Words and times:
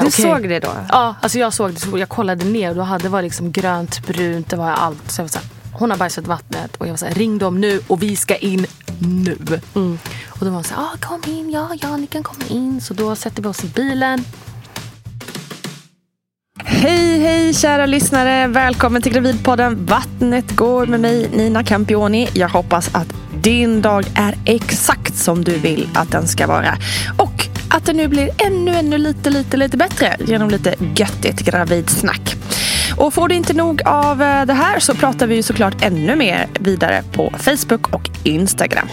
Du 0.00 0.06
okay. 0.06 0.24
såg 0.24 0.48
det 0.48 0.60
då? 0.60 0.72
Ja, 0.88 1.14
alltså 1.20 1.38
jag 1.38 1.52
såg 1.52 1.72
det. 1.72 1.98
Jag 1.98 2.08
kollade 2.08 2.44
ner 2.44 2.70
och 2.70 2.76
då 2.76 2.82
hade, 2.82 3.02
det 3.02 3.08
var 3.08 3.22
liksom 3.22 3.52
grönt, 3.52 4.06
brunt, 4.06 4.50
det 4.50 4.56
var 4.56 4.70
allt. 4.70 5.10
Så 5.10 5.20
jag 5.20 5.24
var 5.24 5.28
så 5.28 5.38
här, 5.38 5.48
hon 5.72 5.90
har 5.90 5.98
bajsat 5.98 6.26
vattnet 6.26 6.76
och 6.76 6.86
jag 6.86 6.92
var 6.92 6.96
så 6.96 7.06
här, 7.06 7.14
ring 7.14 7.38
dem 7.38 7.60
nu 7.60 7.80
och 7.86 8.02
vi 8.02 8.16
ska 8.16 8.36
in 8.36 8.66
nu. 8.98 9.38
Mm. 9.74 9.98
Och 10.28 10.38
då 10.38 10.44
var 10.46 10.52
hon 10.52 10.64
så 10.64 10.74
här, 10.74 10.82
ah, 10.82 10.96
kom 11.00 11.20
in, 11.26 11.50
ja, 11.50 11.68
ja, 11.80 11.96
ni 11.96 12.06
kan 12.06 12.22
komma 12.22 12.44
in. 12.48 12.80
Så 12.80 12.94
då 12.94 13.16
sätter 13.16 13.42
vi 13.42 13.48
oss 13.48 13.64
i 13.64 13.66
bilen. 13.66 14.24
Hej, 16.64 17.20
hej 17.20 17.54
kära 17.54 17.86
lyssnare. 17.86 18.46
Välkommen 18.46 19.02
till 19.02 19.12
Gravidpodden 19.12 19.86
Vattnet 19.86 20.56
går 20.56 20.86
med 20.86 21.00
mig 21.00 21.28
Nina 21.32 21.64
Campioni. 21.64 22.28
Jag 22.34 22.48
hoppas 22.48 22.94
att 22.94 23.14
din 23.42 23.82
dag 23.82 24.04
är 24.14 24.34
exakt 24.44 25.14
som 25.14 25.44
du 25.44 25.58
vill 25.58 25.88
att 25.94 26.10
den 26.10 26.28
ska 26.28 26.46
vara. 26.46 26.78
Och 27.18 27.46
att 27.70 27.84
det 27.86 27.92
nu 27.92 28.08
blir 28.08 28.30
ännu, 28.46 28.74
ännu 28.74 28.98
lite, 28.98 29.30
lite, 29.30 29.56
lite 29.56 29.76
bättre 29.76 30.16
genom 30.26 30.50
lite 30.50 30.74
göttigt 30.96 31.40
gravidsnack. 31.40 32.36
Och 32.96 33.14
får 33.14 33.28
du 33.28 33.34
inte 33.34 33.52
nog 33.52 33.82
av 33.82 34.22
eh, 34.22 34.46
det 34.46 34.54
här 34.54 34.78
så 34.78 34.94
pratar 34.94 35.26
vi 35.26 35.34
ju 35.34 35.42
såklart 35.42 35.82
ännu 35.82 36.16
mer 36.16 36.46
vidare 36.60 37.02
på 37.12 37.32
Facebook 37.38 37.94
och 37.94 38.10
Instagram. 38.24 38.88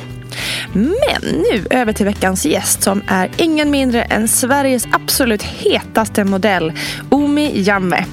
Men 0.73 1.21
nu 1.21 1.65
över 1.69 1.93
till 1.93 2.05
veckans 2.05 2.45
gäst 2.45 2.83
som 2.83 3.01
är 3.07 3.29
ingen 3.37 3.71
mindre 3.71 4.03
än 4.03 4.27
Sveriges 4.27 4.87
absolut 4.91 5.43
hetaste 5.43 6.23
modell, 6.23 6.73
Omi 7.09 7.51
Jamme. 7.55 8.05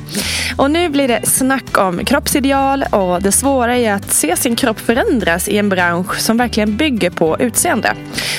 Och 0.56 0.70
nu 0.70 0.88
blir 0.88 1.08
det 1.08 1.26
snack 1.26 1.78
om 1.78 2.04
kroppsideal 2.04 2.84
och 2.90 3.22
det 3.22 3.32
svåra 3.32 3.78
i 3.78 3.88
att 3.88 4.12
se 4.12 4.36
sin 4.36 4.56
kropp 4.56 4.80
förändras 4.80 5.48
i 5.48 5.58
en 5.58 5.68
bransch 5.68 6.18
som 6.18 6.36
verkligen 6.36 6.76
bygger 6.76 7.10
på 7.10 7.36
utseende. 7.38 7.94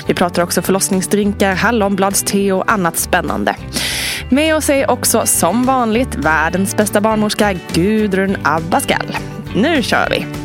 Vi 0.08 0.14
pratar 0.14 0.44
också 0.44 0.62
förlossningsdrinkar, 0.62 1.56
hallonbladste 1.56 2.52
och 2.52 2.72
annat 2.72 2.98
spännande. 2.98 3.56
Med 4.30 4.56
oss 4.56 4.70
är 4.70 4.92
också 4.92 5.26
som 5.26 5.66
vanligt 5.66 6.16
världens 6.16 6.78
bästa 6.78 7.02
barnmorska 7.02 7.54
Gudrun 7.74 8.38
Abascal. 8.44 9.18
Nu 9.56 9.84
kör 9.84 10.10
vi! 10.10 10.45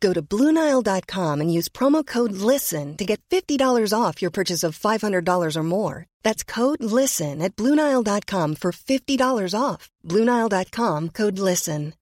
Go 0.00 0.12
to 0.12 0.22
Bluenile.com 0.22 1.40
and 1.40 1.52
use 1.52 1.68
promo 1.68 2.06
code 2.06 2.32
LISTEN 2.32 2.96
to 2.96 3.04
get 3.04 3.20
$50 3.30 3.92
off 3.92 4.22
your 4.22 4.30
purchase 4.30 4.64
of 4.64 4.78
$500 4.78 5.56
or 5.56 5.62
more. 5.62 6.06
That's 6.22 6.42
code 6.44 6.82
LISTEN 6.82 7.42
at 7.42 7.54
Bluenile.com 7.56 8.54
for 8.54 8.72
$50 8.72 9.54
off. 9.54 9.90
Bluenile.com 10.08 11.08
code 11.08 11.38
LISTEN. 11.38 11.92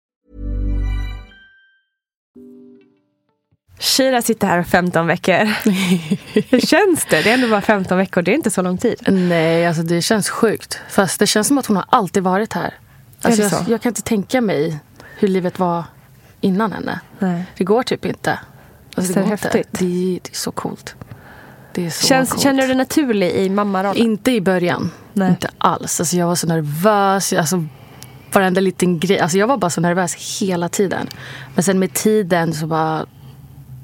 Shira 3.80 4.22
sitter 4.22 4.46
här 4.46 4.62
15 4.62 5.06
veckor. 5.06 5.44
Hur 6.50 6.60
känns 6.60 7.04
det? 7.10 7.22
Det 7.22 7.30
är 7.30 7.34
ändå 7.34 7.48
bara 7.48 7.60
15 7.60 7.98
veckor, 7.98 8.22
det 8.22 8.30
är 8.30 8.34
inte 8.34 8.50
så 8.50 8.62
lång 8.62 8.78
tid. 8.78 8.96
Nej, 9.06 9.66
alltså 9.66 9.82
det 9.82 10.02
känns 10.02 10.28
sjukt. 10.30 10.78
Fast 10.90 11.18
det 11.18 11.26
känns 11.26 11.48
som 11.48 11.58
att 11.58 11.66
hon 11.66 11.76
har 11.76 11.84
alltid 11.88 12.22
varit 12.22 12.52
här. 12.52 12.74
Alltså 13.22 13.42
jag, 13.42 13.68
jag 13.68 13.82
kan 13.82 13.90
inte 13.90 14.02
tänka 14.02 14.40
mig 14.40 14.78
hur 15.18 15.28
livet 15.28 15.58
var 15.58 15.84
innan 16.40 16.72
henne. 16.72 17.00
Nej. 17.18 17.44
Det 17.56 17.64
går 17.64 17.82
typ 17.82 18.04
inte. 18.04 18.38
Alltså, 18.94 19.12
det, 19.12 19.20
är 19.20 19.24
häftigt. 19.24 19.68
Det, 19.70 19.84
är, 19.84 20.20
det, 20.22 20.30
är 20.30 20.36
så 20.36 20.50
coolt. 20.50 20.94
Det 21.74 21.86
är 21.86 21.90
så 21.90 22.06
Känns, 22.06 22.30
coolt. 22.30 22.42
Känner 22.42 22.62
du 22.62 22.66
dig 22.66 22.76
naturlig 22.76 23.30
i 23.30 23.48
mammarollen? 23.48 24.02
Inte 24.02 24.30
i 24.30 24.40
början. 24.40 24.90
Nej. 25.12 25.30
Inte 25.30 25.50
alls. 25.58 26.00
Alltså, 26.00 26.16
jag 26.16 26.26
var 26.26 26.34
så 26.34 26.46
nervös. 26.46 27.32
Alltså, 27.32 27.64
varenda 28.32 28.60
liten 28.60 28.98
grej. 28.98 29.18
Alltså, 29.20 29.38
jag 29.38 29.46
var 29.46 29.56
bara 29.56 29.70
så 29.70 29.80
nervös 29.80 30.40
hela 30.40 30.68
tiden. 30.68 31.08
Men 31.54 31.64
sen 31.64 31.78
med 31.78 31.92
tiden 31.92 32.54
så 32.54 32.66
bara 32.66 33.06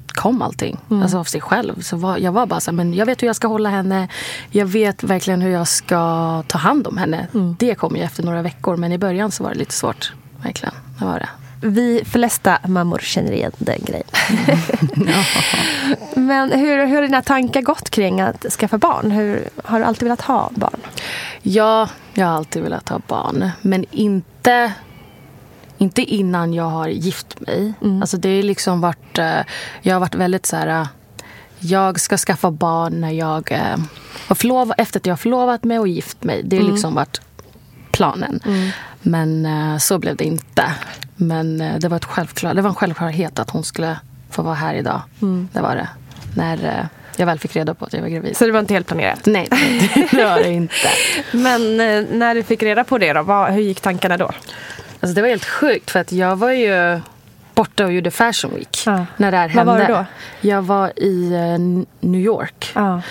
kom 0.07 0.41
allting. 0.41 0.77
Mm. 0.89 1.03
Alltså 1.03 1.17
av 1.17 1.23
sig 1.23 1.41
själv. 1.41 1.81
Så 1.81 1.97
var, 1.97 2.17
jag 2.17 2.31
var 2.31 2.45
bara 2.45 2.59
så 2.59 2.71
här, 2.71 2.75
men 2.75 2.93
jag 2.93 3.05
vet 3.05 3.23
hur 3.23 3.27
jag 3.27 3.35
ska 3.35 3.47
hålla 3.47 3.69
henne. 3.69 4.07
Jag 4.49 4.65
vet 4.65 5.03
verkligen 5.03 5.41
hur 5.41 5.51
jag 5.51 5.67
ska 5.67 6.43
ta 6.47 6.57
hand 6.57 6.87
om 6.87 6.97
henne. 6.97 7.27
Mm. 7.33 7.55
Det 7.59 7.75
kom 7.75 7.95
ju 7.95 8.01
efter 8.01 8.23
några 8.23 8.41
veckor. 8.41 8.75
Men 8.77 8.91
i 8.91 8.97
början 8.97 9.31
så 9.31 9.43
var 9.43 9.51
det 9.51 9.59
lite 9.59 9.73
svårt. 9.73 10.13
Verkligen. 10.43 10.75
Det 10.99 11.05
var 11.05 11.19
det 11.19 11.29
vi 11.61 12.03
flesta 12.05 12.57
mammor 12.67 12.99
känner 12.99 13.31
igen 13.31 13.51
den 13.57 13.79
grejen. 13.85 14.07
Men 16.15 16.51
hur, 16.51 16.85
hur 16.85 16.95
har 16.95 17.01
dina 17.01 17.21
tankar 17.21 17.61
gått 17.61 17.89
kring 17.89 18.21
att 18.21 18.45
skaffa 18.59 18.77
barn? 18.77 19.11
Hur, 19.11 19.49
har 19.63 19.79
du 19.79 19.85
alltid 19.85 20.03
velat 20.03 20.21
ha 20.21 20.51
barn? 20.55 20.79
Ja, 21.41 21.89
Jag 22.13 22.25
har 22.27 22.33
alltid 22.33 22.63
velat 22.63 22.89
ha 22.89 22.99
barn. 23.07 23.49
Men 23.61 23.85
inte, 23.91 24.73
inte 25.77 26.01
innan 26.01 26.53
jag 26.53 26.69
har 26.69 26.87
gift 26.87 27.39
mig. 27.39 27.73
Mm. 27.81 28.01
Alltså 28.01 28.17
det 28.17 28.29
är 28.29 28.43
liksom 28.43 28.81
varit... 28.81 29.17
eh, 29.19 29.39
Jag 29.81 29.95
har 29.95 29.99
varit 29.99 30.15
väldigt 30.15 30.45
så 30.45 30.55
här... 30.55 30.67
eh, 30.81 30.87
Jag 31.59 31.99
ska 31.99 32.17
skaffa 32.17 32.51
barn 32.51 33.01
när 33.01 33.11
jag 33.11 33.51
eh, 33.51 33.77
har 34.27 34.35
förlov, 34.35 34.73
efter 34.77 34.99
att 34.99 35.05
jag 35.05 35.11
har 35.11 35.17
förlovat 35.17 35.63
mig 35.63 35.79
och 35.79 35.87
gift 35.87 36.23
mig. 36.23 36.41
Det 36.43 36.55
har 36.55 36.61
Mm. 36.63 36.73
liksom 36.73 36.95
varit 36.95 37.21
planen. 37.91 38.39
Men 39.01 39.45
eh, 39.45 39.77
så 39.77 39.99
blev 39.99 40.15
det 40.15 40.23
inte. 40.23 40.63
Men 41.15 41.61
eh, 41.61 41.75
det 41.79 41.87
var, 41.87 41.97
ett 41.97 42.05
självklar, 42.05 42.53
det 42.53 42.61
var 42.61 42.69
en 42.69 42.75
självklarhet 42.75 43.39
att 43.39 43.49
hon 43.49 43.63
skulle 43.63 43.99
få 44.29 44.41
vara 44.41 44.55
här 44.55 44.73
idag. 44.75 45.01
Mm. 45.21 45.49
Det 45.53 45.61
var 45.61 45.75
det. 45.75 45.89
När 46.35 46.65
eh, 46.65 46.85
jag 47.17 47.25
väl 47.25 47.39
fick 47.39 47.55
reda 47.55 47.73
på 47.73 47.85
att 47.85 47.93
jag 47.93 48.01
var 48.01 48.09
gravid. 48.09 48.37
Så 48.37 48.45
det 48.45 48.51
var 48.51 48.59
inte 48.59 48.73
helt 48.73 48.87
planerat. 48.87 49.25
Nej, 49.25 49.47
det, 49.49 50.07
det 50.17 50.25
var 50.25 50.37
det 50.37 50.51
inte. 50.51 50.73
Men 51.31 51.79
eh, 51.79 52.03
när 52.17 52.35
du 52.35 52.43
fick 52.43 52.63
reda 52.63 52.83
på 52.83 52.97
det 52.97 53.13
då, 53.13 53.23
vad, 53.23 53.51
hur 53.51 53.61
gick 53.61 53.81
tankarna 53.81 54.17
då? 54.17 54.31
Alltså 54.99 55.15
det 55.15 55.21
var 55.21 55.29
helt 55.29 55.45
sjukt 55.45 55.91
för 55.91 55.99
att 55.99 56.11
jag 56.11 56.35
var 56.35 56.51
ju 56.51 56.99
borta 57.55 57.85
och 57.85 57.93
gjorde 57.93 58.11
Fashion 58.11 58.53
Week 58.55 58.83
Ja. 58.85 59.05
när 59.17 59.31
det 59.31 59.37
här 59.37 59.47
Var 59.49 59.55
hände. 59.55 59.71
var 59.71 59.79
du 59.79 59.93
då? 59.93 60.05
Jag 60.41 60.61
var 60.61 60.99
i 60.99 61.29
New 61.99 62.21
York. 62.21 62.71
Ja. 62.75 63.01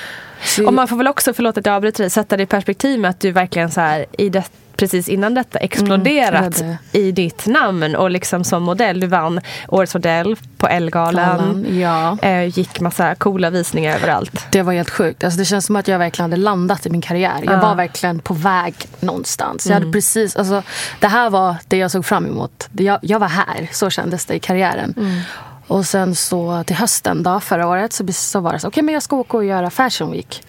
Så- 0.43 0.67
Och 0.67 0.75
man 0.75 0.89
får 0.89 0.97
väl 0.97 1.09
också, 1.09 1.35
förlåt 1.35 1.59
att 1.59 1.67
jag 1.67 1.75
avbryter 1.75 2.03
dig, 2.05 2.11
sätta 2.11 2.37
det 2.37 2.43
i 2.43 2.47
perspektiv 2.47 3.01
med 3.01 3.11
att 3.11 3.21
du 3.21 3.31
verkligen 3.31 3.71
så 3.71 3.81
här, 3.81 4.07
i 4.19 4.29
det, 4.29 4.43
precis 4.77 5.09
innan 5.09 5.35
detta 5.35 5.59
exploderat 5.59 6.61
Mm, 6.61 6.77
i 6.93 7.13
ditt 7.13 7.47
namn 7.47 7.97
och 7.97 8.11
liksom 8.11 8.45
som 8.45 8.63
modell. 8.63 9.01
Du 9.01 9.07
vann 9.07 9.41
Årets 9.69 9.95
modell 9.95 10.37
på 10.59 10.69
Ellegalan. 10.69 11.39
Galan, 11.39 11.79
ja. 11.81 12.19
Eh, 12.29 12.59
gick 12.59 12.81
massa 12.81 13.15
coola 13.15 13.51
visningar 13.51 13.95
överallt. 13.97 14.47
Det 14.51 14.63
var 14.63 14.73
helt 14.73 14.91
sjukt. 14.91 15.25
Alltså 15.25 15.39
det 15.39 15.45
känns 15.45 15.67
som 15.67 15.77
att 15.77 15.89
jag 15.89 15.99
verkligen 15.99 16.31
hade 16.31 16.43
landat 16.43 16.87
i 16.87 16.91
min 16.91 17.01
karriär. 17.01 17.41
Jag 17.45 17.55
Ja. 17.55 17.61
var 17.61 17.75
verkligen 17.75 18.19
på 18.19 18.35
väg 18.35 18.75
någonstans. 19.01 19.67
Mm. 19.67 19.75
Jag 19.75 19.81
hade 19.81 19.93
precis, 19.93 20.37
alltså, 20.37 20.63
det 21.01 21.09
här 21.09 21.31
var 21.31 21.57
det 21.69 21.77
jag 21.77 21.91
såg 21.91 22.07
fram 22.07 22.27
emot. 22.27 22.69
Jag, 22.73 22.99
jag 23.03 23.19
var 23.19 23.29
här, 23.29 23.69
så 23.73 23.91
kändes 23.91 24.27
det 24.27 24.35
i 24.35 24.39
karriären. 24.39 24.95
Mm. 24.97 25.21
Och 25.67 25.87
sen 25.87 26.15
så 26.15 26.65
till 26.67 26.77
hösten 26.77 27.23
då, 27.23 27.41
förra 27.41 27.69
året 27.69 27.93
så, 27.93 28.13
så 28.13 28.41
var 28.41 28.53
det 28.53 28.59
så 28.59 28.69
okej 28.69 28.83
men 28.83 28.95
jag 28.95 29.03
ska 29.03 29.17
åka 29.17 29.37
och 29.37 29.45
göra 29.45 29.71
Fashion 29.71 30.11
Week. 30.13 30.43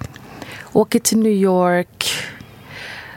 Åker 0.74 1.00
till 1.00 1.18
New 1.20 1.32
York, 1.32 2.06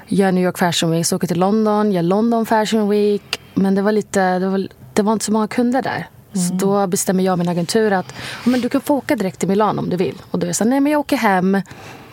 gör 0.08 0.32
New 0.32 0.44
York 0.44 0.58
Fashion 0.58 0.90
Week, 0.90 1.06
så 1.06 1.16
åker 1.16 1.26
till 1.26 1.38
London, 1.38 1.92
gör 1.92 2.02
London 2.02 2.46
Fashion 2.46 2.88
Week. 2.88 3.40
Men 3.54 3.74
det 3.74 3.82
var 3.82 3.92
lite, 3.92 4.38
det 4.38 4.48
var, 4.48 4.68
det 4.94 5.02
var 5.02 5.12
inte 5.12 5.24
så 5.24 5.32
många 5.32 5.48
kunder 5.48 5.82
där. 5.82 6.08
Så 6.32 6.54
då 6.54 6.86
bestämmer 6.86 7.24
jag 7.24 7.32
och 7.32 7.38
min 7.38 7.48
agentur 7.48 7.92
att 7.92 8.14
"Ja, 8.44 8.50
men 8.50 8.60
du 8.60 8.68
kan 8.68 8.80
få 8.80 8.94
åka 8.96 9.16
direkt 9.16 9.38
till 9.38 9.48
Milano 9.48 9.80
om 9.80 9.90
du 9.90 9.96
vill. 9.96 10.22
Och 10.30 10.38
då 10.38 10.44
är 10.44 10.48
jag 10.48 10.56
så 10.56 10.64
nej 10.64 10.80
men 10.80 10.92
jag 10.92 11.00
åker 11.00 11.16
hem, 11.16 11.62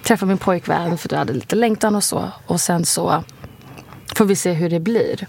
träffar 0.04 0.28
min 0.28 0.38
pojkvän 0.38 0.98
för 0.98 1.10
du 1.10 1.16
hade 1.16 1.34
lite 1.34 1.56
längtan 1.56 1.96
och 1.96 2.04
så. 2.04 2.30
Och 2.46 2.62
sen 2.62 2.86
så 2.86 3.24
får 4.16 4.26
vi 4.26 4.36
se 4.36 4.54
hur 4.54 4.70
det 4.70 4.80
blir. 4.80 5.28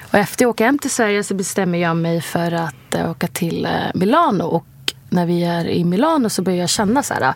Och 0.00 0.14
efter 0.14 0.44
jag 0.44 0.50
åker 0.50 0.64
hem 0.64 0.78
till 0.78 0.90
Sverige 0.90 1.24
så 1.24 1.34
bestämmer 1.34 1.78
jag 1.78 1.96
mig 1.96 2.20
för 2.20 2.52
att 2.52 2.94
eh, 2.94 3.10
åka 3.10 3.26
till 3.26 3.64
eh, 3.66 3.72
Milano. 3.94 4.44
Och 4.44 4.66
när 5.10 5.26
vi 5.26 5.44
är 5.44 5.68
i 5.68 5.84
Milano 5.84 6.28
så 6.28 6.42
börjar 6.42 6.58
jag 6.58 6.68
känna 6.68 7.02
så 7.02 7.14
här. 7.14 7.34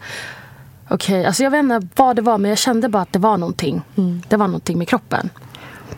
Okej, 0.93 1.27
alltså 1.27 1.43
jag 1.43 1.51
vet 1.51 1.59
inte 1.59 1.89
vad 1.97 2.17
det 2.17 2.23
var 2.23 2.39
men 2.39 2.49
jag 2.49 2.59
kände 2.59 2.89
bara 2.89 3.03
att 3.03 3.13
det 3.13 3.19
var 3.19 3.37
någonting. 3.37 3.83
Det 4.29 4.37
var 4.37 4.47
någonting 4.47 4.79
med 4.79 4.89
kroppen. 4.89 5.31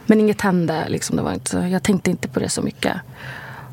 Men 0.06 0.20
inget 0.20 0.40
hände. 0.40 0.84
Liksom, 0.88 1.16
det 1.16 1.22
var 1.22 1.32
inte, 1.32 1.58
jag 1.58 1.82
tänkte 1.82 2.10
inte 2.10 2.28
på 2.28 2.40
det 2.40 2.48
så 2.48 2.62
mycket. 2.62 2.96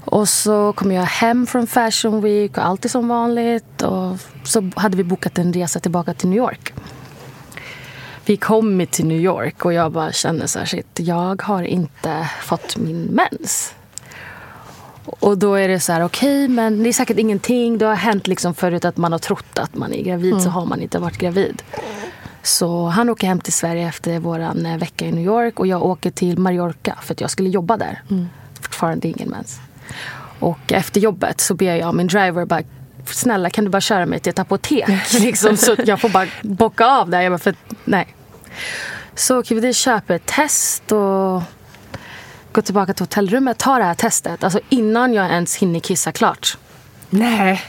Och 0.06 0.30
så 0.30 0.74
kom 0.74 0.92
jag 0.92 1.04
hem 1.04 1.48
från 1.48 1.68
Fashion 1.68 2.22
Week 2.22 2.58
och 2.58 2.66
allt 2.66 2.86
är 2.86 2.90
som 2.90 3.08
vanligt. 3.08 3.82
Och 3.82 4.18
så 4.44 4.72
hade 4.76 4.98
vi 4.98 5.04
bokat 5.04 5.38
en 5.38 5.54
resa 5.54 5.80
tillbaka 5.80 6.14
till 6.14 6.30
New 6.30 6.38
York. 6.38 6.74
Vi 8.26 8.38
kom 8.38 8.86
till 8.92 9.06
New 9.06 9.20
York 9.20 9.66
och 9.66 9.74
jag 9.74 9.92
bara 9.92 10.12
kände 10.12 10.48
så 10.48 10.60
här, 10.60 10.66
shit, 10.66 11.00
jag 11.00 11.42
har 11.42 11.64
inte 11.64 12.30
fått 12.42 12.78
min 12.78 13.02
mens. 13.02 13.74
Och 15.20 15.38
då 15.38 15.56
är 15.56 15.68
det 15.68 15.80
så 15.80 15.94
här, 15.94 16.04
okej, 16.04 16.48
men 16.48 16.84
det 16.84 16.90
är 16.90 16.94
säkert 16.94 17.18
ingenting. 17.18 17.78
Det 17.78 17.86
har 17.86 17.96
hänt 17.96 18.28
liksom 18.28 18.54
förut 18.54 18.86
att 18.86 18.98
man 18.98 19.12
har 19.12 19.20
trott 19.20 19.60
att 19.60 19.76
man 19.76 19.94
är 19.94 20.04
gravid, 20.04 20.42
så 20.42 20.50
har 20.50 20.66
man 20.66 20.82
inte 20.82 21.00
varit 21.00 21.18
gravid. 21.18 21.62
Så 22.44 22.86
han 22.86 23.10
åker 23.10 23.28
hem 23.28 23.40
till 23.40 23.54
Sverige 23.54 23.88
efter 23.88 24.20
vår 24.20 24.78
vecka 24.78 25.06
i 25.06 25.12
New 25.12 25.26
York 25.26 25.60
och 25.60 25.68
jag 25.68 25.84
åker 25.86 26.12
till 26.12 26.38
Mallorca 26.38 26.96
för 27.02 27.14
att 27.14 27.22
jag 27.22 27.30
skulle 27.30 27.50
jobba 27.50 27.78
där. 27.78 28.02
Fortfarande 28.62 29.08
ingen 29.08 29.30
mens. 29.30 29.60
Och 30.40 30.74
efter 30.74 31.02
jobbet 31.02 31.42
så 31.42 31.54
ber 31.54 31.76
jag 31.76 31.96
min 31.96 32.08
driver 32.08 32.46
bara 32.46 32.62
Snälla 33.06 33.50
kan 33.50 33.64
du 33.64 33.70
bara 33.70 33.82
köra 33.82 34.06
mig 34.06 34.20
till 34.20 34.30
ett 34.30 34.40
apotek? 34.40 34.88
liksom, 35.20 35.58
så 35.58 35.76
jag 35.86 36.02
får 36.02 36.10
bara 36.10 36.28
bocka 36.42 36.86
av 36.86 37.10
där. 37.10 37.22
Jag 37.22 37.32
bara, 37.32 37.40
för, 37.40 37.56
nej. 37.86 38.16
Så 39.16 39.40
åker 39.40 39.56
vi 39.56 39.62
dit, 39.62 39.76
köper 39.76 40.16
ett 40.16 40.26
test 40.26 40.92
och 40.92 41.42
går 42.52 42.62
tillbaka 42.62 42.94
till 42.94 43.04
hotellrummet, 43.04 43.58
tar 43.58 43.80
det 43.80 43.86
här 43.86 43.94
testet. 43.94 44.44
Alltså 44.44 44.60
innan 44.70 45.14
jag 45.14 45.30
ens 45.30 45.56
hinner 45.56 45.80
kissa 45.80 46.12
klart. 46.12 46.58
Nej. 47.10 47.62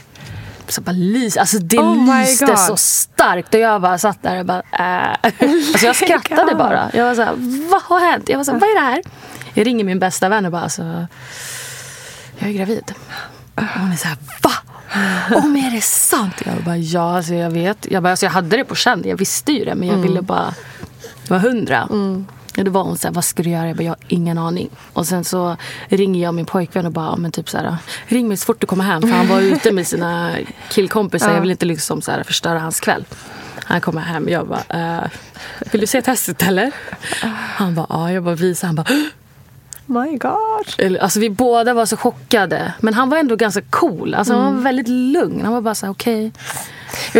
Så 0.67 0.81
bara 0.81 0.91
lys, 0.91 1.37
alltså 1.37 1.57
det 1.59 1.79
Oh 1.79 2.19
lyste 2.19 2.57
så 2.57 2.77
starkt. 2.77 3.53
Och 3.53 3.59
jag 3.59 3.81
bara 3.81 3.97
satt 3.97 4.23
där 4.23 4.39
och 4.39 4.45
bara... 4.45 4.61
Äh. 4.71 5.31
Alltså 5.31 5.85
jag 5.85 5.95
skrattade 6.05 6.51
God. 6.51 6.57
bara. 6.57 6.89
Jag 6.93 7.05
var 7.05 7.15
så 7.15 7.21
här, 7.21 7.33
vad 7.71 7.81
har 7.81 7.99
hänt? 7.99 8.29
Jag 8.29 8.37
var 8.37 8.43
så 8.43 8.51
här, 8.51 8.59
vad 8.59 8.69
är 8.69 8.73
det 8.73 8.85
här? 8.85 9.01
Jag 9.53 9.67
ringer 9.67 9.83
min 9.83 9.99
bästa 9.99 10.29
vän 10.29 10.45
och 10.45 10.51
bara, 10.51 10.61
alltså, 10.61 11.07
jag 12.37 12.49
är 12.49 12.53
gravid. 12.53 12.93
Och 13.55 13.63
hon 13.63 13.91
är 13.91 13.95
så 13.95 14.07
här, 14.07 14.17
va? 14.41 14.51
Om 15.43 15.55
är 15.55 15.71
det 15.71 15.81
sant? 15.81 16.33
Jag 16.45 16.63
bara, 16.63 16.77
ja, 16.77 17.17
alltså 17.17 17.33
jag 17.33 17.49
vet. 17.51 17.91
Jag, 17.91 18.03
bara, 18.03 18.09
alltså 18.09 18.25
jag 18.25 18.31
hade 18.31 18.57
det 18.57 18.63
på 18.65 18.75
känn, 18.75 19.03
jag 19.05 19.17
visste 19.17 19.51
ju 19.51 19.65
det. 19.65 19.75
Men 19.75 19.87
jag 19.87 19.97
ville 19.97 20.21
bara 20.21 20.53
vara 21.27 21.39
hundra. 21.39 21.87
Och 22.57 22.63
då 22.63 22.71
var 22.71 22.83
hon 22.83 22.97
så 22.97 23.07
här, 23.07 23.13
vad 23.13 23.23
ska 23.23 23.43
du 23.43 23.49
göra? 23.49 23.67
Jag 23.67 23.75
bara, 23.77 23.83
jag 23.83 23.91
har 23.91 23.97
ingen 24.07 24.37
aning. 24.37 24.69
Och 24.93 25.07
sen 25.07 25.23
så 25.23 25.55
ringer 25.87 26.23
jag 26.23 26.33
min 26.33 26.45
pojkvän 26.45 26.85
och 26.85 26.91
bara, 26.91 27.05
ja, 27.05 27.15
men 27.15 27.31
typ 27.31 27.49
så 27.49 27.57
här, 27.57 27.77
ring 28.07 28.27
mig 28.27 28.37
så 28.37 28.45
fort 28.45 28.59
du 28.61 28.67
kommer 28.67 28.83
hem. 28.83 29.01
För 29.01 29.09
han 29.09 29.27
var 29.27 29.41
ute 29.41 29.71
med 29.71 29.87
sina 29.87 30.31
killkompisar. 30.69 31.33
Jag 31.33 31.41
vill 31.41 31.51
inte 31.51 31.65
liksom 31.65 32.01
så 32.01 32.11
här, 32.11 32.23
förstöra 32.23 32.59
hans 32.59 32.79
kväll. 32.79 33.05
Han 33.63 33.81
kommer 33.81 34.01
hem 34.01 34.23
och 34.23 34.29
jag 34.29 34.47
bara, 34.47 34.63
eh, 35.01 35.09
vill 35.71 35.81
du 35.81 35.87
se 35.87 36.01
testet 36.01 36.43
eller? 36.43 36.71
Han 37.55 37.75
bara, 37.75 37.85
ja. 37.89 38.11
Jag 38.11 38.23
bara, 38.23 38.35
visa. 38.35 38.67
Han 38.67 38.75
bara, 38.75 38.87
My 39.85 40.17
God. 40.17 40.97
alltså 41.01 41.19
vi 41.19 41.29
båda 41.29 41.73
var 41.73 41.85
så 41.85 41.97
chockade. 41.97 42.73
Men 42.79 42.93
han 42.93 43.09
var 43.09 43.17
ändå 43.17 43.35
ganska 43.35 43.61
cool. 43.69 44.13
Alltså 44.13 44.33
Han 44.33 44.55
var 44.55 44.61
väldigt 44.61 44.87
lugn. 44.87 45.41
Han 45.43 45.53
var 45.53 45.61
bara 45.61 45.75
så 45.75 45.85
här, 45.85 45.93
okej. 45.93 46.23
Vi 46.23 46.31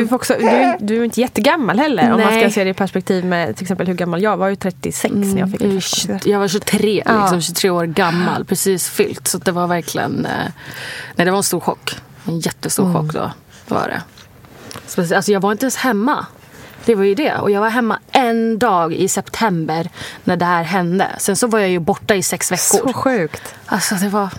får 0.08 0.16
också, 0.16 0.36
du, 0.40 0.48
är- 0.48 0.78
du 0.80 0.98
är 1.00 1.04
inte 1.04 1.22
jättegammal 1.22 1.80
heller. 1.80 2.04
Om 2.04 2.10
man 2.10 2.20
ska 2.32 2.36
Nej. 2.36 2.52
se 2.52 2.64
det 2.64 2.70
i 2.70 2.74
perspektiv 2.74 3.26
med 3.26 3.56
till 3.56 3.64
exempel 3.64 3.88
hur 3.88 3.94
gammal 3.94 4.22
jag 4.22 4.30
var. 4.30 4.34
Jag 4.34 4.38
var 4.38 4.50
ju 4.50 4.56
36 4.56 5.14
när 5.16 5.40
jag 5.40 5.52
fick 5.52 5.60
det 5.60 5.68
var 5.68 5.74
första. 5.76 6.20
20 6.20 6.30
Jag 6.32 6.40
var 6.40 6.48
23, 6.48 7.04
Ja. 7.06 7.22
liksom, 7.22 7.42
23 7.42 7.70
år 7.70 7.86
gammal. 7.86 8.46
Precis 8.46 8.90
fyllt. 8.90 9.28
Så 9.28 9.38
det 9.38 9.52
var 9.52 9.68
verkligen... 9.68 10.26
Eh, 10.26 10.32
nej, 11.16 11.26
det 11.26 11.32
var 11.32 11.38
en 11.38 11.44
stor 11.44 11.60
chock. 11.60 11.96
En 12.26 12.40
jättestor 12.40 12.86
Mm. 12.86 12.96
chock 13.02 13.14
då. 13.14 13.32
Var 13.68 13.88
det. 13.88 15.16
Alltså, 15.16 15.32
jag 15.32 15.40
var 15.40 15.52
inte 15.52 15.64
ens 15.66 15.76
hemma. 15.78 16.26
Det 16.86 16.96
var 16.96 17.04
ju 17.04 17.16
det. 17.16 17.36
Och 17.36 17.52
jag 17.52 17.62
var 17.62 17.70
hemma 17.70 18.00
en 18.12 18.60
dag 18.60 18.94
i 18.94 19.08
september 19.08 19.90
när 20.24 20.38
det 20.38 20.46
här 20.46 20.64
hände. 20.64 21.08
Sen 21.18 21.36
så 21.36 21.48
var 21.48 21.60
jag 21.60 21.70
ju 21.70 21.80
borta 21.80 22.16
i 22.16 22.24
sex 22.24 22.52
veckor. 22.52 22.88
Så 22.88 22.94
sjukt. 22.94 23.56
Alltså 23.66 23.96
det 23.96 24.10
var, 24.10 24.30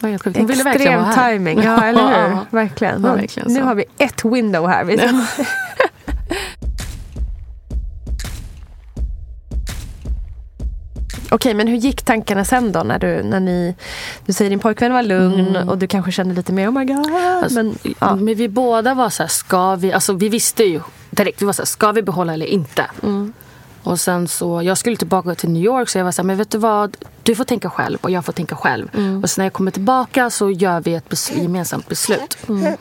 Hon 0.00 0.46
ville 0.46 0.64
verkligen 0.64 1.00
vara 1.00 1.12
här. 1.12 1.32
timing, 1.32 1.62
ja 1.62 1.84
eller 1.84 2.06
hur? 2.06 2.30
Ja. 2.30 2.46
Verkligen. 2.50 3.02
Var 3.02 3.16
verkligen 3.16 3.52
nu 3.52 3.62
har 3.62 3.74
vi 3.74 3.84
ett 3.98 4.24
window 4.24 4.68
här. 4.68 4.84
Vi 4.84 4.98
Okej, 11.34 11.54
men 11.54 11.68
hur 11.68 11.76
gick 11.76 12.02
tankarna 12.02 12.44
sen 12.44 12.72
då? 12.72 12.82
När 12.82 12.98
du, 12.98 13.22
när 13.22 13.40
ni, 13.40 13.74
du 14.26 14.32
säger 14.32 14.50
din 14.50 14.58
pojkvän 14.58 14.92
var 14.92 15.02
lugn 15.02 15.56
och 15.56 15.78
du 15.78 15.86
kanske 15.86 16.12
kände 16.12 16.34
lite 16.34 16.52
mer 16.52 16.68
oh 16.68 16.78
my 16.78 16.84
god. 16.84 17.14
Alltså, 17.14 17.54
men, 17.54 17.78
ja. 18.00 18.16
Men 18.16 18.34
vi 18.34 18.48
båda 18.48 18.94
var 18.94 19.10
så 19.10 19.22
här, 19.22 19.30
ska 19.30 19.74
vi... 19.74 19.92
Alltså 19.92 20.12
vi 20.12 20.28
visste 20.28 20.64
ju 20.64 20.80
direkt, 21.10 21.42
vi 21.42 21.46
var 21.46 21.52
så 21.52 21.62
här, 21.62 21.66
ska 21.66 21.92
vi 21.92 22.02
behålla 22.02 22.32
eller 22.34 22.46
inte? 22.46 22.86
Mm. 23.02 23.32
Och 23.82 24.00
sen 24.00 24.28
så, 24.28 24.62
jag 24.62 24.78
skulle 24.78 24.96
tillbaka 24.96 25.34
till 25.34 25.50
New 25.50 25.62
York 25.62 25.88
så 25.88 25.98
jag 25.98 26.04
var 26.04 26.12
så 26.12 26.22
här, 26.22 26.26
men 26.26 26.36
vet 26.36 26.50
du 26.50 26.58
vad? 26.58 26.96
Du 27.24 27.34
får 27.34 27.44
tänka 27.44 27.70
själv 27.70 27.98
och 28.00 28.10
jag 28.10 28.24
får 28.24 28.32
tänka 28.32 28.56
själv. 28.56 28.88
Mm. 28.94 29.22
Och 29.22 29.30
sen 29.30 29.42
när 29.42 29.46
jag 29.46 29.52
kommer 29.52 29.70
tillbaka 29.70 30.30
så 30.30 30.50
gör 30.50 30.80
vi 30.80 30.94
ett 30.94 31.08
bes- 31.08 31.42
gemensamt 31.42 31.88
beslut. 31.88 32.36
Mm. 32.48 32.76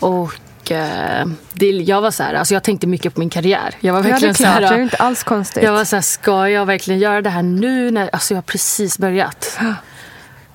Och 0.00 0.70
eh, 0.70 1.26
det, 1.52 1.66
jag 1.70 2.00
var 2.00 2.10
så 2.10 2.22
här, 2.22 2.34
alltså 2.34 2.54
jag 2.54 2.62
tänkte 2.62 2.86
mycket 2.86 3.14
på 3.14 3.20
min 3.20 3.30
karriär. 3.30 3.74
Jag 3.80 3.92
var 3.92 4.00
ja, 4.00 4.02
det 4.02 4.08
är 4.08 4.12
verkligen 4.12 4.34
så 4.34 4.42
klart. 4.42 4.54
här, 4.54 4.60
Det 4.60 4.74
är 4.74 4.82
inte 4.82 4.96
alls 4.96 5.22
konstigt. 5.22 5.62
jag 5.62 5.72
var 5.72 5.84
så 5.84 5.96
här, 5.96 6.00
ska 6.02 6.48
jag 6.48 6.66
verkligen 6.66 7.00
göra 7.00 7.22
det 7.22 7.30
här 7.30 7.42
nu? 7.42 7.90
När, 7.90 8.10
alltså 8.12 8.34
jag 8.34 8.36
har 8.36 8.42
precis 8.42 8.98
börjat. 8.98 9.58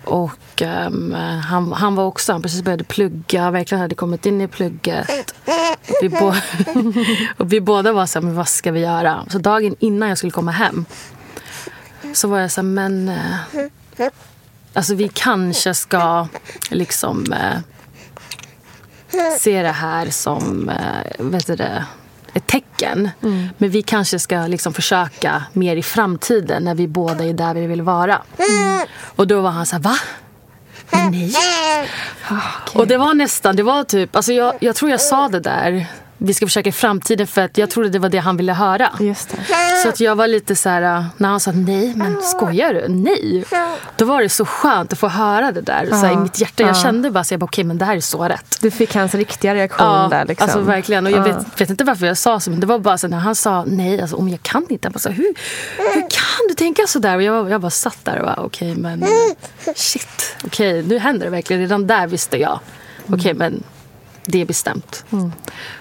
Och 0.04 0.62
ehm, 0.62 1.14
han, 1.50 1.72
han 1.74 1.96
var 1.96 2.04
också, 2.06 2.32
han 2.32 2.42
precis 2.42 2.62
började 2.62 2.84
plugga, 2.84 3.52
verkligen 3.52 3.82
hade 3.82 3.96
kommit 3.96 4.26
in 4.26 4.42
i 4.42 4.48
plugget. 4.48 5.36
Och 5.88 5.96
vi, 6.02 6.10
bo- 6.10 6.34
och 7.38 7.54
vi 7.54 7.62
båda 7.62 7.92
var 7.94 8.06
så 8.06 8.20
här, 8.20 8.26
men 8.26 8.36
vad 8.36 8.48
ska 8.48 8.72
vi 8.72 8.80
göra? 8.80 9.26
Så 9.30 9.38
dagen 9.38 9.76
innan 9.80 10.10
jag 10.10 10.18
skulle 10.18 10.32
komma 10.32 10.52
hem 10.52 10.86
så 12.16 12.28
var 12.28 12.40
jag 12.40 12.52
så 12.52 12.62
här, 12.62 12.68
men 12.68 13.10
eh, 13.10 14.08
alltså 14.74 14.96
vi 14.96 15.08
kanske 15.08 15.74
ska 15.74 16.28
liksom 16.70 17.34
eh, 17.34 17.60
se 19.40 19.62
det 19.62 19.72
här 19.72 20.10
som, 20.10 20.70
eh, 20.70 21.26
vet 21.26 21.48
du 21.48 21.56
det, 21.56 21.86
ett 22.34 22.48
tecken. 22.48 23.10
Mm. 23.24 23.50
Men 23.58 23.70
vi 23.70 23.82
kanske 23.82 24.20
ska 24.20 24.48
liksom 24.48 24.74
försöka 24.74 25.44
mer 25.54 25.76
i 25.76 25.84
framtiden 25.84 26.64
när 26.64 26.76
vi 26.76 26.88
båda 26.88 27.26
är 27.26 27.34
där 27.34 27.54
vi 27.54 27.68
vill 27.68 27.82
vara. 27.82 28.22
Och 29.04 29.28
då 29.28 29.42
var 29.42 29.50
han 29.50 29.66
så 29.66 29.76
här, 29.76 29.84
va? 29.84 29.98
Nej. 30.92 31.90
Och 32.74 32.88
det 32.88 32.98
var 32.98 33.14
nästan, 33.14 33.56
det 33.56 33.64
var 33.64 33.84
typ, 33.84 34.16
alltså 34.16 34.34
jag, 34.34 34.56
jag 34.60 34.76
tror 34.76 34.92
jag 34.92 35.02
sa 35.02 35.28
det 35.28 35.40
där. 35.40 35.88
Vi 36.18 36.34
ska 36.34 36.46
försöka 36.46 36.70
i 36.70 36.72
framtiden 36.72 37.28
för 37.28 37.42
att 37.42 37.58
jag 37.58 37.70
trodde 37.70 37.90
det 37.90 38.00
var 38.00 38.10
det 38.10 38.18
han 38.18 38.38
ville 38.38 38.54
höra. 38.54 38.90
Så 39.84 39.90
att 39.90 40.00
jag 40.00 40.16
var 40.16 40.28
lite 40.28 40.56
så 40.56 40.70
här, 40.70 41.06
när 41.18 41.30
han 41.30 41.40
sa 41.40 41.52
nej, 41.52 41.94
men 41.96 42.22
skojar 42.22 42.74
du? 42.74 42.88
Nej. 42.88 43.46
Då 43.96 44.06
var 44.06 44.22
det 44.22 44.30
så 44.30 44.46
skönt 44.46 44.94
att 44.94 45.00
få 45.00 45.08
höra 45.08 45.52
det 45.52 45.62
där 45.62 45.88
så 45.90 45.96
här, 45.96 46.14
i 46.14 46.18
mitt 46.18 46.42
hjärta. 46.42 46.64
Jag 46.64 46.78
kände 46.78 47.12
bara, 47.12 47.24
så 47.24 47.34
jag 47.34 47.40
bara 47.40 47.46
okej 47.46 47.64
men 47.64 47.78
det 47.78 47.86
här 47.86 47.96
är 47.96 48.00
så 48.02 48.24
rätt. 48.24 48.58
Du 48.62 48.72
fick 48.72 48.96
hans 48.96 49.14
riktiga 49.16 49.56
reaktion 49.56 50.10
där. 50.10 50.26
Liksom. 50.26 50.44
alltså 50.44 50.60
verkligen. 50.60 51.06
Och 51.06 51.12
jag 51.12 51.28
Ja. 51.28 51.34
vet, 51.38 51.62
vet 51.62 51.70
inte 51.70 51.84
varför 51.84 52.06
jag 52.06 52.18
sa 52.18 52.40
så, 52.40 52.50
men 52.50 52.60
det 52.60 52.68
var 52.68 52.80
bara 52.80 52.98
så 52.98 53.08
när 53.08 53.18
han 53.20 53.36
sa 53.36 53.64
nej, 53.68 54.02
alltså 54.02 54.16
om 54.16 54.30
jag 54.30 54.42
kan 54.44 54.66
inte. 54.70 54.86
Jag 54.86 54.94
bara 54.94 55.10
hur, 55.14 55.34
hur 55.78 56.02
kan 56.02 56.48
du 56.50 56.54
tänka 56.54 56.82
så 56.88 57.00
där? 57.00 57.16
Och 57.16 57.24
jag, 57.24 57.50
jag 57.50 57.62
bara 57.62 57.70
satt 57.72 57.98
där 58.06 58.20
och 58.20 58.26
bara 58.26 58.46
okej 58.46 58.76
men 58.76 59.06
shit. 59.76 60.36
Okej, 60.46 60.84
nu 60.84 61.00
händer 61.00 61.26
det 61.26 61.32
verkligen. 61.32 61.62
Redan 61.62 61.88
där 61.88 62.08
visste 62.08 62.38
jag. 62.38 62.60
Okej 63.08 63.34
men 63.34 63.64
det 64.26 64.42
är 64.42 64.46
bestämt. 64.46 65.06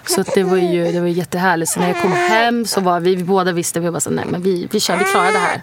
Så 0.06 0.20
att 0.20 0.34
det 0.34 0.42
var 0.42 0.56
ju 0.56 0.92
det 0.92 1.00
var 1.00 1.06
jättehärligt. 1.08 1.70
Så 1.70 1.80
när 1.80 1.88
jag 1.88 2.02
kom 2.02 2.12
hem 2.12 2.66
så 2.66 2.80
var 2.80 3.00
vi, 3.00 3.14
vi 3.14 3.24
båda 3.24 3.52
visste, 3.52 3.80
vi 3.80 3.88
var 3.90 4.00
så 4.00 4.10
nej 4.10 4.24
men 4.28 4.42
vi, 4.42 4.68
vi 4.70 4.80
kör, 4.80 4.96
vi 4.96 5.04
klarar 5.04 5.32
det 5.32 5.38
här. 5.38 5.62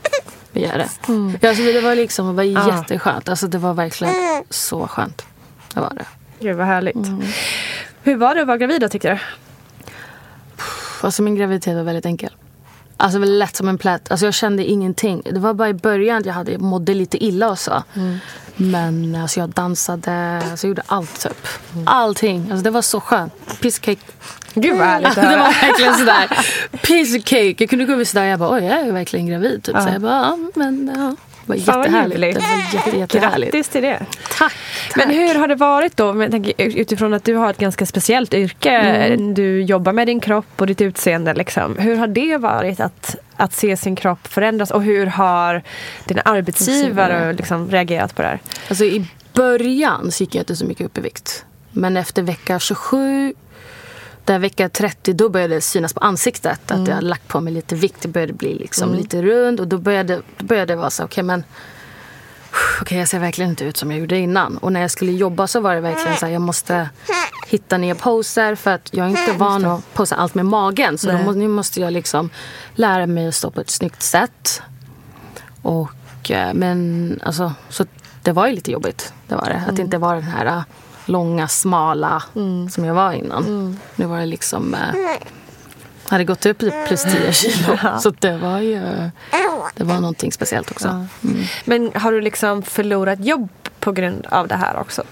Vi 0.51 0.61
gör 0.61 0.77
det. 0.77 0.89
Ja, 1.41 1.49
alltså, 1.49 1.63
det 1.63 1.81
var 1.81 1.95
liksom 1.95 2.27
det 2.27 2.33
var 2.33 2.43
jätteskönt. 2.43 3.29
Alltså 3.29 3.47
det 3.47 3.57
var 3.57 3.73
verkligen 3.73 4.13
så 4.49 4.87
skönt. 4.87 5.25
Det 5.73 5.79
var 5.79 5.93
det. 5.95 6.05
Gud 6.39 6.55
vad 6.57 6.67
härligt. 6.67 7.07
Hur 8.03 8.15
var 8.15 8.35
det 8.35 8.41
att 8.41 8.47
vara 8.47 8.57
gravid 8.57 8.81
då 8.81 8.89
tyckte 8.89 9.09
du? 9.09 9.19
Alltså 11.01 11.21
min 11.21 11.35
graviditet 11.35 11.75
var 11.75 11.83
väldigt 11.83 12.05
enkel. 12.05 12.31
Alltså 13.01 13.19
väl 13.19 13.39
lätt 13.39 13.55
som 13.55 13.67
en 13.67 13.77
plätt. 13.77 14.11
Alltså 14.11 14.25
jag 14.25 14.33
kände 14.33 14.65
ingenting. 14.65 15.21
Det 15.31 15.39
var 15.39 15.53
bara 15.53 15.69
i 15.69 15.73
början 15.73 16.23
jag 16.25 16.33
hade, 16.33 16.51
jag 16.51 16.61
mådde 16.61 16.93
lite 16.93 17.23
illa 17.25 17.49
och 17.49 17.59
så. 17.59 17.83
Men 18.55 19.15
alltså 19.21 19.39
jag 19.39 19.49
dansade, 19.49 20.41
alltså 20.51 20.67
jag 20.67 20.69
gjorde 20.69 20.81
allt 20.85 21.19
typ. 21.21 21.47
Allting. 21.85 22.47
Alltså 22.51 22.63
det 22.63 22.69
var 22.69 22.81
så 22.81 22.99
skönt. 23.01 23.33
Piece 23.61 23.79
of 23.79 23.85
cake. 23.85 24.01
Gud 24.53 24.77
vad 24.77 24.87
härligt 24.87 25.15
det 25.15 25.21
höra. 25.21 25.37
var 25.37 25.45
verkligen 25.61 25.95
sådär. 25.95 26.27
Piece 26.83 27.17
of 27.17 27.23
cake. 27.23 27.55
Jag 27.57 27.69
kunde 27.69 27.85
gå 27.85 27.95
vid 27.95 28.07
sådär 28.07 28.23
jag 28.25 28.39
bara 28.39 28.49
oj 28.49 28.63
jag 28.63 28.79
är 28.79 28.91
verkligen 28.91 29.27
gravid. 29.27 29.63
Typ. 29.63 29.75
Så 29.81 29.89
jag 29.89 30.01
bara 30.01 30.21
ja 30.21 30.37
men 30.55 30.91
ja. 30.97 31.15
Var 31.59 31.77
jättehärligt. 31.77 32.39
Det 32.39 32.45
var 32.45 32.79
jätte, 32.79 32.97
jättehärligt. 32.97 33.51
Grattis 33.51 33.69
till 33.69 33.81
det. 33.81 34.05
Tack. 34.37 34.53
Men 34.95 35.09
hur 35.09 35.35
har 35.35 35.47
det 35.47 35.55
varit 35.55 35.97
då, 35.97 36.23
utifrån 36.57 37.13
att 37.13 37.23
du 37.23 37.35
har 37.35 37.49
ett 37.49 37.57
ganska 37.57 37.85
speciellt 37.85 38.33
yrke, 38.33 39.15
du 39.17 39.61
jobbar 39.63 39.93
med 39.93 40.07
din 40.07 40.19
kropp 40.19 40.45
och 40.61 40.67
ditt 40.67 40.81
utseende. 40.81 41.33
Liksom. 41.33 41.77
Hur 41.77 41.95
har 41.95 42.07
det 42.07 42.37
varit 42.37 42.79
att, 42.79 43.15
att 43.35 43.53
se 43.53 43.77
sin 43.77 43.95
kropp 43.95 44.27
förändras 44.27 44.71
och 44.71 44.83
hur 44.83 45.05
har 45.05 45.61
dina 46.05 46.21
arbetsgivare 46.21 47.33
liksom, 47.33 47.71
reagerat 47.71 48.15
på 48.15 48.21
det 48.21 48.27
här? 48.27 48.39
Alltså 48.69 48.85
i 48.85 49.07
början 49.33 50.11
så 50.11 50.23
gick 50.23 50.35
jag 50.35 50.41
inte 50.41 50.55
så 50.55 50.65
mycket 50.65 50.85
upp 50.85 50.97
i 50.97 51.01
vikt. 51.01 51.45
Men 51.71 51.97
efter 51.97 52.21
vecka 52.21 52.59
27, 52.59 53.33
där 54.25 54.39
vecka 54.39 54.69
30, 54.69 55.13
då 55.13 55.29
började 55.29 55.55
det 55.55 55.61
synas 55.61 55.93
på 55.93 55.99
ansiktet 55.99 56.71
att 56.71 56.87
jag 56.87 56.95
hade 56.95 57.07
lagt 57.07 57.27
på 57.27 57.41
mig 57.41 57.53
lite 57.53 57.75
vikt. 57.75 58.01
Det 58.01 58.07
började 58.07 58.33
bli 58.33 58.53
liksom 58.53 58.93
lite 58.93 59.21
rund 59.21 59.59
och 59.59 59.67
då 59.67 59.77
började, 59.77 60.21
då 60.37 60.45
började 60.45 60.73
det 60.73 60.77
vara 60.77 60.89
så, 60.89 61.03
okej 61.03 61.23
men 61.23 61.43
Okej, 62.81 62.97
jag 62.97 63.07
ser 63.07 63.19
verkligen 63.19 63.49
inte 63.49 63.65
ut 63.65 63.77
som 63.77 63.91
jag 63.91 63.99
gjorde 63.99 64.17
innan. 64.17 64.57
Och 64.57 64.73
när 64.73 64.81
jag 64.81 64.91
skulle 64.91 65.11
jobba 65.11 65.47
så 65.47 65.59
var 65.59 65.75
det 65.75 65.81
verkligen 65.81 66.17
så 66.17 66.25
här, 66.25 66.33
jag 66.33 66.41
måste 66.41 66.89
hitta 67.47 67.77
nya 67.77 67.95
poser 67.95 68.55
för 68.55 68.71
att 68.71 68.89
jag 68.91 69.05
är 69.05 69.09
inte 69.09 69.31
van 69.31 69.65
att 69.65 69.93
posa 69.93 70.15
allt 70.15 70.35
med 70.35 70.45
magen. 70.45 70.97
Så 70.97 71.11
då, 71.11 71.31
nu 71.31 71.47
måste 71.47 71.79
jag 71.79 71.93
liksom 71.93 72.29
lära 72.75 73.07
mig 73.07 73.27
att 73.27 73.35
stå 73.35 73.51
på 73.51 73.61
ett 73.61 73.69
snyggt 73.69 74.01
sätt. 74.01 74.61
Och, 75.61 76.31
eh, 76.31 76.53
men 76.53 77.19
alltså, 77.23 77.53
så 77.69 77.85
det 78.21 78.31
var 78.31 78.47
ju 78.47 78.53
lite 78.53 78.71
jobbigt. 78.71 79.13
Det 79.27 79.35
var 79.35 79.45
det. 79.45 79.63
Att 79.69 79.79
inte 79.79 79.97
vara 79.97 80.15
den 80.15 80.23
här 80.23 80.63
långa, 81.11 81.47
smala 81.47 82.23
som 82.71 82.85
jag 82.85 82.93
var 82.93 83.11
innan. 83.13 83.79
Nu 83.95 84.05
var 84.05 84.19
det 84.19 84.25
liksom... 84.25 84.73
Eh, 84.73 85.27
hade 86.07 86.23
gått 86.23 86.45
upp 86.45 86.63
i 86.63 86.71
plus 86.87 87.03
10 87.03 87.33
kilo. 87.33 87.77
Så 87.99 88.09
det 88.19 88.37
var 88.37 88.59
ju... 88.59 88.81
Det 89.75 89.83
var 89.83 89.95
någonting 89.99 90.31
speciellt 90.31 90.71
också. 90.71 90.87
Mm. 90.87 91.07
Men 91.65 91.91
har 91.95 92.11
du 92.11 92.21
liksom 92.21 92.63
förlorat 92.63 93.19
jobb 93.25 93.49
på 93.79 93.91
grund 93.91 94.27
av 94.29 94.47
det 94.47 94.55
här 94.55 94.79
också? 94.79 95.03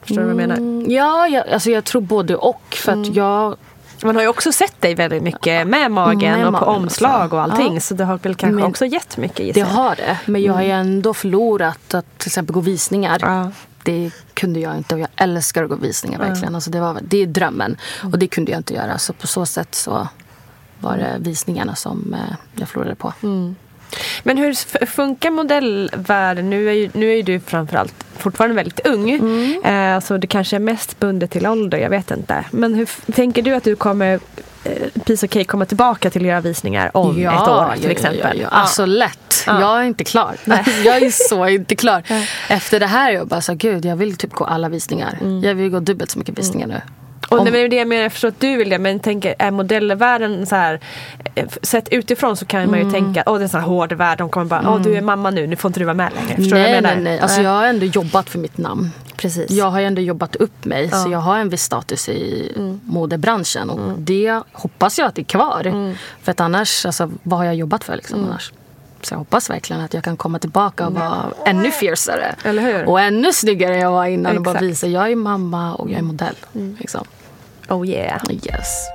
Förstår 0.00 0.16
du 0.16 0.22
vad 0.22 0.30
jag 0.30 0.36
menar? 0.36 0.56
Mm, 0.56 0.84
Ja, 0.90 1.28
jag, 1.28 1.48
alltså 1.48 1.70
jag 1.70 1.84
tror 1.84 2.02
både 2.02 2.36
och. 2.36 2.62
För 2.70 2.92
att 2.92 3.14
jag... 3.14 3.56
Man 4.02 4.14
har 4.16 4.22
ju 4.22 4.28
också 4.28 4.52
sett 4.52 4.80
dig 4.80 4.94
väldigt 4.94 5.22
mycket 5.22 5.66
med 5.66 5.90
magen 5.90 6.38
Med 6.38 6.46
och 6.46 6.54
på 6.54 6.66
magen 6.66 6.82
omslag 6.82 7.24
också. 7.24 7.36
och 7.36 7.42
allting. 7.42 7.74
Ja. 7.74 7.80
Så 7.80 7.94
det 7.94 8.04
har 8.04 8.18
väl 8.18 8.34
kanske 8.34 8.54
Men- 8.54 8.64
också 8.64 8.86
gett 8.86 9.16
mycket 9.16 9.36
Det 9.36 9.44
gissar 9.44 9.60
jag. 9.60 9.66
har 9.68 9.96
det. 9.96 10.18
Men 10.26 10.42
jag 10.42 10.52
har 10.52 10.62
ju 10.62 10.70
ändå 10.70 11.14
förlorat 11.14 11.94
att 11.94 12.18
till 12.18 12.28
exempel 12.28 12.54
gå 12.54 12.60
visningar. 12.60 13.18
Ja. 13.22 13.50
Det 13.90 14.10
kunde 14.34 14.60
jag 14.60 14.76
inte 14.76 14.94
och 14.94 15.00
jag 15.00 15.08
älskar 15.16 15.64
att 15.64 15.70
gå 15.70 15.76
visningar 15.76 16.18
verkligen. 16.18 16.54
Alltså 16.54 16.70
det, 16.70 16.80
var, 16.80 16.98
det 17.02 17.22
är 17.22 17.26
drömmen. 17.26 17.76
Och 18.12 18.18
det 18.18 18.26
kunde 18.26 18.52
jag 18.52 18.58
inte 18.58 18.74
göra. 18.74 18.98
Så 18.98 19.12
på 19.12 19.26
så 19.26 19.46
sätt 19.46 19.74
så 19.74 20.08
var 20.80 20.96
det 20.96 21.16
visningarna 21.18 21.74
som 21.74 22.14
eh, 22.14 22.36
jag 22.54 22.68
förlorade 22.68 22.94
på. 22.94 23.12
Men 24.22 24.36
hur 24.38 24.86
funkar 24.86 25.30
modellvärlden? 25.30 26.50
Nu 26.50 26.68
är 26.68 26.72
ju, 26.72 26.90
nu 26.94 27.10
är 27.10 27.16
ju 27.16 27.22
du 27.22 27.40
framförallt 27.40 27.94
fortfarande 28.16 28.56
väldigt 28.56 28.86
ung. 28.86 29.10
Eh, 29.64 30.00
så 30.00 30.16
det 30.16 30.26
kanske 30.26 30.56
är 30.56 30.60
mest 30.60 30.98
bundet 30.98 31.30
till 31.30 31.46
ålder, 31.46 31.78
jag 31.78 31.90
vet 31.90 32.10
inte. 32.10 32.44
Men 32.50 32.74
hur 32.74 33.12
tänker 33.12 33.42
du 33.42 33.54
att 33.54 33.64
du 33.64 33.76
kommer, 33.76 34.20
Piece 35.04 35.26
of 35.26 35.32
Cake, 35.32 35.44
komma 35.44 35.64
tillbaka 35.64 36.10
till 36.10 36.22
att 36.22 36.28
göra 36.28 36.40
visningar 36.40 36.90
om 36.96 37.18
ett 37.26 37.48
år 37.48 37.74
till 37.80 37.90
exempel? 37.90 38.38
Ja, 38.38 38.42
ja. 38.42 38.48
Alltså 38.48 38.86
lätt. 38.86 39.44
Jag 39.46 39.80
är 39.80 39.82
inte 39.82 40.04
klar. 40.04 40.34
jag 40.84 40.96
är 40.96 41.28
så 41.28 41.46
inte 41.48 41.76
klar. 41.76 42.02
Efter 42.48 42.80
det 42.80 42.86
här 42.86 43.12
jag 43.12 43.26
bara 43.28 43.40
så 43.40 43.54
gud 43.54 43.84
jag 43.84 43.96
vill 43.96 44.16
typ 44.16 44.32
gå 44.32 44.44
alla 44.44 44.68
visningar. 44.68 45.18
Jag 45.42 45.54
vill 45.54 45.70
gå 45.70 45.80
dubbelt 45.80 46.10
så 46.10 46.18
mycket 46.18 46.38
visningar 46.38 46.66
nu. 46.66 46.80
Och 47.28 47.38
Om- 47.38 47.44
det 47.52 47.60
är 47.60 47.68
det 47.68 47.76
jag 47.76 47.88
menar, 47.88 48.02
jag 48.02 48.12
förstår 48.12 48.28
att 48.28 48.40
du 48.40 48.56
vill 48.56 48.68
det, 48.70 48.78
men 48.78 49.00
tänker, 49.00 49.34
är 49.38 49.50
modellvärlden 49.50 50.46
så 50.46 50.56
här, 50.56 50.80
eh, 51.34 51.46
sett 51.62 51.88
utifrån 51.88 52.36
så 52.36 52.44
kan 52.46 52.60
man 52.60 52.74
Mm. 52.74 52.86
ju 52.86 52.92
tänka, 52.92 53.22
åh 53.26 53.34
det 53.34 53.40
är 53.40 53.42
en 53.42 53.48
sån 53.48 53.60
här 53.60 53.68
hård 53.68 53.92
värld, 53.92 54.18
de 54.18 54.28
kommer 54.28 54.46
bara, 54.46 54.62
åh 54.70 54.80
du 54.82 54.94
är 54.96 55.00
mamma 55.00 55.30
nu, 55.30 55.46
nu 55.46 55.56
får 55.56 55.68
inte 55.68 55.80
du 55.80 55.84
vara 55.84 55.94
med 55.94 56.12
längre. 56.14 56.36
Förstår 56.36 56.42
du 56.42 56.50
vad 56.50 56.60
nej, 56.62 56.72
jag 56.74 56.82
menar? 56.82 56.94
nej, 56.94 57.04
nej. 57.04 57.20
Alltså, 57.20 57.40
jag 57.42 57.50
har 57.50 57.66
ändå 57.66 57.86
jobbat 57.86 58.30
för 58.30 58.38
mitt 58.38 58.58
namn. 58.58 58.90
Precis. 59.20 59.50
Jag 59.50 59.70
har 59.70 59.80
ju 59.80 59.86
ändå 59.86 60.02
jobbat 60.02 60.36
upp 60.36 60.64
mig 60.64 60.90
så 60.90 61.10
jag 61.10 61.18
har 61.18 61.38
en 61.38 61.48
viss 61.48 61.62
status 61.62 62.08
i 62.08 62.52
modebranschen 62.84 63.70
och 63.70 63.98
det 63.98 64.42
hoppas 64.52 64.98
jag 64.98 65.08
att 65.08 65.14
det 65.14 65.22
är 65.22 65.24
kvar. 65.24 65.94
För 66.22 66.32
att 66.32 66.40
annars, 66.40 66.86
alltså, 66.86 67.10
vad 67.22 67.38
har 67.38 67.46
jag 67.46 67.54
jobbat 67.54 67.84
för 67.84 67.96
liksom 67.96 68.24
annars? 68.24 68.52
Så 69.02 69.14
jag 69.14 69.18
hoppas 69.18 69.50
verkligen 69.50 69.82
att 69.82 69.94
jag 69.94 70.04
kan 70.04 70.16
komma 70.16 70.38
tillbaka 70.38 70.86
och 70.86 70.92
vara 70.94 71.24
ännu 71.46 71.70
fiercare. 71.70 72.34
Eller 72.44 72.62
hur? 72.62 72.88
Och 72.88 73.00
ännu 73.00 73.32
snyggare 73.32 73.74
än 73.74 73.80
jag 73.80 73.90
var 73.90 74.06
innan 74.06 74.36
och 74.36 74.42
bara 74.42 74.50
Exakt. 74.50 74.64
visa 74.70 74.86
jag 74.86 75.12
är 75.12 75.16
mamma 75.16 75.74
och 75.74 75.90
jag 75.90 75.98
är 75.98 76.02
modell. 76.02 76.36
Liksom. 76.78 77.04
Oh 77.68 77.88
yeah. 77.88 78.20
Yes. 78.30 78.88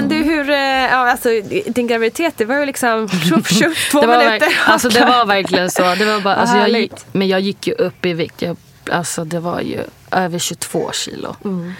Men 0.00 0.08
du, 0.08 0.14
hur, 0.16 0.50
eh, 0.50 0.56
ja, 0.56 1.10
alltså, 1.10 1.28
din 1.66 1.86
graviditet, 1.86 2.34
det 2.36 2.44
var 2.44 2.56
ju 2.58 2.66
liksom 2.66 3.08
tjoff 3.28 3.48
tjoff, 3.50 3.90
två 3.90 4.00
det 4.00 4.06
var, 4.06 4.18
minuter. 4.18 4.46
verk- 4.46 4.54
alltså, 4.66 4.88
det 4.88 5.00
var 5.04 5.26
verkligen 5.26 5.70
så. 5.70 5.82
Det 5.94 6.04
var 6.04 6.20
bara, 6.20 6.34
alltså, 6.34 6.56
jag 6.56 6.68
gick, 6.80 6.92
men 7.12 7.28
jag 7.28 7.40
gick 7.40 7.66
ju 7.66 7.72
upp 7.72 8.06
i 8.06 8.12
vikt. 8.12 8.42
Jag, 8.42 8.56
alltså, 8.90 9.24
det 9.24 9.40
var 9.40 9.60
ju 9.60 9.80
över 10.10 10.38
22 10.38 10.90
kilo. 10.92 11.36
Mm. 11.44 11.72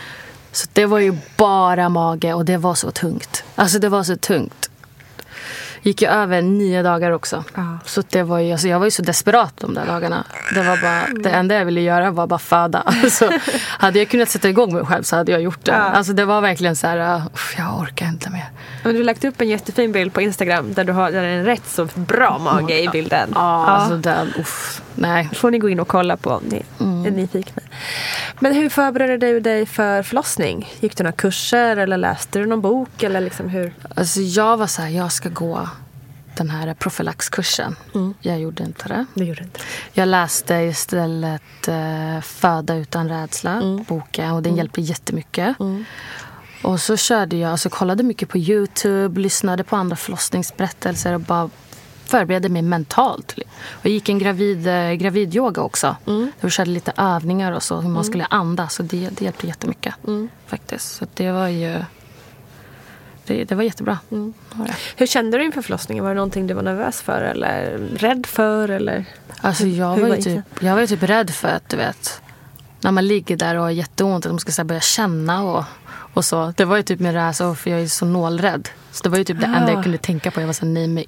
Så 0.52 0.68
det 0.72 0.86
var 0.86 0.98
ju 0.98 1.16
bara 1.36 1.88
mage 1.88 2.34
och 2.34 2.44
det 2.44 2.56
var 2.56 2.74
så 2.74 2.90
tungt. 2.90 3.44
Alltså 3.54 3.78
det 3.78 3.88
var 3.88 4.02
så 4.02 4.16
tungt. 4.16 4.70
Gick 5.84 6.02
ju 6.02 6.08
över 6.08 6.42
nio 6.42 6.82
dagar 6.82 7.10
också. 7.10 7.44
Ja. 7.54 7.78
Så 7.84 8.02
det 8.08 8.22
var 8.22 8.38
ju, 8.38 8.52
alltså 8.52 8.68
jag 8.68 8.78
var 8.78 8.86
ju 8.86 8.90
så 8.90 9.02
desperat 9.02 9.52
de 9.56 9.74
där 9.74 9.86
dagarna. 9.86 10.24
Det, 10.54 10.62
var 10.62 10.82
bara, 10.82 11.22
det 11.22 11.30
enda 11.30 11.54
jag 11.54 11.64
ville 11.64 11.80
göra 11.80 12.10
var 12.10 12.26
bara 12.26 12.38
föda. 12.38 12.82
Alltså, 13.04 13.30
hade 13.56 13.98
jag 13.98 14.08
kunnat 14.08 14.28
sätta 14.28 14.48
igång 14.48 14.74
mig 14.74 14.86
själv 14.86 15.02
så 15.02 15.16
hade 15.16 15.32
jag 15.32 15.42
gjort 15.42 15.64
det. 15.64 15.72
Ja. 15.72 15.78
Alltså 15.78 16.12
det 16.12 16.24
var 16.24 16.40
verkligen 16.40 16.76
så 16.76 16.86
här, 16.86 17.16
uh, 17.16 17.26
jag 17.58 17.78
orkar 17.80 18.06
inte 18.06 18.30
mer. 18.30 18.48
Men 18.82 18.92
du 18.92 18.98
har 18.98 19.04
lagt 19.04 19.24
upp 19.24 19.40
en 19.40 19.48
jättefin 19.48 19.92
bild 19.92 20.12
på 20.12 20.20
Instagram 20.20 20.74
där 20.74 20.84
du 20.84 20.92
har 20.92 21.10
där 21.10 21.22
är 21.22 21.38
en 21.38 21.44
rätt 21.44 21.66
så 21.66 21.88
bra 21.94 22.38
mage 22.38 22.82
i 22.82 22.88
bilden. 22.88 23.30
Ja, 23.34 23.66
alltså 23.66 23.96
den, 23.96 24.32
uff, 24.38 24.82
nej. 24.94 25.28
får 25.34 25.50
ni 25.50 25.58
gå 25.58 25.68
in 25.68 25.80
och 25.80 25.88
kolla 25.88 26.16
på 26.16 26.30
om 26.30 26.42
ni 26.44 26.62
är 27.06 27.10
nyfikna. 27.10 27.62
Men 28.38 28.54
hur 28.54 28.68
förberedde 28.68 29.26
du 29.26 29.40
dig 29.40 29.66
för 29.66 30.02
förlossning? 30.02 30.72
Gick 30.80 30.96
du 30.96 31.04
några 31.04 31.12
kurser 31.12 31.76
eller 31.76 31.96
läste 31.96 32.38
du 32.38 32.46
någon 32.46 32.60
bok? 32.60 33.02
Eller 33.02 33.20
liksom 33.20 33.48
hur? 33.48 33.74
Alltså 33.94 34.20
jag 34.20 34.56
var 34.56 34.66
så 34.66 34.82
här, 34.82 34.88
jag 34.88 35.12
ska 35.12 35.28
gå 35.28 35.68
den 36.36 36.50
här 36.50 36.74
profylaxkursen. 36.74 37.76
Jag 38.20 38.40
gjorde 38.40 38.62
inte 38.62 38.88
det. 38.88 39.06
Det 39.14 39.24
gjorde 39.24 39.42
inte. 39.42 39.60
Jag 39.92 40.08
läste 40.08 40.54
istället 40.54 41.68
eh, 41.68 42.20
Föda 42.20 42.74
utan 42.74 43.08
rädsla, 43.08 43.60
boken. 43.88 44.30
Och 44.30 44.42
den 44.42 44.56
hjälpte 44.56 44.80
jättemycket. 44.80 45.56
Och 46.62 46.80
så 46.80 46.96
körde 46.96 47.36
jag, 47.36 47.50
alltså 47.50 47.68
kollade 47.68 48.02
mycket 48.02 48.28
på 48.28 48.38
Youtube, 48.38 49.20
lyssnade 49.20 49.64
på 49.64 49.76
andra 49.76 49.96
förlossningsberättelser 49.96 51.14
och 51.14 51.20
bara 51.20 51.50
förberedde 52.04 52.48
mig 52.48 52.62
mentalt. 52.62 53.34
Och 53.70 53.86
jag 53.86 53.92
gick 53.92 54.08
en 54.08 54.18
gravid, 54.18 54.66
eh, 54.66 54.92
gravidyoga 54.92 55.62
också. 55.62 55.96
Mm. 56.06 56.32
Jag 56.40 56.52
körde 56.52 56.70
lite 56.70 56.92
övningar 56.96 57.52
och 57.52 57.62
så, 57.62 57.74
hur 57.74 57.82
man 57.82 57.90
mm. 57.90 58.04
skulle 58.04 58.24
andas. 58.24 58.78
Och 58.80 58.84
det, 58.84 59.08
det 59.08 59.24
hjälpte 59.24 59.46
jättemycket. 59.46 59.94
Mm. 60.06 60.28
Faktiskt. 60.46 60.96
Så 60.96 61.06
det 61.14 61.32
var 61.32 61.48
ju... 61.48 61.84
Det, 63.26 63.44
det 63.44 63.54
var 63.54 63.62
jättebra. 63.62 63.98
Mm. 64.10 64.34
Hur 64.96 65.06
kände 65.06 65.38
du 65.38 65.44
inför 65.44 65.62
förlossningen? 65.62 66.04
Var 66.04 66.10
det 66.10 66.14
någonting 66.14 66.46
du 66.46 66.54
var 66.54 66.62
nervös 66.62 67.02
för 67.02 67.20
eller 67.20 67.78
rädd 67.96 68.26
för? 68.26 68.68
Eller? 68.68 69.04
Alltså 69.40 69.66
jag, 69.66 69.88
var, 69.88 70.08
var 70.08 70.16
ju 70.16 70.22
typ, 70.22 70.44
jag 70.60 70.74
var 70.74 70.80
ju 70.80 70.86
typ 70.86 71.02
rädd 71.02 71.30
för 71.30 71.48
att 71.48 71.68
du 71.68 71.76
vet 71.76 72.20
när 72.84 72.90
man 72.90 73.06
ligger 73.06 73.36
där 73.36 73.54
och 73.54 73.62
har 73.62 73.70
jätteont 73.70 74.26
att 74.26 74.32
man 74.32 74.40
ska 74.40 74.52
så 74.52 74.64
börja 74.64 74.80
känna 74.80 75.42
och, 75.42 75.64
och 76.14 76.24
så. 76.24 76.52
Det 76.56 76.64
var 76.64 76.76
ju 76.76 76.82
typ 76.82 76.98
det 76.98 77.20
här, 77.20 77.32
så, 77.32 77.54
för 77.54 77.70
jag 77.70 77.80
är 77.80 77.86
så 77.86 78.06
nålrädd. 78.06 78.68
Så 78.92 79.02
det 79.02 79.08
var 79.08 79.18
ju 79.18 79.24
typ 79.24 79.40
det 79.40 79.46
enda 79.46 79.70
jag 79.70 79.78
ah. 79.78 79.82
kunde 79.82 79.98
tänka 79.98 80.30
på. 80.30 80.40
Jag 80.40 80.46
var 80.46 80.52
så 80.52 80.66
nej, 80.66 80.88
men 80.88 81.04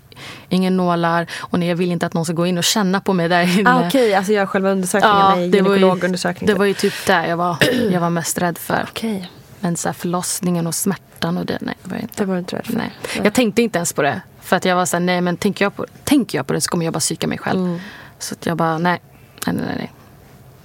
ingen 0.49 0.77
nålar 0.77 1.27
och 1.37 1.59
nej, 1.59 1.69
jag 1.69 1.77
vill 1.77 1.93
inte 1.93 2.07
att 2.07 2.15
någon 2.15 2.25
ska 2.25 2.35
gå 2.35 2.47
in 2.47 2.59
och 2.59 2.65
känna 2.65 3.01
på 3.01 3.13
mig 3.13 3.29
där 3.29 3.59
inne. 3.59 3.71
Ah, 3.71 3.77
Okej, 3.77 3.89
okay. 3.89 4.15
alltså 4.15 4.33
göra 4.33 4.47
själva 4.47 4.71
undersökningen 4.71 5.19
ja, 5.19 5.37
med 5.37 5.55
gynekologundersökningen. 5.55 6.55
Det 6.55 6.59
var 6.59 6.67
ju 6.67 6.75
typ 6.75 7.07
det 7.07 7.27
jag 7.29 7.37
var, 7.37 7.57
jag 7.91 8.01
var 8.01 8.11
mest 8.11 8.39
rädd 8.39 8.59
för. 8.59 8.87
Okay. 8.91 9.25
Men 9.67 9.77
så 9.77 9.93
förlossningen 9.93 10.67
och 10.67 10.75
smärtan 10.75 11.39
och 11.39 11.47
det, 11.47 11.59
nej. 11.61 11.75
Det 11.83 11.91
var 11.91 11.97
inte, 11.97 12.15
det 12.17 12.25
var 12.25 12.39
inte 12.39 12.57
rädd 12.57 12.67
för. 12.67 12.77
Nej. 12.77 12.93
Jag 13.23 13.35
tänkte 13.35 13.63
inte 13.63 13.79
ens 13.79 13.93
på 13.93 14.03
det. 14.03 14.21
För 14.41 14.57
att 14.57 14.65
jag 14.65 14.77
var 14.77 14.87
så 14.87 14.97
här, 14.97 15.05
nej 15.05 15.21
men 15.21 15.37
tänker 15.37 15.65
jag 15.65 15.77
på, 15.77 15.87
tänker 16.05 16.39
jag 16.39 16.47
på 16.47 16.53
det 16.53 16.61
så 16.61 16.71
kommer 16.71 16.85
jag 16.85 16.93
bara 16.95 17.01
psyka 17.01 17.27
mig 17.27 17.39
själv. 17.39 17.61
Mm. 17.61 17.79
Så 18.19 18.35
att 18.35 18.47
jag 18.47 18.57
bara, 18.57 18.79
nej, 18.79 19.01
nej, 19.47 19.55
nej. 19.57 19.75
nej. 19.77 19.93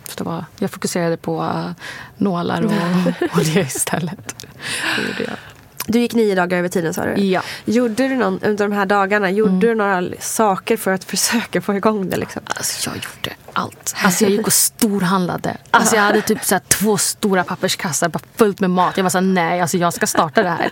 Så 0.08 0.16
det 0.18 0.24
var, 0.24 0.46
jag 0.60 0.72
fokuserade 0.72 1.18
på 1.18 1.42
uh, 1.42 1.72
nålar 2.18 2.62
och, 2.62 2.72
och 3.38 3.46
det 3.54 3.60
istället. 3.60 4.36
Det 4.98 5.02
gjorde 5.08 5.24
jag. 5.24 5.38
Du 5.92 6.00
gick 6.00 6.14
nio 6.14 6.36
dagar 6.36 6.58
över 6.58 6.70
tiden 6.70 6.94
sa 6.94 7.06
du? 7.06 7.24
Ja. 7.24 7.42
Gjorde 7.66 8.08
du 8.08 8.16
någon, 8.16 8.40
under 8.44 8.68
de 8.68 8.76
här 8.76 8.86
dagarna, 8.86 9.32
gjorde 9.32 9.50
mm. 9.50 9.60
du 9.60 9.76
några 9.76 10.04
saker 10.20 10.78
för 10.78 10.92
att 10.92 11.04
försöka 11.14 11.62
få 11.62 11.76
igång 11.76 12.10
det? 12.10 12.18
Liksom? 12.18 12.42
Alltså, 12.46 12.90
jag 12.90 12.96
gjorde 12.96 13.36
allt. 13.54 13.96
Alltså, 14.04 14.24
jag 14.24 14.32
gick 14.32 14.48
och 14.48 14.54
storhandlade. 14.54 15.58
Alltså, 15.72 15.96
jag 15.96 16.04
hade 16.04 16.22
typ 16.22 16.44
så 16.44 16.60
två 16.68 16.98
stora 16.98 17.44
papperskassar 17.44 18.10
bara 18.10 18.20
fullt 18.36 18.60
med 18.60 18.70
mat. 18.70 18.98
Jag 18.98 19.04
var 19.04 19.10
så 19.10 19.18
här, 19.18 19.26
nej, 19.26 19.62
alltså, 19.62 19.78
jag 19.78 19.94
ska 19.94 20.08
starta 20.08 20.44
det 20.44 20.50
här. 20.50 20.72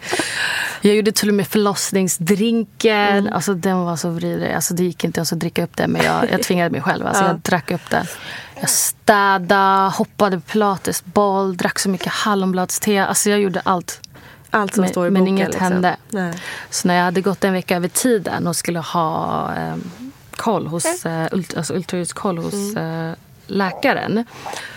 Jag 0.81 0.95
gjorde 0.95 1.11
till 1.11 1.29
och 1.29 1.35
med 1.35 1.47
förlossningsdrinken. 1.47 3.17
Mm. 3.17 3.33
Alltså, 3.33 3.53
den 3.53 3.79
var 3.79 3.95
så 3.95 4.09
vridig. 4.09 4.53
Alltså, 4.53 4.73
det 4.73 4.83
gick 4.83 5.03
inte 5.03 5.19
ens 5.19 5.33
att 5.33 5.39
dricka 5.39 5.63
upp 5.63 5.77
det, 5.77 5.88
men 5.88 6.01
jag, 6.01 6.31
jag 6.31 6.43
tvingade 6.43 6.69
mig 6.69 6.81
själv. 6.81 7.07
Alltså, 7.07 7.23
ja. 7.23 7.27
Jag 7.27 7.39
drack 7.39 7.71
upp 7.71 7.89
det. 7.89 8.07
Jag 8.59 8.69
städade, 8.69 9.89
hoppade 9.89 10.39
pilatesboll, 10.39 11.57
drack 11.57 11.79
så 11.79 11.89
mycket 11.89 12.07
hallonbladste. 12.07 13.05
Alltså, 13.05 13.29
jag 13.29 13.39
gjorde 13.39 13.61
allt. 13.63 14.01
Allt 14.51 14.74
som 14.74 14.82
men, 14.82 14.91
står 14.91 15.08
i 15.08 15.10
boken. 15.10 15.24
Men 15.24 15.27
inget 15.27 15.48
liksom. 15.48 15.63
hände. 15.63 15.98
Nej. 16.10 16.34
Så 16.70 16.88
när 16.88 16.96
jag 16.96 17.03
hade 17.03 17.22
gått 17.22 17.44
en 17.44 17.53
vecka 17.53 17.75
över 17.75 17.88
tiden 17.88 18.48
och 18.48 18.56
skulle 18.56 18.79
ha 18.79 19.50
eh, 19.56 19.75
koll 20.36 20.68
hos, 20.68 21.06
eh, 21.06 21.27
ult, 21.32 21.58
alltså 21.58 21.74
ultraljudskoll 21.74 22.38
hos 22.38 22.53
mm. 22.53 23.10
eh, 23.10 23.15
läkaren 23.48 24.25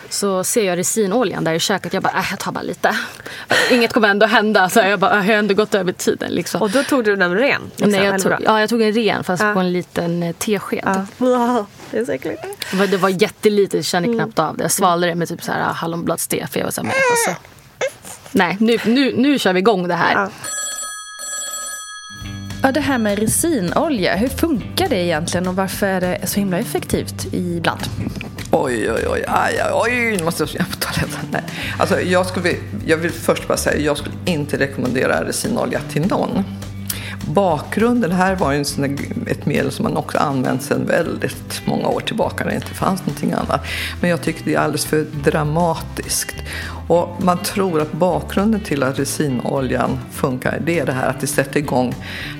så 0.09 0.45
ser 0.45 0.65
jag 0.65 0.79
resinoljan 0.79 1.45
där 1.45 1.53
i 1.55 1.59
köket. 1.59 1.93
Jag 1.93 2.03
bara, 2.03 2.19
äh, 2.19 2.25
jag 2.31 2.39
tar 2.39 2.53
bara 2.53 2.63
lite. 2.63 2.97
Inget 3.71 3.93
kommer 3.93 4.09
ändå 4.09 4.27
hända. 4.27 4.69
Så 4.69 4.81
jag 4.81 5.01
bara, 5.01 5.17
jag 5.17 5.23
har 5.23 5.33
ändå 5.33 5.55
gått 5.55 5.75
över 5.75 5.93
tiden. 5.93 6.31
Liksom. 6.33 6.63
Och 6.63 6.71
då 6.71 6.83
tog 6.83 7.05
du 7.05 7.17
den 7.17 7.35
ren? 7.35 7.63
Liksom, 7.77 7.91
Nej, 7.91 8.05
jag 8.05 8.23
tog, 8.23 8.33
ja, 8.45 8.61
jag 8.61 8.71
tog 8.71 8.83
en 8.83 8.93
ren 8.93 9.25
fast 9.25 9.43
ja. 9.43 9.53
på 9.53 9.61
en 9.61 9.73
liten 9.73 10.23
eh, 10.23 10.33
tesked. 10.33 11.07
Ja. 11.19 11.67
Det 11.91 11.99
är 11.99 12.05
så 12.05 12.13
äckligt. 12.13 12.43
Det 12.91 12.97
var 12.97 13.09
jättelite, 13.09 13.77
jag 13.77 13.85
kände 13.85 14.15
knappt 14.15 14.39
av 14.39 14.57
det. 14.57 14.65
Jag 14.65 14.71
svalde 14.71 15.07
det 15.07 15.15
med 15.15 15.29
typ 15.29 15.43
så 15.43 15.53
här 15.53 15.73
hallonbladste. 15.73 16.47
För 16.51 16.59
jag 16.59 16.67
var 16.67 16.71
så 16.71 16.81
här, 16.81 16.89
men, 16.89 16.97
alltså, 17.11 17.43
Nej, 18.33 18.57
nu, 18.61 18.77
nu, 18.85 19.17
nu 19.17 19.39
kör 19.39 19.53
vi 19.53 19.59
igång 19.59 19.89
det 19.89 19.95
här. 19.95 20.15
Ja. 20.15 20.31
Ja, 22.63 22.73
det 22.73 22.81
här 22.81 22.99
med 22.99 23.19
resinolja, 23.19 24.17
hur 24.17 24.29
funkar 24.29 24.89
det 24.89 24.97
egentligen 24.97 25.47
och 25.49 25.57
varför 25.57 25.87
är 25.87 26.01
det 26.01 26.27
så 26.27 26.41
himla 26.41 26.59
effektivt 26.59 27.27
ibland? 27.33 27.81
Oj, 28.51 28.93
oj, 28.93 29.07
oj, 29.09 29.25
aj, 29.29 29.59
aj, 29.59 29.71
oj, 29.73 30.17
nu 30.19 30.25
måste 30.25 30.47
jag 30.53 30.71
på 30.71 30.77
toaletten. 30.77 31.29
Nej. 31.31 31.43
Alltså, 31.79 32.01
jag, 32.01 32.27
skulle, 32.27 32.55
jag 32.87 32.97
vill 32.97 33.11
först 33.11 33.49
bara 33.49 33.59
säga, 33.59 33.81
jag 33.81 33.97
skulle 33.97 34.15
inte 34.25 34.59
rekommendera 34.59 35.25
resinolja 35.25 35.81
till 35.93 36.07
någon. 36.07 36.45
Bakgrunden 37.27 38.13
här 38.13 38.37
var 38.37 38.53
ju 38.53 38.65
ett 39.27 39.47
medel 39.47 39.73
som 39.73 39.83
man 39.83 39.97
också 39.97 40.19
använt 40.19 40.63
sedan 40.63 40.87
väldigt 40.87 41.63
många 41.65 41.89
år 41.89 42.01
tillbaka 42.01 42.45
när 42.45 42.51
det 42.51 42.57
inte 42.57 42.75
fanns 42.75 43.01
någonting 43.01 43.33
annat. 43.33 43.65
Men 44.01 44.11
jag 44.11 44.23
tycker 44.23 44.45
det 44.45 44.55
är 44.55 44.59
alldeles 44.59 44.85
för 44.85 45.07
dramatiskt. 45.25 46.35
Och 46.89 47.25
man 47.25 47.39
tror 47.39 47.81
att 47.81 47.93
bakgrunden 47.93 48.61
till 48.61 48.83
att 48.83 48.99
resinoljan 48.99 49.99
funkar 50.11 50.61
det 50.65 50.79
är 50.79 50.87
det 50.87 50.93
här 50.93 51.09
att 51.11 51.21
det 51.21 51.27
sätter 51.27 51.61
igång 51.61 51.95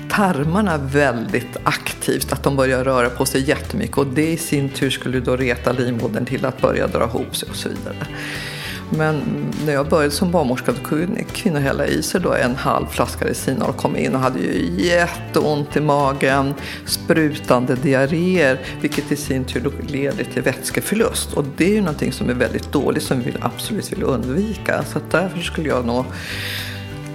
tarmarna 0.09 0.77
väldigt 0.77 1.57
aktivt, 1.63 2.33
att 2.33 2.43
de 2.43 2.55
börjar 2.55 2.83
röra 2.83 3.09
på 3.09 3.25
sig 3.25 3.49
jättemycket 3.49 3.97
och 3.97 4.07
det 4.07 4.31
i 4.31 4.37
sin 4.37 4.69
tur 4.69 4.89
skulle 4.89 5.19
då 5.19 5.35
reta 5.35 5.71
livmodern 5.71 6.25
till 6.25 6.45
att 6.45 6.61
börja 6.61 6.87
dra 6.87 7.03
ihop 7.03 7.35
sig 7.35 7.49
och 7.49 7.55
så 7.55 7.69
vidare. 7.69 8.07
Men 8.97 9.23
när 9.65 9.73
jag 9.73 9.89
började 9.89 10.11
som 10.11 10.31
barnmorska 10.31 10.71
då 10.71 10.87
kunde 10.87 11.23
kvinnor 11.23 11.59
hälla 11.59 11.85
i 11.87 12.03
sig 12.03 12.21
då 12.21 12.33
en 12.33 12.55
halv 12.55 12.85
flaska 12.87 13.25
Resinol 13.25 13.69
och 13.69 13.77
kom 13.77 13.97
in 13.97 14.15
och 14.15 14.21
hade 14.21 14.39
ju 14.39 14.85
jätteont 14.85 15.75
i 15.75 15.79
magen, 15.79 16.53
sprutande 16.85 17.75
diarréer, 17.75 18.59
vilket 18.81 19.11
i 19.11 19.15
sin 19.15 19.45
tur 19.45 19.73
leder 19.87 20.23
till 20.23 20.41
vätskeförlust. 20.41 21.33
Och 21.33 21.45
det 21.57 21.65
är 21.65 21.73
ju 21.73 21.81
någonting 21.81 22.11
som 22.11 22.29
är 22.29 22.33
väldigt 22.33 22.71
dåligt 22.71 23.03
som 23.03 23.19
vi 23.19 23.25
vill, 23.25 23.37
absolut 23.41 23.91
vill 23.91 24.03
undvika. 24.03 24.83
Så 24.83 24.99
därför 25.11 25.39
skulle 25.39 25.69
jag 25.69 25.85
nog 25.85 26.05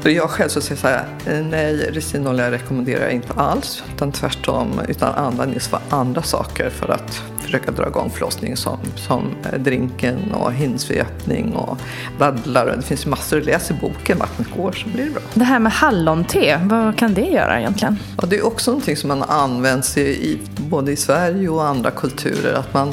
För 0.01 0.11
jag 0.11 0.31
själv 0.31 0.49
så 0.49 0.61
säger 0.61 0.81
så 0.81 0.89
här, 0.89 1.05
eh, 1.27 1.45
nej, 1.45 1.77
resinolja 1.77 2.51
rekommenderar 2.51 3.03
jag 3.03 3.13
inte 3.13 3.33
alls. 3.33 3.83
Utan 3.95 4.13
tvärtom, 4.13 4.81
utan 4.89 5.15
användning 5.15 5.61
för 5.61 5.81
andra 5.89 6.23
saker 6.23 6.71
för 6.71 6.89
att 6.89 7.23
försöka 7.49 7.73
dra 7.73 7.89
igång 7.89 8.11
förlossningen 8.11 8.57
som, 8.57 8.79
som 8.97 9.35
drinken 9.59 10.33
och 10.33 10.53
hinsvepning 10.53 11.53
och 11.53 11.79
dadlar. 12.19 12.77
Det 12.77 12.83
finns 12.83 13.07
ju 13.07 13.11
massor, 13.11 13.41
läs 13.41 13.71
i 13.71 13.75
boken 13.75 14.19
Vattnet 14.19 14.49
går 14.57 14.73
så 14.73 14.89
blir 14.89 15.05
det 15.05 15.11
bra. 15.11 15.23
Det 15.35 15.45
här 15.45 15.59
med 15.59 15.73
hallonte, 15.73 16.61
vad 16.65 16.97
kan 16.99 17.15
det 17.15 17.27
göra 17.27 17.61
egentligen? 17.61 17.99
Ja, 18.17 18.27
det 18.27 18.37
är 18.37 18.47
också 18.47 18.71
någonting 18.71 18.97
som 18.97 19.09
man 19.09 19.23
används 19.23 19.97
i, 19.99 20.01
i, 20.01 20.39
både 20.57 20.93
i 20.93 20.97
Sverige 20.97 21.49
och 21.49 21.65
andra 21.65 21.91
kulturer. 21.91 22.55
Att, 22.55 22.75
man, 22.75 22.93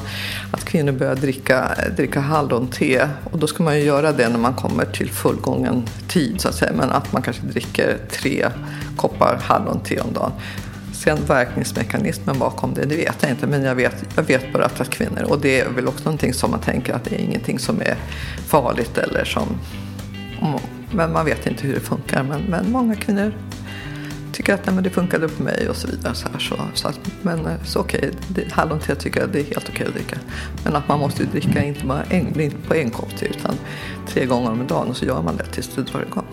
att 0.52 0.66
kvinnor 0.66 0.92
börjar 0.92 1.16
dricka, 1.16 1.76
dricka 1.98 2.20
hallonte 2.20 3.10
och 3.32 3.40
då 3.40 3.48
ska 3.48 3.64
man 3.64 3.80
ju 3.80 3.84
göra 3.84 4.12
det 4.12 4.30
när 4.30 4.40
man 4.40 4.54
kommer 4.54 4.86
till 4.86 5.12
fullgången 5.12 5.84
tid 6.08 6.42
så 6.42 6.50
att 6.50 6.56
säga. 6.56 6.72
Men 6.76 6.92
att 6.92 7.12
man 7.12 7.22
kanske 7.22 7.46
dricker 7.46 7.98
tre 8.12 8.46
koppar 8.98 9.40
hallonte 9.44 10.02
om 10.02 10.14
dagen. 10.14 10.32
Sen 11.06 11.26
verkningsmekanismen 11.26 12.40
bakom 12.40 12.74
det, 12.74 12.86
det 12.86 12.96
vet 12.96 13.16
jag 13.22 13.32
inte. 13.32 13.48
Men 13.48 13.64
jag 13.64 13.76
vet, 13.76 14.06
jag 14.16 14.24
vet 14.24 14.54
bara 14.54 14.66
att 14.66 14.90
kvinnor, 14.90 15.24
och 15.24 15.40
det 15.40 15.60
är 15.60 15.70
väl 15.70 15.88
också 15.88 16.04
någonting 16.04 16.34
som 16.34 16.52
man 16.52 16.60
tänker 16.60 16.94
att 16.94 17.04
det 17.04 17.16
är 17.16 17.20
ingenting 17.20 17.60
som 17.60 17.82
är 17.82 17.96
farligt 18.48 18.98
eller 18.98 19.26
som... 19.26 19.48
Men 20.92 21.12
man 21.12 21.26
vet 21.26 21.48
inte 21.48 21.68
hur 21.68 21.74
det 21.74 21.80
funkar. 21.80 22.24
Men, 22.24 22.42
men 22.42 22.72
många 22.72 22.96
kvinnor 22.96 23.34
tycker 24.32 24.54
att 24.54 24.66
nej, 24.66 24.76
men 24.76 24.84
det 24.84 24.90
funkade 24.90 25.28
på 25.28 25.44
mig 25.44 25.70
och 25.70 25.76
så 25.76 25.88
vidare. 25.88 26.16
Så 26.16 26.28
här, 26.30 26.40
så, 26.40 26.56
så 26.74 26.88
att, 26.88 27.00
men 27.22 27.46
eh, 27.46 27.64
så 27.64 27.80
okej, 27.80 28.12
okay, 28.30 28.96
tycker 28.96 29.20
jag 29.20 29.30
det 29.30 29.40
är 29.40 29.44
helt 29.44 29.70
okej 29.70 29.74
okay 29.74 29.88
att 29.88 29.94
dricka. 29.94 30.18
Men 30.64 30.76
att 30.76 30.88
man 30.88 31.00
måste 31.00 31.24
ju 31.24 31.30
dricka 31.30 31.64
inte 31.64 31.86
bara 31.86 32.04
en, 32.04 32.42
inte 32.42 32.58
på 32.68 32.76
en 32.76 32.90
kopp 32.90 33.18
till 33.18 33.28
utan 33.28 33.56
tre 34.08 34.26
gånger 34.26 34.52
om 34.52 34.68
dagen 34.68 34.88
och 34.88 34.98
så 34.98 35.06
gör 35.06 35.22
man 35.22 35.38
det 35.38 35.46
tills 35.46 35.76
det 35.76 35.82
drar 35.82 36.02
igång. 36.02 36.26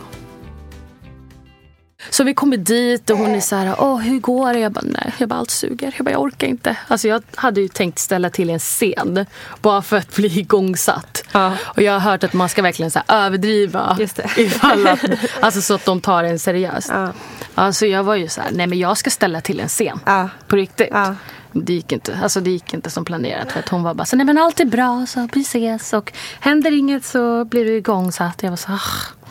Så 2.12 2.24
vi 2.24 2.34
kommer 2.34 2.56
dit 2.56 3.10
och 3.10 3.18
hon 3.18 3.34
är 3.34 3.40
så 3.40 3.56
här, 3.56 3.74
Åh, 3.78 3.98
hur 3.98 4.20
går 4.20 4.52
det? 4.52 4.58
Jag 4.58 4.72
bara, 4.72 4.84
nej, 4.84 5.14
jag 5.18 5.28
bara, 5.28 5.38
allt 5.38 5.50
suger. 5.50 5.94
Jag 5.96 6.04
bara, 6.04 6.10
jag 6.10 6.20
orkar 6.20 6.46
inte. 6.46 6.76
Alltså 6.88 7.08
jag 7.08 7.22
hade 7.34 7.60
ju 7.60 7.68
tänkt 7.68 7.98
ställa 7.98 8.30
till 8.30 8.50
en 8.50 8.58
scen 8.58 9.26
bara 9.60 9.82
för 9.82 9.96
att 9.96 10.16
bli 10.16 10.38
igångsatt. 10.38 11.24
Ja. 11.32 11.52
Och 11.62 11.82
jag 11.82 11.92
har 11.92 12.00
hört 12.00 12.24
att 12.24 12.32
man 12.32 12.48
ska 12.48 12.62
verkligen 12.62 12.90
så 12.90 13.00
här, 13.06 13.26
överdriva. 13.26 13.96
Just 14.00 14.16
det. 14.16 14.28
Ifall 14.36 14.86
att, 14.86 15.00
alltså 15.40 15.62
så 15.62 15.74
att 15.74 15.84
de 15.84 16.00
tar 16.00 16.24
en 16.24 16.38
seriöst. 16.38 16.88
Ja. 16.92 17.12
Alltså 17.54 17.86
jag 17.86 18.04
var 18.04 18.14
ju 18.14 18.28
så 18.28 18.40
här, 18.40 18.50
nej 18.52 18.66
men 18.66 18.78
jag 18.78 18.96
ska 18.96 19.10
ställa 19.10 19.40
till 19.40 19.60
en 19.60 19.68
scen. 19.68 20.00
Ja. 20.06 20.28
På 20.46 20.56
riktigt. 20.56 20.88
Ja. 20.90 21.14
Det 21.52 21.72
gick, 21.72 21.92
inte, 21.92 22.18
alltså 22.22 22.40
det 22.40 22.50
gick 22.50 22.74
inte 22.74 22.90
som 22.90 23.04
planerat. 23.04 23.52
För 23.52 23.60
att 23.60 23.68
hon 23.68 23.82
var 23.82 23.94
bara 23.94 24.04
så, 24.04 24.16
nej 24.16 24.26
men 24.26 24.38
allt 24.38 24.60
är 24.60 24.64
bra, 24.64 25.06
så 25.08 25.28
vi 25.32 25.40
ses. 25.40 25.92
Och 25.92 26.12
händer 26.40 26.78
inget 26.78 27.04
så 27.04 27.44
blir 27.44 27.64
du 27.64 27.76
igångsatt. 27.76 28.42
Jag 28.42 28.50
var 28.50 28.56
så, 28.56 28.72
ah 28.72 29.21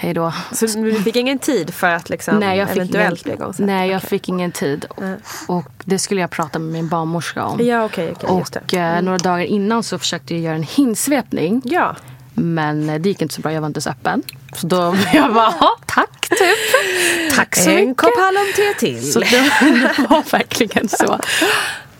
hej 0.00 0.14
då. 0.14 0.32
Så 0.52 0.66
du 0.66 1.02
fick 1.02 1.16
ingen 1.16 1.38
tid 1.38 1.74
för 1.74 1.86
att 1.86 2.10
liksom 2.10 2.38
nej, 2.38 2.58
jag 2.58 2.68
fick 2.68 2.76
eventuellt 2.76 3.26
ingen, 3.26 3.36
bli 3.36 3.42
igångsatt? 3.42 3.66
Nej, 3.66 3.90
jag 3.90 3.96
okay. 3.96 4.08
fick 4.08 4.28
ingen 4.28 4.52
tid. 4.52 4.86
Mm. 4.98 5.20
Och 5.46 5.66
det 5.84 5.98
skulle 5.98 6.20
jag 6.20 6.30
prata 6.30 6.58
med 6.58 6.72
min 6.72 6.88
barnmorska 6.88 7.44
om. 7.44 7.66
Ja, 7.66 7.84
okay, 7.84 8.10
okay, 8.10 8.30
och 8.30 8.74
eh, 8.74 8.92
mm. 8.92 9.04
några 9.04 9.18
dagar 9.18 9.44
innan 9.44 9.82
så 9.82 9.98
försökte 9.98 10.34
jag 10.34 10.42
göra 10.42 10.54
en 10.54 10.62
hinsvepning. 10.62 11.62
Ja. 11.64 11.96
Men 12.34 12.90
eh, 12.90 13.00
det 13.00 13.08
gick 13.08 13.22
inte 13.22 13.34
så 13.34 13.40
bra, 13.40 13.52
jag 13.52 13.60
var 13.60 13.66
inte 13.66 13.80
så 13.80 13.90
öppen. 13.90 14.22
Så 14.56 14.66
då 14.66 14.96
jag 15.12 15.34
bara, 15.34 15.52
tack 15.86 16.28
typ. 16.28 17.34
Tack 17.36 17.56
så 17.56 17.70
en 17.70 17.76
mycket. 17.76 17.88
En 17.88 17.94
kopp 17.94 18.18
hallonte 18.18 18.74
till. 18.78 19.12
Så 19.12 19.20
det, 19.20 19.26
det 19.60 20.06
var 20.10 20.30
verkligen 20.30 20.88
så. 20.88 21.18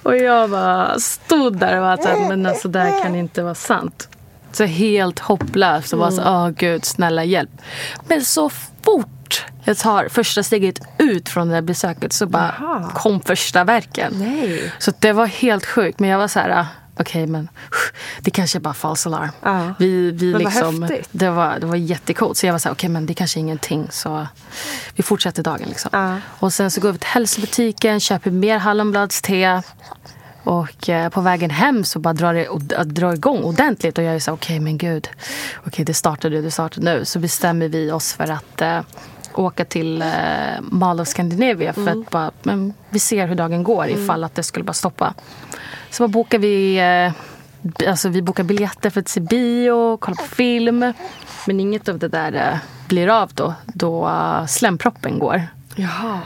Och 0.03 0.17
jag 0.17 0.51
bara 0.51 0.99
stod 0.99 1.59
där 1.59 1.77
och 1.77 1.83
var 1.83 1.97
så 1.97 2.09
här, 2.09 2.29
men 2.29 2.47
alltså 2.47 2.69
det 2.69 2.79
här 2.79 3.03
kan 3.03 3.15
inte 3.15 3.43
vara 3.43 3.55
sant. 3.55 4.09
Så 4.53 4.65
helt 4.65 5.19
hopplöst 5.19 5.93
och 5.93 5.99
bara 5.99 6.11
så, 6.11 6.23
åh 6.23 6.49
gud, 6.49 6.85
snälla 6.85 7.25
hjälp. 7.25 7.51
Men 8.09 8.25
så 8.25 8.51
fort 8.83 9.47
jag 9.65 9.79
tar 9.79 10.09
första 10.09 10.43
steget 10.43 10.81
ut 10.99 11.29
från 11.29 11.49
det 11.49 11.55
där 11.55 11.63
besöket 11.63 12.13
så 12.13 12.27
bara 12.27 12.55
Jaha. 12.61 12.91
kom 12.95 13.21
första 13.21 13.65
verken. 13.65 14.13
Nej. 14.17 14.73
Så 14.79 14.93
det 14.99 15.13
var 15.13 15.27
helt 15.27 15.67
sjukt. 15.67 16.01
Men 16.01 16.11
jag 16.11 16.19
var 16.19 16.29
så 16.29 16.41
här, 16.41 16.67
okej 17.01 17.27
men 17.27 17.49
det 18.21 18.31
kanske 18.31 18.59
är 18.59 18.61
bara 18.61 18.75
false 18.75 19.09
alarm. 19.09 19.29
Ja. 19.43 19.75
Vi, 19.79 20.11
vi 20.11 20.33
Men 20.33 20.33
vad 20.33 20.53
liksom, 20.53 20.83
häftigt. 20.83 21.09
det, 21.13 21.31
var, 21.31 21.59
det 21.59 21.67
var 21.67 21.77
jättecoolt. 21.77 22.37
Så 22.37 22.47
jag 22.47 22.53
var 22.53 22.59
så 22.59 22.69
här, 22.69 22.75
okej 22.75 22.91
men 22.91 23.07
det 23.07 23.15
kanske 23.15 23.39
är 23.39 23.41
ingenting. 23.41 23.87
Så 23.91 24.27
vi 24.95 25.03
fortsätter 25.03 25.43
dagen 25.43 25.69
liksom. 25.69 25.91
Ja. 25.93 26.17
Och 26.39 26.53
sen 26.53 26.71
så 26.71 26.81
går 26.81 26.93
vi 26.93 26.99
till 26.99 27.09
hälsobutiken, 27.09 28.01
köper 28.01 28.31
mer 28.31 28.59
hallonbladste. 28.59 29.63
Och 30.49 30.89
eh, 30.89 31.09
på 31.09 31.21
vägen 31.21 31.51
hem 31.51 31.85
så 31.85 31.99
bara 31.99 32.15
drar 32.15 32.35
det 32.35 32.49
och, 32.49 32.61
att 32.77 32.89
dra 32.89 33.15
igång 33.15 33.43
ordentligt. 33.43 33.99
Och 33.99 34.05
jag 34.05 34.15
är 34.15 34.19
så 34.19 34.33
okej 34.33 34.61
men 34.61 34.79
gud. 34.79 35.09
Okej 35.67 35.85
det 35.85 35.95
startade, 35.95 36.41
det 36.41 36.51
startade 36.51 36.85
nu. 36.95 37.05
Så 37.05 37.19
bestämmer 37.19 37.69
vi 37.69 37.93
oss 37.93 38.13
för 38.13 38.31
att 38.31 38.63
eh, 38.63 38.81
åka 39.35 39.65
till 39.65 40.03
eh, 40.03 40.09
Mall 40.61 41.01
of 41.01 41.09
Scandinavia. 41.09 41.73
För 41.73 41.89
att 41.89 42.11
bara, 42.11 42.31
men 42.43 42.75
vi 42.91 42.99
ser 42.99 43.27
hur 43.27 43.35
dagen 43.35 43.63
går 43.63 43.89
ifall 43.89 44.25
att 44.25 44.35
det 44.35 44.43
skulle 44.43 44.65
bara 44.65 44.73
stoppa. 44.73 45.15
Så 45.91 46.03
bara 46.03 46.09
bokar 46.09 46.39
vi, 46.39 46.79
eh, 46.79 47.89
alltså 47.89 48.09
vi 48.09 48.23
bokar 48.23 48.45
biljetter 48.45 48.91
för 48.91 49.01
att 49.01 49.09
se 49.09 49.21
bio, 49.21 49.97
kolla 49.97 50.17
på 50.17 50.35
film. 50.35 50.93
Men 51.47 51.61
inget 51.61 51.89
av 51.89 51.99
det 51.99 52.09
där 52.09 52.33
eh, 52.33 52.59
blir 52.89 53.09
av 53.09 53.31
då, 53.35 53.55
då 53.67 54.07
uh, 54.09 54.47
slemproppen 54.47 55.19
går. 55.19 55.43
Jaha. 55.77 56.21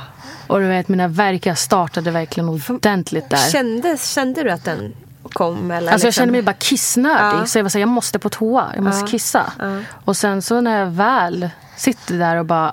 Och 0.52 0.60
du 0.60 0.66
vet, 0.68 0.88
mina 0.88 1.08
verkar 1.08 1.54
startade 1.54 2.10
verkligen 2.10 2.48
ordentligt 2.48 3.30
där. 3.30 3.36
Kändes, 3.50 4.10
kände 4.12 4.42
du 4.42 4.50
att 4.50 4.64
den 4.64 4.92
kom? 5.32 5.70
Eller 5.70 5.92
Alltså 5.92 6.06
jag 6.06 6.08
liksom- 6.08 6.12
kände 6.22 6.32
mig 6.32 6.42
bara 6.42 6.52
kissnödig. 6.52 7.40
Ja. 7.40 7.46
Så 7.46 7.58
jag 7.58 7.64
var 7.64 7.68
så 7.70 7.78
här, 7.78 7.82
jag 7.82 7.88
måste 7.88 8.18
på 8.18 8.28
toa. 8.28 8.66
Jag 8.74 8.84
måste 8.84 9.00
Ja. 9.00 9.06
kissa. 9.06 9.52
Ja. 9.58 9.78
Och 10.04 10.16
sen 10.16 10.42
så 10.42 10.60
när 10.60 10.78
jag 10.78 10.86
väl 10.86 11.48
sitter 11.76 12.18
där 12.18 12.36
och 12.36 12.46
bara 12.46 12.72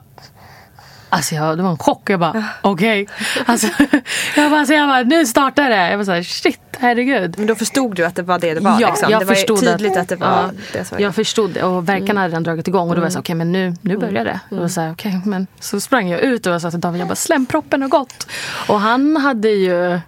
Alltså 1.09 1.35
jag, 1.35 1.57
det 1.57 1.63
var 1.63 1.69
en 1.69 1.77
chock. 1.77 2.09
Jag 2.09 2.19
bara, 2.19 2.43
okej. 2.61 3.07
Alltså, 3.45 3.67
jag, 4.35 4.51
bara, 4.51 4.65
så 4.65 4.73
jag 4.73 4.89
bara, 4.89 5.03
nu 5.03 5.25
startar 5.25 5.69
det. 5.69 5.89
Jag 5.89 5.97
var 5.97 6.05
så 6.05 6.11
här, 6.11 6.23
shit, 6.23 6.59
herregud. 6.79 7.35
Men 7.37 7.47
då 7.47 7.55
förstod 7.55 7.95
du 7.95 8.05
att 8.05 8.15
det 8.15 8.21
var 8.21 8.39
det 8.39 8.53
det 8.53 8.59
var? 8.59 8.77
Ja, 8.81 8.87
liksom. 8.89 9.11
jag 9.11 9.21
det 9.21 9.25
var 9.25 9.35
förstod 9.35 9.59
tydligt 9.59 9.91
att, 9.91 9.97
att- 9.97 10.09
det 10.09 10.15
var 10.15 10.27
ja, 10.27 10.49
det 10.73 10.85
som 10.85 10.95
var 10.95 11.03
Jag 11.03 11.15
förstod 11.15 11.49
det 11.49 11.63
och 11.63 11.89
verkarna 11.89 12.19
hade 12.21 12.31
redan 12.31 12.43
dragit 12.43 12.67
igång 12.67 12.89
och 12.89 12.95
då 12.95 13.01
var 13.01 13.05
jag 13.05 13.13
så 13.13 13.19
okej 13.19 13.35
men 13.35 13.51
nu, 13.51 13.75
nu 13.81 13.97
börjar 13.97 14.25
det. 14.25 14.39
Var 14.49 14.61
jag 14.61 14.71
så, 14.71 14.81
här, 14.81 14.91
okej, 14.91 15.21
men 15.25 15.47
så 15.59 15.79
sprang 15.79 16.09
jag 16.09 16.21
ut 16.21 16.45
och 16.45 16.61
sa 16.61 16.71
till 16.71 16.79
David, 16.79 17.01
jag 17.01 17.07
bara 17.07 17.15
slemproppen 17.15 17.81
har 17.81 17.89
gått. 17.89 18.27
Och 18.67 18.79
han 18.79 19.17
hade 19.17 19.49
ju 19.49 19.99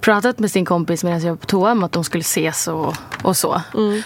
pratat 0.00 0.38
med 0.38 0.50
sin 0.50 0.64
kompis 0.64 1.04
medan 1.04 1.20
jag 1.20 1.28
var 1.28 1.36
på 1.36 1.46
toa 1.46 1.72
om 1.72 1.82
att 1.84 1.92
de 1.92 2.04
skulle 2.04 2.20
ses 2.20 2.68
och, 2.68 2.94
och 3.22 3.36
så. 3.36 3.62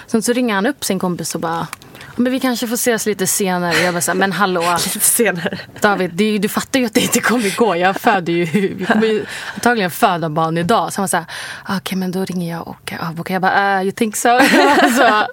Sen 0.07 0.23
så 0.23 0.33
ringer 0.33 0.55
han 0.55 0.67
upp 0.67 0.85
sin 0.85 0.99
kompis 0.99 1.35
och 1.35 1.41
bara 1.41 1.67
men 2.17 2.33
vi 2.33 2.41
kanske 2.41 2.67
får 2.67 2.75
ses 2.75 3.07
lite 3.07 3.27
senare. 3.27 3.77
Jag 3.79 3.95
bara 3.95 4.01
så 4.01 4.11
här, 4.11 4.19
men 4.19 4.33
hallå 4.33 4.61
lite 4.85 5.01
senare. 5.01 5.59
David, 5.81 6.21
ju- 6.21 6.39
du 6.39 6.49
fattar 6.49 6.81
ju 6.81 6.87
att 6.87 6.95
det 6.95 7.01
inte 7.01 7.21
kommer 7.21 7.57
gå. 7.57 7.77
Jag 7.77 7.97
föder 7.97 8.33
ju, 8.33 8.45
vi 8.75 8.85
kommer 8.87 9.07
ju 9.07 9.25
antagligen 9.55 9.91
föda 9.91 10.29
barn 10.31 10.59
idag. 10.59 10.93
Så 10.93 11.01
han 11.01 11.03
var 11.03 11.09
så 11.09 11.17
här, 11.17 11.27
"Ah, 11.65 11.77
okej 11.77 11.99
men 11.99 12.13
då 12.13 12.25
ringer 12.25 12.51
jag 12.53 12.69
och 12.69 12.93
avbokar. 13.01 13.35
Jag 13.35 13.43
bara, 13.43 13.77
uh, 13.79 13.83
you 13.83 13.93
think 13.93 14.17
so? 14.17 14.29
alltså, 14.83 15.27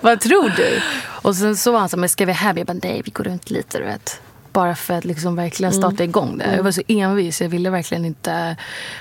vad 0.00 0.20
tror 0.20 0.52
du? 0.56 0.80
Och 1.06 1.36
sen 1.36 1.56
så 1.56 1.72
var 1.72 1.78
han 1.80 1.88
så 1.88 1.96
här, 1.96 2.00
men 2.00 2.08
ska 2.08 2.24
vi 2.26 2.32
hem? 2.32 2.58
Jag 2.58 2.66
bara, 2.66 2.76
nej 2.82 3.02
vi 3.04 3.10
går 3.10 3.24
runt 3.24 3.50
lite 3.50 3.78
du 3.78 3.84
vet. 3.84 4.20
Bara 4.52 4.74
för 4.74 4.94
att 4.94 5.04
liksom 5.04 5.36
verkligen 5.36 5.72
starta 5.72 6.04
igång 6.04 6.38
det. 6.38 6.56
Jag 6.56 6.62
var 6.62 6.70
så 6.70 6.82
envis, 6.88 7.40
jag 7.40 7.48
ville 7.48 7.70
verkligen 7.70 8.04
inte 8.04 8.56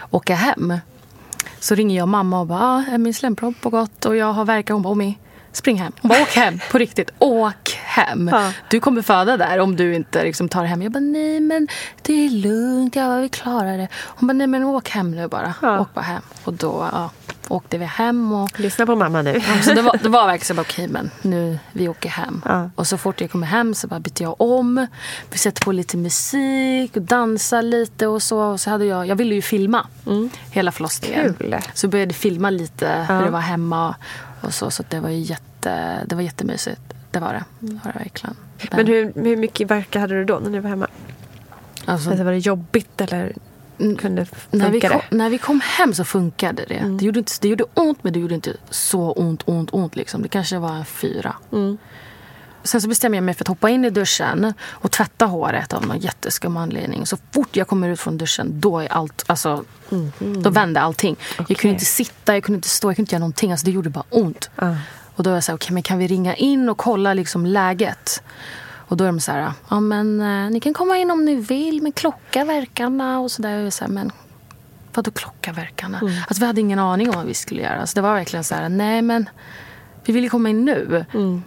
åka 0.09 0.35
hem. 0.35 0.73
Så 1.59 1.75
ringer 1.75 1.97
jag 1.97 2.07
mamma 2.07 2.39
och 2.39 2.47
bara, 2.47 2.59
ah, 2.61 2.83
är 2.91 2.97
min 2.97 3.13
slempropp 3.13 3.61
på 3.61 3.69
gott 3.69 4.05
och 4.05 4.15
jag 4.15 4.33
har 4.33 4.45
verkat. 4.45 4.73
Hon 4.73 4.81
bara, 4.81 4.89
Omi, 4.89 5.17
spring 5.53 5.77
hem. 5.77 5.93
Bara, 6.01 6.21
åk 6.21 6.35
hem. 6.35 6.59
På 6.71 6.77
riktigt, 6.77 7.11
åk 7.19 7.79
hem. 7.83 8.27
Ja. 8.27 8.51
Du 8.69 8.79
kommer 8.79 9.01
föda 9.01 9.37
där 9.37 9.59
om 9.59 9.75
du 9.75 9.95
inte 9.95 10.23
liksom, 10.23 10.49
tar 10.49 10.63
hem. 10.63 10.81
Jag 10.81 10.91
bara, 10.91 10.99
nej 10.99 11.39
men 11.39 11.67
det 12.01 12.25
är 12.25 12.29
lugnt, 12.29 12.95
ja, 12.95 13.17
vi 13.17 13.29
klarar 13.29 13.77
det. 13.77 13.87
Hon 13.93 14.27
bara, 14.27 14.33
nej 14.33 14.47
men 14.47 14.63
åk 14.63 14.89
hem 14.89 15.11
nu 15.11 15.27
bara. 15.27 15.53
Ja. 15.61 15.79
Åk 15.79 15.93
bara 15.93 16.01
hem. 16.01 16.21
Och 16.43 16.53
då 16.53 16.89
ja, 16.91 17.09
åkte 17.47 17.77
vi 17.77 17.85
hem. 17.85 18.31
Och, 18.33 18.59
Lyssna 18.59 18.85
på 18.85 18.95
mamma 18.95 19.21
nu. 19.21 19.41
så 19.63 19.73
det 19.73 19.81
var, 19.81 19.97
det 20.03 20.09
var 20.09 20.27
verkligen 20.27 20.55
så, 20.55 20.61
okej 20.61 20.87
men 20.87 21.11
nu, 21.21 21.59
vi 21.71 21.87
åker 21.87 22.09
hem. 22.09 22.41
Ja. 22.45 22.69
Och 22.75 22.87
så 22.87 22.97
fort 22.97 23.21
jag 23.21 23.31
kommer 23.31 23.47
hem 23.47 23.73
så 23.75 23.87
bara 23.87 23.99
bytte 23.99 24.23
jag 24.23 24.41
om. 24.41 24.87
Vi 25.31 25.37
sätter 25.37 25.65
på 25.65 25.71
lite 25.71 25.97
musik 25.97 26.95
och 26.95 27.01
dansar 27.01 27.61
lite 27.61 28.07
och 28.07 28.23
så. 28.23 28.39
Och 28.39 28.59
så 28.61 28.69
hade 28.69 28.85
jag, 28.85 29.07
jag 29.07 29.15
ville 29.15 29.35
ju 29.35 29.41
filma 29.41 29.87
hela 30.51 30.71
förlossningen. 30.71 31.33
Kul. 31.39 31.55
Så 31.73 31.87
började 31.87 32.13
filma 32.13 32.49
lite 32.49 33.05
Ja. 33.09 33.15
hur 33.15 33.25
det 33.25 33.31
var 33.31 33.39
hemma 33.39 33.95
och 34.41 34.53
så. 34.53 34.71
Så 34.71 34.83
det 34.89 34.99
var 34.99 35.09
ju 35.09 35.19
jätte, 35.19 36.03
det 36.05 36.15
var 36.15 36.21
jättemysigt. 36.21 36.81
Det 37.11 37.19
var 37.19 37.33
det. 37.33 37.43
Det 37.59 37.79
var 37.85 37.91
det 37.93 37.99
verkligen. 37.99 38.35
Men 38.71 38.87
hur, 38.87 39.13
hur 39.15 39.37
mycket 39.37 39.71
verkar 39.71 39.99
hade 39.99 40.13
du 40.13 40.25
då 40.25 40.39
när 40.39 40.49
du 40.51 40.59
var 40.59 40.69
hemma? 40.69 40.87
Alltså, 41.85 42.09
Alltså, 42.09 42.23
var 42.23 42.31
det 42.31 42.37
jobbigt 42.37 43.01
eller 43.01 43.33
Mm, 43.79 43.97
kunde 43.97 44.25
när, 44.51 44.69
vi 44.69 44.81
kom, 44.81 45.01
när 45.09 45.29
vi 45.29 45.37
kom 45.37 45.61
hem 45.61 45.93
så 45.93 46.03
funkade 46.03 46.65
det. 46.67 46.77
Mm. 46.77 46.97
Det, 46.97 47.05
gjorde 47.05 47.19
inte, 47.19 47.33
det 47.41 47.47
gjorde 47.47 47.65
ont 47.73 48.03
men 48.03 48.13
det 48.13 48.19
gjorde 48.19 48.35
inte 48.35 48.53
så 48.69 49.11
ont, 49.11 49.43
ont, 49.45 49.69
ont. 49.71 49.95
Liksom. 49.95 50.21
Det 50.21 50.27
kanske 50.27 50.59
var 50.59 50.73
en 50.73 50.85
fyra. 50.85 51.35
Mm. 51.51 51.77
Sen 52.63 52.81
så 52.81 52.87
bestämmer 52.87 53.17
jag 53.17 53.23
mig 53.23 53.33
för 53.33 53.43
att 53.43 53.47
hoppa 53.47 53.69
in 53.69 53.85
i 53.85 53.89
duschen 53.89 54.53
och 54.63 54.91
tvätta 54.91 55.25
håret 55.25 55.73
av 55.73 55.87
någon 55.87 55.99
jätteskum 55.99 56.57
anledning. 56.57 57.05
Så 57.05 57.17
fort 57.31 57.55
jag 57.55 57.67
kommer 57.67 57.89
ut 57.89 57.99
från 57.99 58.17
duschen, 58.17 58.59
då 58.59 58.79
är 58.79 58.87
allt, 58.91 59.23
alltså, 59.27 59.63
då 60.19 60.49
vände 60.49 60.81
allting. 60.81 61.15
Jag 61.37 61.43
Okej. 61.43 61.55
kunde 61.55 61.73
inte 61.73 61.85
sitta, 61.85 62.33
jag 62.33 62.43
kunde 62.43 62.57
inte 62.57 62.69
stå, 62.69 62.89
jag 62.89 62.95
kunde 62.95 63.05
inte 63.05 63.15
göra 63.15 63.19
någonting. 63.19 63.51
Alltså, 63.51 63.65
det 63.65 63.71
gjorde 63.71 63.89
bara 63.89 64.03
ont. 64.09 64.49
Ja. 64.55 64.75
Och 65.15 65.23
då 65.23 65.29
var 65.29 65.37
jag 65.37 65.43
så 65.43 65.51
här, 65.51 65.57
okej 65.57 65.73
men 65.73 65.83
kan 65.83 65.97
vi 65.97 66.07
ringa 66.07 66.35
in 66.35 66.69
och 66.69 66.77
kolla 66.77 67.13
liksom 67.13 67.45
läget? 67.45 68.23
Och 68.93 68.97
då 68.97 69.03
är 69.03 69.07
de 69.07 69.19
så 69.19 69.31
här, 69.31 69.51
ja 69.69 69.79
men 69.79 70.21
eh, 70.21 70.51
ni 70.51 70.59
kan 70.59 70.73
komma 70.73 70.97
in 70.97 71.11
om 71.11 71.25
ni 71.25 71.35
vill 71.35 71.81
med 71.81 71.95
klockaverkarna 71.95 73.19
och 73.19 73.31
sådär. 73.31 73.53
Och 73.53 73.59
jag 73.59 73.67
är 73.67 73.71
så 73.71 73.85
men 73.87 74.11
vadå 74.93 75.11
klockaverkarna? 75.11 75.99
Alltså 76.27 76.39
vi 76.39 76.45
hade 76.45 76.61
ingen 76.61 76.79
aning 76.79 77.09
om 77.09 77.15
vad 77.15 77.25
vi 77.25 77.33
skulle 77.33 77.61
göra. 77.61 77.87
Så 77.87 77.95
det 77.95 78.01
var 78.01 78.13
verkligen 78.13 78.43
så 78.43 78.55
här, 78.55 78.69
nej 78.69 79.01
men 79.01 79.29
vi 80.05 80.13
vill 80.13 80.23
ju 80.23 80.29
komma 80.29 80.49
in 80.49 80.65
nu. 80.65 81.05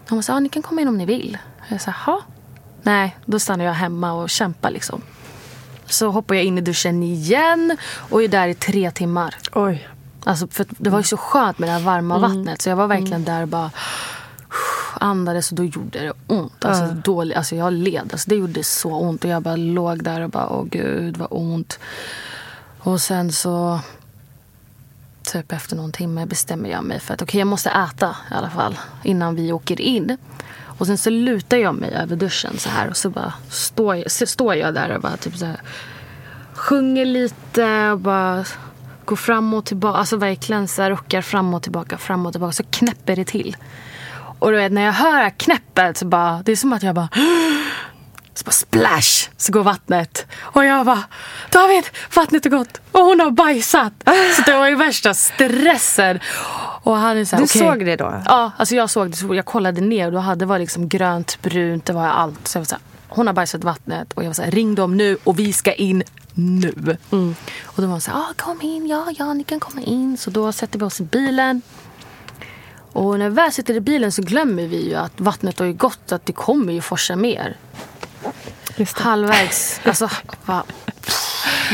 De 0.08 0.14
var 0.14 0.22
så 0.22 0.32
här, 0.32 0.36
ja 0.36 0.40
ni 0.40 0.48
kan 0.48 0.62
komma 0.62 0.80
in 0.80 0.88
om 0.88 0.98
ni 0.98 1.06
vill. 1.06 1.38
Och 1.60 1.72
jag 1.72 1.80
sa, 1.80 1.92
jaha. 2.06 2.20
Nej, 2.82 3.16
då 3.24 3.38
stannar 3.38 3.64
jag 3.64 3.72
hemma 3.72 4.12
och 4.12 4.30
kämpar 4.30 4.70
liksom. 4.70 5.02
Så 5.86 6.10
hoppar 6.10 6.34
jag 6.34 6.44
in 6.44 6.58
i 6.58 6.60
duschen 6.60 7.02
igen 7.02 7.76
och 8.10 8.22
är 8.22 8.28
där 8.28 8.48
i 8.48 8.54
tre 8.54 8.90
timmar. 8.90 9.34
Oj. 9.52 9.88
Alltså, 10.24 10.48
för 10.48 10.66
det 10.68 10.90
var 10.90 10.98
ju 10.98 11.04
så 11.04 11.16
skönt 11.16 11.58
med 11.58 11.68
det 11.68 11.72
här 11.72 11.80
varma 11.80 12.18
vattnet. 12.18 12.62
Så 12.62 12.68
jag 12.68 12.76
var 12.76 12.86
verkligen 12.86 13.24
där 13.24 13.42
och 13.42 13.48
bara 13.48 13.70
andades 15.00 15.50
och 15.50 15.56
då 15.56 15.64
gjorde 15.64 15.98
det 16.00 16.12
ont. 16.26 16.64
Alltså, 16.64 16.82
Ja. 16.84 16.90
dålig, 17.04 17.34
alltså 17.34 17.56
jag 17.56 17.72
led. 17.72 18.08
Alltså, 18.12 18.30
det 18.30 18.36
gjorde 18.36 18.64
så 18.64 18.90
ont. 18.94 19.24
Och 19.24 19.30
jag 19.30 19.42
bara 19.42 19.56
låg 19.56 20.04
där 20.04 20.20
och 20.20 20.30
bara, 20.30 20.48
åh 20.48 20.64
gud 20.64 21.16
vad 21.16 21.28
ont. 21.30 21.78
Och 22.78 23.00
sen 23.00 23.32
så, 23.32 23.80
typ 25.22 25.52
efter 25.52 25.76
någon 25.76 25.92
timme 25.92 26.26
bestämmer 26.26 26.70
jag 26.70 26.84
mig 26.84 27.00
för 27.00 27.14
att 27.14 27.22
okej 27.22 27.38
jag 27.38 27.48
måste 27.48 27.70
äta 27.70 28.16
i 28.30 28.34
alla 28.34 28.50
fall 28.50 28.78
innan 29.04 29.34
vi 29.34 29.52
åker 29.52 29.80
in. 29.80 30.16
Och 30.78 30.86
sen 30.86 30.98
så 30.98 31.10
lutar 31.10 31.56
jag 31.56 31.74
mig 31.74 31.90
över 31.94 32.16
duschen 32.16 32.58
så 32.58 32.68
här 32.68 32.88
och 32.88 32.96
så 32.96 33.10
bara 33.10 33.32
står 33.48 33.96
jag, 33.96 34.10
så 34.10 34.26
står 34.26 34.54
jag 34.54 34.74
där 34.74 34.90
och 34.90 35.00
bara 35.02 35.16
typ 35.16 35.36
så 35.36 35.46
här 35.46 35.60
sjunger 36.54 37.04
lite 37.04 37.90
och 37.90 37.98
bara 37.98 38.44
går 39.04 39.16
fram 39.16 39.54
och 39.54 39.64
tillbaka. 39.64 39.98
Alltså 39.98 40.16
verkligen 40.16 40.68
så 40.68 40.82
här 40.82 40.90
rockar 40.90 41.22
fram 41.22 41.54
och 41.54 41.62
tillbaka, 41.62 41.98
fram 41.98 42.26
och 42.26 42.32
tillbaka. 42.32 42.52
Så 42.52 42.62
knäpper 42.70 43.16
det 43.16 43.24
till. 43.24 43.56
Och 44.38 44.50
du 44.50 44.56
vet 44.56 44.72
när 44.72 44.82
jag 44.82 44.92
hör 44.92 45.16
det 45.16 45.22
här 45.22 45.30
knäppet 45.30 45.96
så 45.96 46.06
bara, 46.06 46.42
det 46.44 46.52
är 46.52 46.56
som 46.56 46.72
att 46.72 46.82
jag 46.82 46.94
bara 46.94 47.08
så 48.34 48.44
bara 48.44 48.50
splash 48.52 49.28
så 49.36 49.52
går 49.52 49.62
vattnet. 49.62 50.26
Och 50.40 50.64
jag 50.64 50.86
bara, 50.86 51.02
David, 51.50 51.84
vattnet 52.16 52.44
har 52.44 52.50
gått 52.50 52.80
och 52.92 53.00
hon 53.00 53.20
har 53.20 53.30
bajsat. 53.30 53.92
Så 54.36 54.42
det 54.46 54.54
var 54.58 54.68
ju 54.68 54.74
värsta 54.74 55.14
stressen. 55.14 56.20
Och 56.82 56.96
han 56.96 57.16
är 57.18 57.24
så 57.24 57.36
här, 57.36 57.40
Du 57.40 57.44
okej. 57.44 57.60
såg 57.60 57.86
det 57.86 57.96
då? 57.96 58.22
Ja, 58.26 58.52
alltså 58.56 58.74
jag 58.74 58.90
såg 58.90 59.10
det. 59.10 59.16
Så 59.16 59.34
jag 59.34 59.44
kollade 59.44 59.80
ner 59.80 60.06
och 60.06 60.12
då 60.12 60.18
hade 60.18 60.38
det 60.38 60.46
var 60.46 60.58
liksom 60.58 60.88
grönt, 60.88 61.42
brunt, 61.42 61.84
det 61.86 61.92
var 61.92 62.06
allt. 62.06 62.48
Så 62.48 62.56
jag 62.56 62.60
var 62.60 62.66
så 62.66 62.74
här, 62.74 62.82
hon 63.08 63.26
har 63.26 63.34
bajsat 63.34 63.64
vattnet 63.64 64.12
och 64.12 64.22
jag 64.22 64.28
var 64.28 64.34
så 64.34 64.42
här, 64.42 64.50
ring 64.50 64.74
dem 64.74 64.96
nu 64.96 65.18
och 65.24 65.38
vi 65.38 65.52
ska 65.52 65.72
in 65.72 66.02
nu. 66.34 66.96
Och 67.64 67.74
då 67.82 67.82
var 67.82 67.86
hon 67.86 68.00
så 68.00 68.10
här, 68.10 68.18
ah, 68.18 68.32
kom 68.36 68.60
in, 68.62 68.86
ja, 68.86 69.06
ja, 69.18 69.32
ni 69.34 69.44
kan 69.44 69.60
komma 69.60 69.80
in. 69.82 70.16
Så 70.16 70.30
då 70.30 70.52
sätter 70.52 70.78
vi 70.78 70.84
oss 70.84 71.00
i 71.00 71.04
bilen. 71.04 71.62
Och 72.96 73.18
när 73.18 73.28
vi 73.28 73.34
väl 73.34 73.52
sitter 73.52 73.74
i 73.74 73.80
bilen 73.80 74.12
så 74.12 74.22
glömmer 74.22 74.66
vi 74.66 74.88
ju 74.88 74.94
att 74.94 75.20
vattnet 75.20 75.58
har 75.58 75.66
ju 75.66 75.72
gått, 75.72 76.12
att 76.12 76.26
det 76.26 76.32
kommer 76.32 76.72
ju 76.72 76.80
forsa 76.80 77.16
mer. 77.16 77.56
Halvvägs, 78.92 79.80
alltså 79.84 80.10
va, 80.44 80.64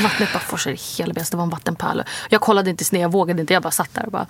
vattnet 0.03 0.33
bara 0.33 0.41
forsade 0.41 0.77
hela 0.99 1.15
bäst. 1.15 1.31
Det 1.31 1.37
var 1.37 1.45
en 1.45 1.51
vattenpöl. 1.51 2.03
Jag 2.31 2.41
kollade 2.41 2.71
inte 2.71 2.85
ner, 2.93 3.01
jag 3.01 3.13
vågade 3.13 3.41
inte. 3.41 3.53
Jag 3.53 3.63
bara 3.63 3.71
satt 3.71 3.95
där 3.95 4.07
och 4.07 4.13
bara... 4.13 4.27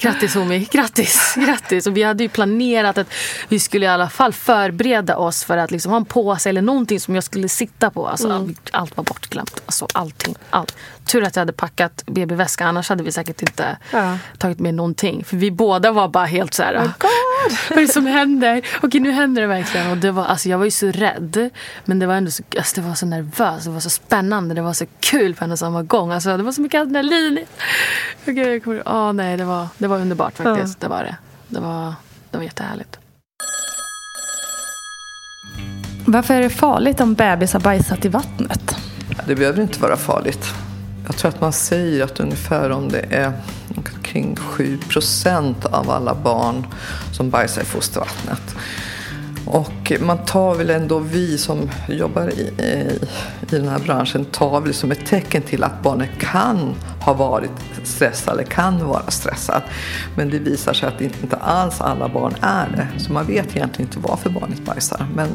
grattis 0.00 0.34
Homi, 0.34 0.68
grattis, 0.72 1.34
grattis. 1.36 1.86
Och 1.86 1.96
vi 1.96 2.02
hade 2.02 2.22
ju 2.22 2.28
planerat 2.28 2.98
att 2.98 3.12
vi 3.48 3.60
skulle 3.60 3.86
i 3.86 3.88
alla 3.88 4.08
fall 4.08 4.32
förbereda 4.32 5.16
oss 5.16 5.44
för 5.44 5.56
att 5.56 5.70
liksom 5.70 5.92
ha 5.92 5.96
en 5.96 6.04
påse 6.04 6.48
eller 6.48 6.62
någonting 6.62 7.00
som 7.00 7.14
jag 7.14 7.24
skulle 7.24 7.48
sitta 7.48 7.90
på. 7.90 8.08
Alltså, 8.08 8.28
mm. 8.28 8.56
Allt 8.72 8.96
var 8.96 9.04
bortglömt. 9.04 9.62
Alltså, 9.66 9.86
allting, 9.94 10.34
allt. 10.50 10.76
Tur 11.04 11.24
att 11.24 11.36
jag 11.36 11.40
hade 11.40 11.52
packat 11.52 12.02
BB-väska, 12.06 12.66
annars 12.66 12.88
hade 12.88 13.02
vi 13.02 13.12
säkert 13.12 13.42
inte 13.42 13.78
ja. 13.92 14.18
tagit 14.38 14.58
med 14.58 14.74
någonting. 14.74 15.24
För 15.24 15.36
vi 15.36 15.50
båda 15.50 15.92
var 15.92 16.08
bara 16.08 16.26
helt 16.26 16.54
så 16.54 16.62
här, 16.62 16.76
oh 16.76 16.82
vad 17.70 17.78
är 17.78 17.82
det 17.82 17.92
som 17.92 18.06
händer? 18.06 18.66
Okej, 18.82 19.00
nu 19.00 19.10
händer 19.10 19.42
det 19.42 19.48
verkligen. 19.48 19.90
Och 19.90 19.96
det 19.96 20.10
var, 20.10 20.24
alltså, 20.24 20.48
jag 20.48 20.58
var 20.58 20.64
ju 20.64 20.70
så 20.70 20.86
rädd. 20.86 21.50
Men 21.84 21.98
det 21.98 22.06
var 22.06 22.14
ändå 22.14 22.30
så, 22.30 22.42
alltså, 22.56 22.80
det 22.80 22.88
var 22.88 22.94
så 22.94 23.06
nervöst, 23.06 23.64
det 23.64 23.70
var 23.70 23.80
så 23.80 23.90
spännande, 23.90 24.54
det 24.54 24.62
var 24.62 24.72
så 24.72 24.86
kul 25.00 25.34
på 25.34 25.44
en 25.44 25.52
och 25.52 25.58
samma 25.58 25.82
gång. 25.82 26.12
Alltså, 26.12 26.36
det 26.36 26.42
var 26.42 26.52
så 26.52 26.60
mycket 26.60 26.80
adrenalin. 26.80 27.38
Okay, 28.22 28.52
jag 28.52 28.64
kommer, 28.64 28.82
oh, 28.82 29.12
nej, 29.12 29.36
det, 29.36 29.44
var, 29.48 29.68
det 29.78 29.86
var 29.86 29.98
underbart 29.98 30.36
faktiskt. 30.36 30.78
Ja. 30.80 30.88
Det 30.88 30.94
var 30.94 31.02
det. 31.02 31.16
Det 31.48 31.60
var, 31.60 31.94
det 32.30 32.36
var 32.36 32.44
jättehärligt. 32.44 32.98
Varför 36.06 36.34
är 36.34 36.42
det 36.42 36.50
farligt 36.50 37.00
om 37.00 37.14
bebisar 37.14 37.60
bajsat 37.60 38.04
i 38.04 38.08
vattnet? 38.08 38.76
Det 39.26 39.34
behöver 39.34 39.62
inte 39.62 39.80
vara 39.80 39.96
farligt. 39.96 40.46
Jag 41.06 41.16
tror 41.16 41.28
att 41.28 41.40
man 41.40 41.52
säger 41.52 42.04
att 42.04 42.20
ungefär 42.20 42.70
om 42.70 42.88
det 42.88 43.06
är 43.10 43.32
kring 44.02 44.36
7 44.36 44.78
procent 44.88 45.64
av 45.64 45.90
alla 45.90 46.14
barn 46.14 46.66
som 47.12 47.30
bajsar 47.30 47.62
i 47.62 47.64
fostervattnet. 47.64 48.56
Och 49.46 49.92
man 50.00 50.18
tar 50.18 50.54
väl 50.54 50.70
ändå, 50.70 50.98
vi 50.98 51.38
som 51.38 51.70
jobbar 51.88 52.28
i, 52.28 52.40
i, 52.62 52.98
i 53.40 53.56
den 53.56 53.68
här 53.68 53.78
branschen, 53.78 54.24
tar 54.24 54.60
väl 54.60 54.74
som 54.74 54.92
ett 54.92 55.06
tecken 55.06 55.42
till 55.42 55.64
att 55.64 55.82
barnet 55.82 56.10
kan 56.20 56.74
har 57.08 57.14
varit 57.14 57.50
stressad 57.82 58.34
eller 58.34 58.44
kan 58.44 58.86
vara 58.86 59.10
stressad. 59.10 59.62
Men 60.16 60.30
det 60.30 60.38
visar 60.38 60.72
sig 60.72 60.88
att 60.88 61.00
inte 61.00 61.36
alls 61.36 61.80
alla 61.80 62.08
barn 62.08 62.34
är 62.40 62.68
det. 62.76 63.00
Så 63.00 63.12
man 63.12 63.26
vet 63.26 63.56
egentligen 63.56 63.88
inte 63.88 63.98
varför 64.08 64.30
barnet 64.30 64.64
bajsar. 64.64 65.06
Men 65.14 65.28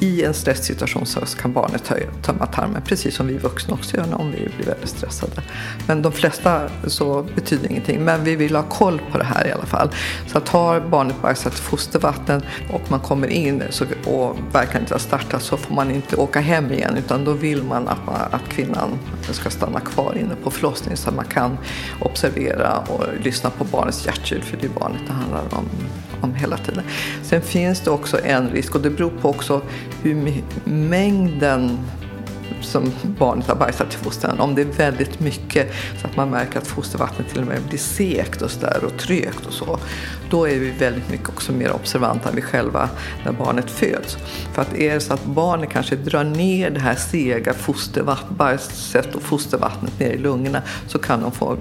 i 0.00 0.24
en 0.24 0.34
stresssituation 0.34 1.06
så 1.06 1.20
kan 1.20 1.52
barnet 1.52 1.92
tömma 2.22 2.46
tarmen, 2.46 2.82
precis 2.82 3.14
som 3.14 3.26
vi 3.26 3.38
vuxna 3.38 3.74
också 3.74 3.96
gör 3.96 4.14
om 4.14 4.30
vi 4.30 4.48
blir 4.56 4.66
väldigt 4.66 4.88
stressade. 4.88 5.42
Men 5.86 6.02
de 6.02 6.12
flesta 6.12 6.60
så 6.86 7.26
betyder 7.34 7.70
ingenting. 7.70 8.04
Men 8.04 8.24
vi 8.24 8.36
vill 8.36 8.56
ha 8.56 8.62
koll 8.62 9.00
på 9.12 9.18
det 9.18 9.24
här 9.24 9.46
i 9.46 9.52
alla 9.52 9.66
fall. 9.66 9.90
Så 10.26 10.38
att 10.38 10.48
har 10.48 10.80
barnet 10.80 11.22
bajsat 11.22 11.54
fostervatten 11.54 12.42
och 12.70 12.90
man 12.90 13.00
kommer 13.00 13.28
in 13.28 13.62
så, 13.70 13.84
och 14.04 14.36
verkar 14.52 14.80
inte 14.80 14.94
ha 14.94 14.98
startat 14.98 15.42
så 15.42 15.56
får 15.56 15.74
man 15.74 15.90
inte 15.90 16.16
åka 16.16 16.40
hem 16.40 16.72
igen 16.72 16.96
utan 16.96 17.24
då 17.24 17.32
vill 17.32 17.62
man 17.62 17.88
att, 17.88 18.06
man, 18.06 18.14
att 18.30 18.48
kvinnan 18.48 18.98
ska 19.32 19.50
stanna 19.50 19.80
kvar 19.80 20.18
inne 20.18 20.34
på 20.44 20.50
förlossningen 20.50 20.96
så 21.06 21.10
att 21.10 21.16
man 21.16 21.24
kan 21.24 21.58
observera 22.00 22.78
och 22.78 23.04
lyssna 23.22 23.50
på 23.50 23.64
barnets 23.64 24.06
hjärtljud 24.06 24.44
för 24.44 24.56
det 24.56 24.66
är 24.66 24.70
barnet 24.80 25.00
det 25.06 25.12
handlar 25.12 25.40
om, 25.40 25.68
om 26.20 26.34
hela 26.34 26.56
tiden. 26.56 26.84
Sen 27.22 27.42
finns 27.42 27.80
det 27.80 27.90
också 27.90 28.24
en 28.24 28.50
risk 28.50 28.74
och 28.74 28.80
det 28.80 28.90
beror 28.90 29.10
på 29.10 29.28
också 29.28 29.62
hur 30.02 30.42
mängden 30.64 31.78
som 32.66 32.92
barnet 33.18 33.46
har 33.46 33.56
bajsat 33.56 33.90
till 33.90 33.98
fostran. 33.98 34.40
Om 34.40 34.54
det 34.54 34.62
är 34.62 34.66
väldigt 34.66 35.20
mycket 35.20 35.72
så 36.00 36.06
att 36.06 36.16
man 36.16 36.30
märker 36.30 36.58
att 36.58 36.66
fostervattnet 36.66 37.28
till 37.28 37.40
och 37.40 37.46
med 37.46 37.62
blir 37.68 37.78
sekt 37.78 38.42
och, 38.42 38.50
så 38.50 38.66
och 38.82 38.98
trögt 38.98 39.46
och 39.46 39.52
så. 39.52 39.78
Då 40.30 40.48
är 40.48 40.58
vi 40.58 40.70
väldigt 40.70 41.10
mycket 41.10 41.28
också 41.28 41.52
mer 41.52 41.72
observanta 41.72 42.28
än 42.28 42.36
vi 42.36 42.42
själva 42.42 42.88
när 43.24 43.32
barnet 43.32 43.70
föds. 43.70 44.18
För 44.52 44.62
att 44.62 44.74
är 44.74 44.94
det 44.94 45.00
så 45.00 45.14
att 45.14 45.24
barnet 45.24 45.70
kanske 45.70 45.96
drar 45.96 46.24
ner 46.24 46.70
det 46.70 46.80
här 46.80 46.94
sega 46.94 47.54
fostervattnet 47.54 49.14
och 49.14 49.22
fostervattnet 49.22 50.00
ner 50.00 50.10
i 50.10 50.18
lungorna 50.18 50.62
så 50.86 50.98
kan 50.98 51.20
de 51.20 51.32
få 51.32 51.56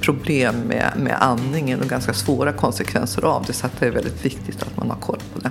problem 0.00 0.54
med, 0.68 0.92
med 0.96 1.16
andningen 1.20 1.80
och 1.80 1.86
ganska 1.86 2.12
svåra 2.14 2.52
konsekvenser 2.52 3.24
av 3.24 3.44
det. 3.46 3.52
Så 3.52 3.66
att 3.66 3.80
det 3.80 3.86
är 3.86 3.90
väldigt 3.90 4.24
viktigt 4.24 4.62
att 4.62 4.76
man 4.76 4.90
har 4.90 4.96
koll 4.96 5.20
på 5.34 5.40
det. 5.40 5.50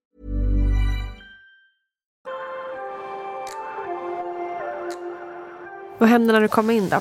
Vad 6.01 6.09
hände 6.09 6.33
när 6.33 6.41
du 6.41 6.47
kom 6.47 6.69
in 6.69 6.89
då? 6.89 6.99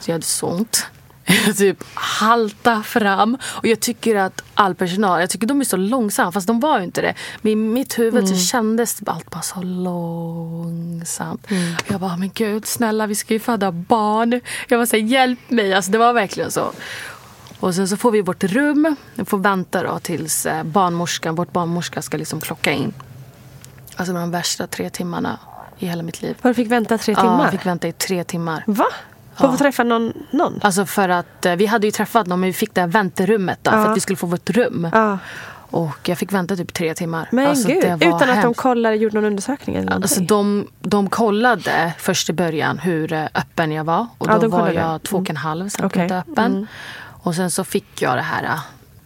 Så 0.00 0.10
jag 0.10 0.14
hade 0.14 0.24
så 0.24 0.46
ont. 0.46 0.86
Jag 1.46 1.56
typ 1.56 1.84
halta 1.94 2.82
fram. 2.82 3.38
Och 3.44 3.66
jag 3.66 3.80
tycker 3.80 4.16
att 4.16 4.42
all 4.54 4.74
personal, 4.74 5.20
jag 5.20 5.30
tycker 5.30 5.46
de 5.46 5.60
är 5.60 5.64
så 5.64 5.76
långsamma. 5.76 6.32
Fast 6.32 6.46
de 6.46 6.60
var 6.60 6.78
ju 6.78 6.84
inte 6.84 7.00
det. 7.00 7.14
Men 7.42 7.52
i 7.52 7.56
mitt 7.56 7.98
huvud 7.98 8.28
så 8.28 8.36
kändes 8.36 9.00
allt 9.06 9.30
bara 9.30 9.42
så 9.42 9.62
långsamt. 9.62 11.46
Jag 11.86 12.00
bara, 12.00 12.16
men 12.16 12.30
gud 12.34 12.66
snälla 12.66 13.06
vi 13.06 13.14
ska 13.14 13.34
ju 13.34 13.40
föda 13.40 13.72
barn. 13.72 14.40
Jag 14.68 14.78
var 14.78 14.86
så 14.86 14.96
här, 14.96 15.02
hjälp 15.02 15.50
mig. 15.50 15.74
Alltså 15.74 15.90
det 15.90 15.98
var 15.98 16.12
verkligen 16.12 16.50
så. 16.50 16.72
Och 17.60 17.74
sen 17.74 17.88
så 17.88 17.96
får 17.96 18.10
vi 18.10 18.20
vårt 18.20 18.44
rum. 18.44 18.96
Vi 19.14 19.24
får 19.24 19.38
vänta 19.38 19.82
då 19.82 19.98
tills 19.98 20.46
eh, 20.46 20.62
barnmorskan, 20.62 21.34
vårt 21.34 21.52
barnmorska 21.52 22.02
ska 22.02 22.16
liksom 22.16 22.40
klocka 22.40 22.72
in. 22.72 22.94
Alltså 23.96 24.14
de 24.14 24.30
värsta 24.30 24.66
tre 24.66 24.90
timmarna 24.90 25.38
i 25.84 25.88
hela 25.88 26.02
mitt 26.02 26.22
liv. 26.22 26.36
För 26.42 26.48
du 26.48 26.54
fick 26.54 26.70
vänta 26.70 26.98
tre 26.98 27.14
Ja, 27.16 27.20
timmar? 27.22 27.42
jag 27.42 27.50
fick 27.50 27.66
vänta 27.66 27.88
i 27.88 27.92
tre 27.92 28.24
timmar. 28.24 28.62
Va? 28.66 28.86
För 29.34 29.46
att 29.46 29.52
få 29.52 29.58
träffa 29.58 29.84
någon? 29.84 30.12
någon? 30.30 30.60
Alltså 30.62 30.86
för 30.86 31.08
att 31.08 31.46
eh, 31.46 31.54
vi 31.56 31.66
hade 31.66 31.86
ju 31.86 31.90
träffat 31.90 32.26
någon 32.26 32.40
men 32.40 32.46
vi 32.46 32.52
fick 32.52 32.74
det 32.74 32.80
här 32.80 32.88
vänterummet 32.88 33.58
då, 33.62 33.70
Ja. 33.70 33.82
för 33.84 33.90
att 33.90 33.96
vi 33.96 34.00
skulle 34.00 34.16
få 34.16 34.26
vårt 34.26 34.50
rum. 34.50 34.88
Ja. 34.92 35.18
Och 35.70 36.08
jag 36.08 36.18
fick 36.18 36.32
vänta 36.32 36.56
typ 36.56 36.74
tre 36.74 36.94
timmar. 36.94 37.28
Men 37.32 37.46
alltså, 37.46 37.68
gud, 37.68 37.82
det 37.82 37.88
var 37.88 37.96
utan 37.96 38.14
att 38.14 38.20
de 38.20 38.26
hemskt. 38.34 38.60
kollade, 38.60 38.96
gjorde 38.96 39.14
någon 39.14 39.24
undersökning 39.24 39.76
eller 39.76 39.92
Alltså 39.92 40.20
någonting? 40.20 40.70
de, 40.82 40.88
de 40.88 41.10
kollade 41.10 41.92
först 41.98 42.30
i 42.30 42.32
början 42.32 42.78
hur 42.78 43.12
eh, 43.12 43.24
öppen 43.34 43.72
jag 43.72 43.84
var. 43.84 44.06
Och 44.18 44.28
Ja, 44.30 44.38
då 44.38 44.48
var 44.48 44.70
jag 44.70 45.02
två 45.02 45.16
och 45.18 45.30
en 45.30 45.36
halv 45.36 45.68
centimeter 45.68 46.04
Okej. 46.20 46.32
öppen. 46.32 46.52
Mm. 46.52 46.66
Och 47.22 47.34
sen 47.34 47.50
så 47.50 47.64
fick 47.64 48.02
jag 48.02 48.16
det 48.16 48.22
här. 48.22 48.58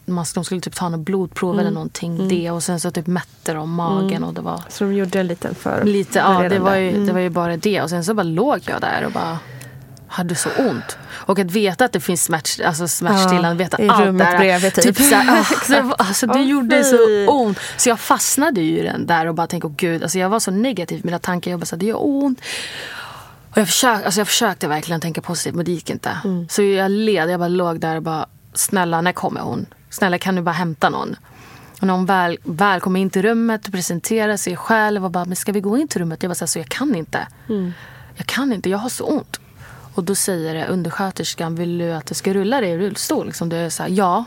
Man, 0.09 0.25
de 0.35 0.45
skulle 0.45 0.61
typ 0.61 0.75
ta 0.75 0.89
något 0.89 1.01
blodprov 1.01 1.51
Mm. 1.55 1.61
eller 1.61 1.75
någonting. 1.75 2.15
Mm. 2.17 2.29
Det 2.29 2.51
och 2.51 2.63
sen 2.63 2.81
så 2.81 2.91
typ 2.91 3.07
mätte 3.07 3.53
de 3.53 3.71
magen 3.75 4.11
Mm. 4.17 4.25
och 4.25 4.35
det 4.35 4.41
var 4.41 4.63
Så 4.69 4.85
de 4.85 4.95
gjorde 4.95 5.21
en 5.21 5.27
liten 5.27 5.55
för... 5.55 5.85
Lite, 5.85 6.19
ja 6.19 6.49
det 6.49 6.59
var, 6.59 6.75
ju, 6.77 6.89
Mm. 6.91 7.07
det 7.07 7.13
var 7.13 7.21
ju 7.21 7.31
bara 7.31 7.57
det. 7.57 7.83
Och 7.83 7.91
sen 7.91 8.05
så 8.05 8.15
bara 8.15 8.23
låg 8.23 8.61
jag 8.67 8.81
där 8.81 9.05
och 9.07 9.13
bara 9.13 9.39
hade 10.11 10.35
så 10.35 10.49
ont. 10.59 10.99
Och 11.11 11.39
att 11.39 11.51
veta 11.51 11.85
att 11.85 11.93
det 11.93 12.01
finns 12.01 12.25
smärt, 12.25 12.61
alltså 12.65 12.89
smärtstillande, 12.89 13.49
Ja, 13.49 13.55
veta 13.55 13.83
i 13.83 13.89
allt 13.89 14.05
rummet 14.07 14.27
där. 14.31 14.39
bredvid, 14.39 14.75
typ. 14.75 14.97
så 14.97 15.15
här, 15.15 15.83
var- 15.83 15.95
alltså, 15.99 16.27
det 16.27 16.39
Åh, 16.39 16.47
gjorde 16.51 16.85
så 16.85 17.27
ont. 17.31 17.59
Så 17.77 17.89
jag 17.89 18.01
fastnade 18.01 18.61
ju 18.61 18.79
i 18.79 18.83
den 18.83 19.07
där 19.07 19.27
och 19.27 19.35
bara 19.35 19.47
tänkte, 19.47 19.67
åh 19.67 19.73
gud. 19.77 20.03
Alltså, 20.03 20.19
jag 20.19 20.29
var 20.29 20.41
så 20.41 20.51
negativ 20.51 20.99
med 20.99 21.05
mina 21.05 21.19
tankar. 21.19 21.51
Jag 21.51 21.61
bara, 21.61 21.67
så 21.67 21.77
här, 21.77 21.81
det 21.81 21.87
gör 21.87 21.97
ont. 22.07 22.41
Och 23.51 23.59
jag, 23.59 23.67
försökte, 23.67 24.05
alltså, 24.05 24.21
jag 24.21 24.29
försökte 24.29 24.69
verkligen 24.69 25.01
tänka 25.01 25.21
positivt 25.21 25.55
men 25.55 25.65
det 25.65 25.71
gick 25.71 25.91
inte. 25.91 26.11
Mm. 26.25 26.49
Så 26.49 26.63
jag 26.63 26.91
led, 26.91 27.31
jag 27.31 27.41
bara 27.41 27.49
låg 27.49 27.81
där 27.81 27.97
och 27.97 28.03
bara, 28.03 28.27
snälla 28.55 29.01
när 29.01 29.13
kommer 29.13 29.41
hon? 29.41 29.67
Snälla 29.91 30.19
kan 30.19 30.35
du 30.35 30.43
bara 30.43 30.53
hämta 30.53 30.89
någon? 30.89 31.17
Och 31.81 31.87
när 31.87 31.95
hon 31.95 32.07
väl, 32.07 32.39
väl 32.43 32.81
kom 32.81 32.97
in 32.97 33.11
till 33.11 33.23
rummet 33.23 33.67
och 33.67 33.73
presenterade 33.73 34.39
sig 34.39 34.57
själv 34.57 35.05
och 35.05 35.11
bara, 35.11 35.25
men 35.25 35.37
ska 35.37 35.53
vi 35.53 35.61
gå 35.61 35.79
in 35.79 35.89
till 35.89 36.01
rummet? 36.01 36.23
Jag 36.23 36.31
var 36.31 36.35
så, 36.35 36.45
här, 36.45 36.47
så 36.47 36.59
jag 36.59 36.69
kan 36.69 36.95
inte. 36.95 37.27
Mm. 37.49 37.73
Jag 38.17 38.27
kan 38.27 38.53
inte, 38.53 38.71
jag 38.71 38.79
har 38.79 38.89
så 38.89 39.05
ont. 39.05 39.41
Och 39.95 40.05
då 40.05 40.15
säger 40.15 40.69
undersköterskan, 40.69 41.55
vill 41.55 41.79
du 41.79 41.93
att 41.93 42.07
du 42.07 42.15
ska 42.15 42.35
rulla 42.35 42.61
dig 42.61 42.71
i 42.71 42.79
rullstol? 42.79 43.27
Liksom, 43.27 43.49
det 43.49 43.57
är 43.57 43.71
så 43.71 43.83
här, 43.83 43.91
ja. 43.91 44.25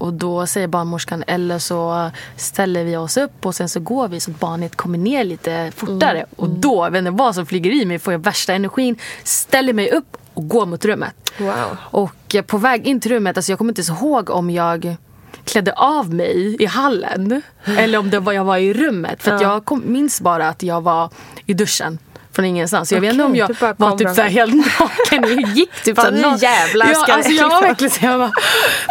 Och 0.00 0.12
då 0.12 0.46
säger 0.46 0.68
barnmorskan, 0.68 1.24
eller 1.26 1.58
så 1.58 2.10
ställer 2.36 2.84
vi 2.84 2.96
oss 2.96 3.16
upp 3.16 3.46
och 3.46 3.54
sen 3.54 3.68
så 3.68 3.80
går 3.80 4.08
vi 4.08 4.20
så 4.20 4.30
att 4.30 4.40
barnet 4.40 4.76
kommer 4.76 4.98
ner 4.98 5.24
lite 5.24 5.72
fortare. 5.76 6.18
Mm. 6.18 6.28
Och 6.36 6.48
då, 6.48 6.84
jag 6.84 6.90
vet 6.90 6.98
inte 6.98 7.10
vad 7.10 7.34
som 7.34 7.46
flyger 7.46 7.70
i 7.70 7.84
mig, 7.84 7.98
får 7.98 8.12
jag 8.12 8.18
värsta 8.18 8.54
energin, 8.54 8.98
ställer 9.24 9.72
mig 9.72 9.90
upp 9.90 10.16
och 10.34 10.48
går 10.48 10.66
mot 10.66 10.84
rummet. 10.84 11.14
Wow. 11.38 11.76
Och 11.80 12.34
eh, 12.34 12.42
på 12.42 12.58
väg 12.58 12.86
in 12.86 13.00
till 13.00 13.12
rummet, 13.12 13.36
alltså 13.36 13.52
jag 13.52 13.58
kommer 13.58 13.70
inte 13.70 13.80
ens 13.80 14.00
ihåg 14.00 14.30
om 14.30 14.50
jag 14.50 14.96
klädde 15.44 15.72
av 15.72 16.14
mig 16.14 16.56
i 16.60 16.66
hallen 16.66 17.42
eller 17.64 17.98
om 17.98 18.10
det 18.10 18.20
var 18.20 18.32
jag 18.32 18.44
var 18.44 18.56
i 18.56 18.72
rummet. 18.72 19.22
För 19.22 19.42
jag 19.42 19.64
kom, 19.64 19.82
minns 19.86 20.20
bara 20.20 20.48
att 20.48 20.62
jag 20.62 20.80
var 20.80 21.10
i 21.46 21.54
duschen 21.54 21.98
från 22.32 22.44
ingenstans. 22.44 22.88
Så 22.88 22.94
jag 22.94 23.00
vet 23.00 23.12
inte 23.12 23.24
om 23.24 23.36
jag 23.36 23.56
bara 23.60 23.74
var 23.76 23.98
typ 23.98 24.08
så 24.10 24.22
helt 24.22 24.54
naken. 24.54 25.22
Jag 25.38 25.50
gick 25.56 25.82
typ 25.84 25.96
Fan, 25.96 26.04
så 26.06 26.12
här 26.28 26.30
nu 26.32 26.38
jävlar 26.38 26.86
ja, 26.86 26.94
ska 26.94 27.12
alltså 27.12 27.30
det- 27.30 27.36
Jag 27.36 27.48
var 27.48 27.62
verkligen 27.62 27.90
så 27.90 28.04
jag 28.06 28.18
bara, 28.20 28.32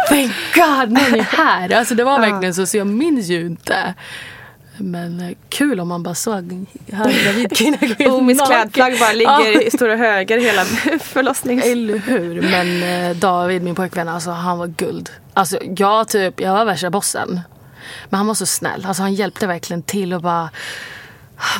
thank 0.08 0.32
God 0.54 0.92
någon 0.92 1.14
är 1.20 1.36
här. 1.36 1.72
Alltså 1.72 1.94
det 1.94 2.04
var 2.04 2.12
Ja. 2.12 2.18
verkligen 2.30 2.54
så, 2.54 2.66
så 2.66 2.76
jag 2.76 2.86
minns 2.86 3.26
ju 3.28 3.40
inte. 3.46 3.94
Men 4.76 5.20
eh, 5.20 5.36
kul 5.48 5.80
om 5.80 5.88
man 5.88 6.02
bara 6.02 6.14
såg 6.14 6.66
här 6.92 7.22
gravid 7.24 7.56
kvinna 7.56 7.76
gå 7.98 8.04
Omis 8.16 8.38
naken. 8.38 8.56
klädplagg 8.70 8.98
bara 9.00 9.12
ligger 9.12 9.52
Ja. 9.54 9.60
i 9.62 9.70
stora 9.70 9.96
höger 9.96 10.40
hela 10.40 10.64
förlossnings... 11.00 11.64
Eller 11.64 11.98
hur? 11.98 12.42
Men 12.42 12.82
eh, 13.10 13.16
David, 13.16 13.62
min 13.62 13.74
pojkvän, 13.74 14.08
alltså, 14.08 14.30
han 14.30 14.58
var 14.58 14.66
guld. 14.66 15.10
Alltså, 15.34 15.58
jag, 15.76 16.08
typ, 16.08 16.40
jag 16.40 16.52
var 16.52 16.64
värsta 16.64 16.90
bossen. 16.90 17.40
Men 18.08 18.18
han 18.18 18.26
var 18.26 18.34
så 18.34 18.46
snäll. 18.46 18.84
Alltså, 18.88 19.02
han 19.02 19.14
hjälpte 19.14 19.46
verkligen 19.46 19.82
till 19.82 20.14
och 20.14 20.22
bara 20.22 20.50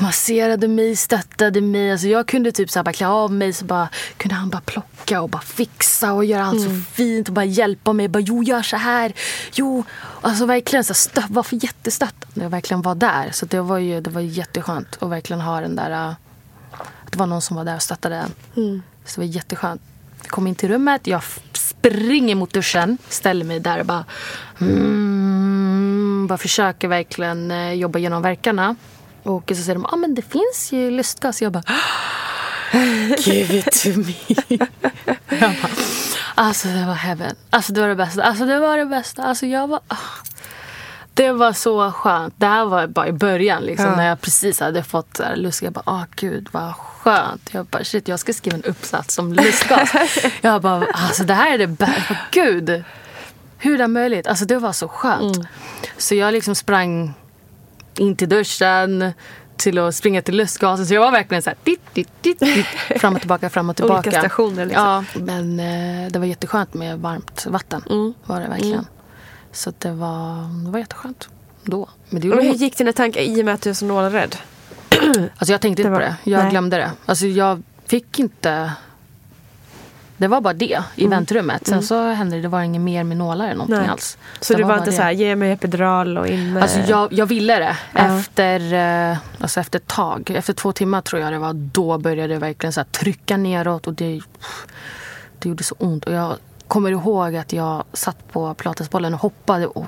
masserade 0.00 0.68
mig, 0.68 0.96
stöttade 0.96 1.60
mig. 1.60 1.92
Alltså, 1.92 2.06
jag 2.06 2.26
kunde 2.26 2.52
typ 2.52 2.70
så 2.70 2.78
här, 2.78 2.84
bara 2.84 2.92
klä 2.92 3.06
av 3.08 3.32
mig 3.32 3.52
så 3.52 3.64
bara, 3.64 3.88
kunde 4.16 4.34
han 4.34 4.50
bara 4.50 4.60
plocka 4.60 5.20
och 5.20 5.28
bara 5.28 5.42
fixa 5.42 6.12
och 6.12 6.24
göra 6.24 6.44
allt 6.44 6.62
så 6.62 6.70
fint 6.92 7.28
och 7.28 7.34
bara 7.34 7.44
hjälpa 7.44 7.92
mig. 7.92 8.08
Bara, 8.08 8.20
jo, 8.20 8.42
gör 8.42 8.62
så 8.62 8.76
här. 8.76 9.12
Jo, 9.52 9.84
alltså 10.20 10.46
verkligen 10.46 10.84
så 10.84 10.92
här, 10.92 10.94
stö- 10.94 11.32
var 11.32 11.42
för 11.42 11.64
jättestöttande. 11.64 12.42
Jag 12.42 12.50
verkligen 12.50 12.82
var 12.82 12.94
där. 12.94 13.30
Så 13.32 13.46
det 13.46 13.60
var 13.60 13.78
ju 13.78 14.00
det 14.00 14.10
var 14.10 14.20
jätteskönt 14.20 15.02
att 15.02 15.10
verkligen 15.10 15.40
ha 15.40 15.60
den 15.60 15.76
där... 15.76 15.90
Att 15.90 17.12
det 17.12 17.18
var 17.18 17.26
någon 17.26 17.42
som 17.42 17.56
var 17.56 17.64
där 17.64 17.74
och 17.74 17.82
stöttade 17.82 18.16
en. 18.16 18.32
Mm. 18.56 18.82
Så 19.04 19.20
det 19.20 19.26
var 19.26 19.34
jätteskönt. 19.34 19.82
Jag 20.22 20.30
kom 20.30 20.46
in 20.46 20.54
till 20.54 20.68
rummet, 20.68 21.06
jag 21.06 21.22
springer 21.52 22.34
mot 22.34 22.52
duschen, 22.52 22.98
ställer 23.08 23.44
mig 23.44 23.60
där 23.60 23.80
och 23.80 23.86
bara... 23.86 24.04
Mm, 24.60 26.26
bara 26.28 26.38
försöker 26.38 26.88
verkligen 26.88 27.50
eh, 27.50 27.72
jobba 27.72 27.98
genom 27.98 28.22
verkarna. 28.22 28.76
Och 29.22 29.44
så 29.48 29.54
säger 29.54 29.74
de, 29.74 29.83
ja 29.83 29.88
ah, 29.92 29.96
men 29.96 30.14
det 30.14 30.22
finns 30.22 30.72
ju 30.72 30.90
lustgas. 30.90 31.42
Jag 31.42 31.52
bara, 31.52 31.62
give 33.18 33.59
it 33.59 33.83
to 33.83 33.88
me. 33.88 34.14
jag 35.28 35.38
bara, 35.62 35.72
alltså 36.35 36.68
det 36.68 36.87
var 36.87 36.94
heaven. 36.94 37.35
Alltså 37.50 37.72
det 37.72 37.80
var 37.80 37.88
det 37.88 37.94
bästa. 37.94 38.22
Alltså 38.22 38.44
det 38.46 38.59
var 38.59 38.76
det 38.76 38.87
bästa. 38.87 39.22
Alltså 39.22 39.46
jag 39.46 39.66
var... 39.68 39.80
ah. 39.88 39.96
Det 41.14 41.33
var 41.33 41.52
så 41.52 41.92
skönt. 41.92 42.35
Det 42.37 42.46
här 42.46 42.64
var 42.64 42.87
bara 42.87 43.09
i 43.09 43.12
början 43.12 43.62
liksom, 43.62 43.87
Ja. 43.87 43.96
när 43.96 44.09
jag 44.09 44.20
precis 44.20 44.61
hade 44.61 44.83
fått 44.83 45.16
så 45.16 45.22
här 45.22 45.37
lust. 45.37 45.62
Jag 45.62 45.72
bara, 45.72 45.83
åh 45.87 46.04
gud 46.16 46.48
vad 46.52 46.74
skönt. 46.76 47.48
Jag 47.52 47.66
bara, 47.66 47.85
shit 47.85 48.09
jag 48.09 48.20
ska 48.20 48.33
skriva 48.33 48.56
en 48.56 48.64
uppsats 48.64 49.18
om 49.18 49.33
lustgas. 49.33 49.92
jag 50.40 50.62
bara, 50.62 50.87
alltså 50.92 51.24
det 51.24 51.35
här 51.35 51.54
är 51.54 51.59
det 51.59 51.66
bästa. 51.66 52.16
Gud. 52.30 52.85
Hur 53.59 53.74
är 53.74 53.78
det 53.78 53.88
möjligt? 53.88 54.26
Alltså 54.26 54.44
det 54.44 54.59
var 54.59 54.72
så 54.72 54.88
skönt. 54.88 55.37
Mm. 55.37 55.48
Så 55.96 56.14
jag 56.14 56.33
liksom 56.33 56.54
sprang 56.54 57.14
in 58.00 58.16
till 58.16 58.28
duschen 58.28 59.12
till 59.56 59.78
att 59.78 59.94
springa 59.94 60.22
till 60.22 60.36
lustgasen. 60.36 60.86
Så 60.86 60.94
jag 60.94 61.00
var 61.00 61.10
verkligen 61.10 61.42
så 61.42 61.50
här, 61.50 61.56
dit, 61.64 61.80
dit, 61.94 62.08
dit, 62.22 62.38
dit, 62.38 62.66
fram 63.00 63.14
och 63.14 63.20
tillbaka, 63.20 63.50
fram 63.50 63.70
och 63.70 63.76
tillbaka. 63.76 64.08
Olika 64.08 64.20
stationer 64.20 64.66
liksom. 64.66 64.84
Ja, 64.84 65.20
men 65.20 65.60
eh, 65.60 66.10
det 66.10 66.18
var 66.18 66.26
jätteskönt 66.26 66.74
med 66.74 66.98
varmt 66.98 67.46
vatten. 67.46 67.82
Mm. 67.90 68.14
Var 68.24 68.40
det 68.40 68.48
verkligen. 68.48 68.74
Mm. 68.74 68.86
Så 69.52 69.72
det 69.78 69.92
var, 69.92 70.64
det 70.64 70.70
var 70.70 70.78
jätteskönt 70.78 71.28
då. 71.64 71.88
Men 72.08 72.20
det 72.20 72.28
gjorde 72.28 72.42
hur 72.42 72.54
gick 72.54 72.78
dina 72.78 72.92
tankar 72.92 73.20
i 73.20 73.40
och 73.40 73.44
med 73.44 73.54
att 73.54 73.62
du 73.62 73.70
är 73.70 73.74
så 73.74 73.86
nålrädd? 73.86 74.36
Alltså 75.38 75.52
jag 75.52 75.60
tänkte 75.60 75.82
inte 75.82 75.90
var- 75.90 75.98
på 75.98 76.04
det. 76.04 76.16
Jag 76.24 76.42
nej. 76.42 76.50
glömde 76.50 76.76
det. 76.76 76.90
Alltså 77.06 77.26
jag 77.26 77.62
fick 77.86 78.18
inte... 78.18 78.72
Det 80.20 80.28
var 80.28 80.40
bara 80.40 80.54
det 80.54 80.83
i 80.96 81.04
Mm. 81.04 81.11
väntrummet. 81.11 81.66
Sen 81.66 81.74
Mm. 81.74 81.85
så 81.85 82.09
hände 82.11 82.37
det, 82.37 82.42
det 82.42 82.48
var 82.48 82.62
inget 82.62 82.83
mer 82.83 83.04
med 83.04 83.16
nålar 83.16 83.44
eller 83.44 83.54
någonting 83.54 83.78
Nej. 83.78 83.88
alls. 83.88 84.18
Så 84.40 84.52
Det 84.52 84.56
du 84.56 84.62
var, 84.62 84.68
bara 84.70 84.78
inte 84.78 84.90
det. 84.90 84.96
så 84.96 85.02
här, 85.02 85.11
ge 85.11 85.37
mig 85.37 85.52
epidural 85.52 86.18
och 86.18 86.26
in 86.28 86.52
med... 86.52 86.62
Alltså 86.62 86.78
jag, 86.78 87.12
jag 87.12 87.26
ville 87.26 87.59
det. 87.59 87.76
Ja. 87.94 88.18
Efter, 88.18 88.72
eh, 89.12 89.18
alltså 89.40 89.61
efter 89.61 89.78
ett 89.78 89.87
tag, 89.87 90.30
efter 90.30 90.52
två 90.52 90.72
timmar 90.72 91.00
tror 91.00 91.22
jag 91.22 91.33
det 91.33 91.38
var, 91.38 91.52
då 91.52 91.98
började 91.98 92.35
det 92.35 92.38
verkligen 92.40 92.72
så 92.72 92.80
här 92.80 92.87
trycka 92.87 93.37
neråt 93.37 93.87
och 93.87 93.94
det, 93.94 94.20
det 95.38 95.48
gjorde 95.48 95.64
så 95.64 95.74
ont. 95.78 96.04
Och 96.04 96.12
jag 96.12 96.37
kommer 96.68 96.90
ihåg 96.90 97.37
att 97.37 97.52
jag 97.52 97.85
satt 97.92 98.33
på 98.33 98.54
pilatesbollen 98.54 99.14
och 99.14 99.20
hoppade 99.20 99.66
och 99.66 99.87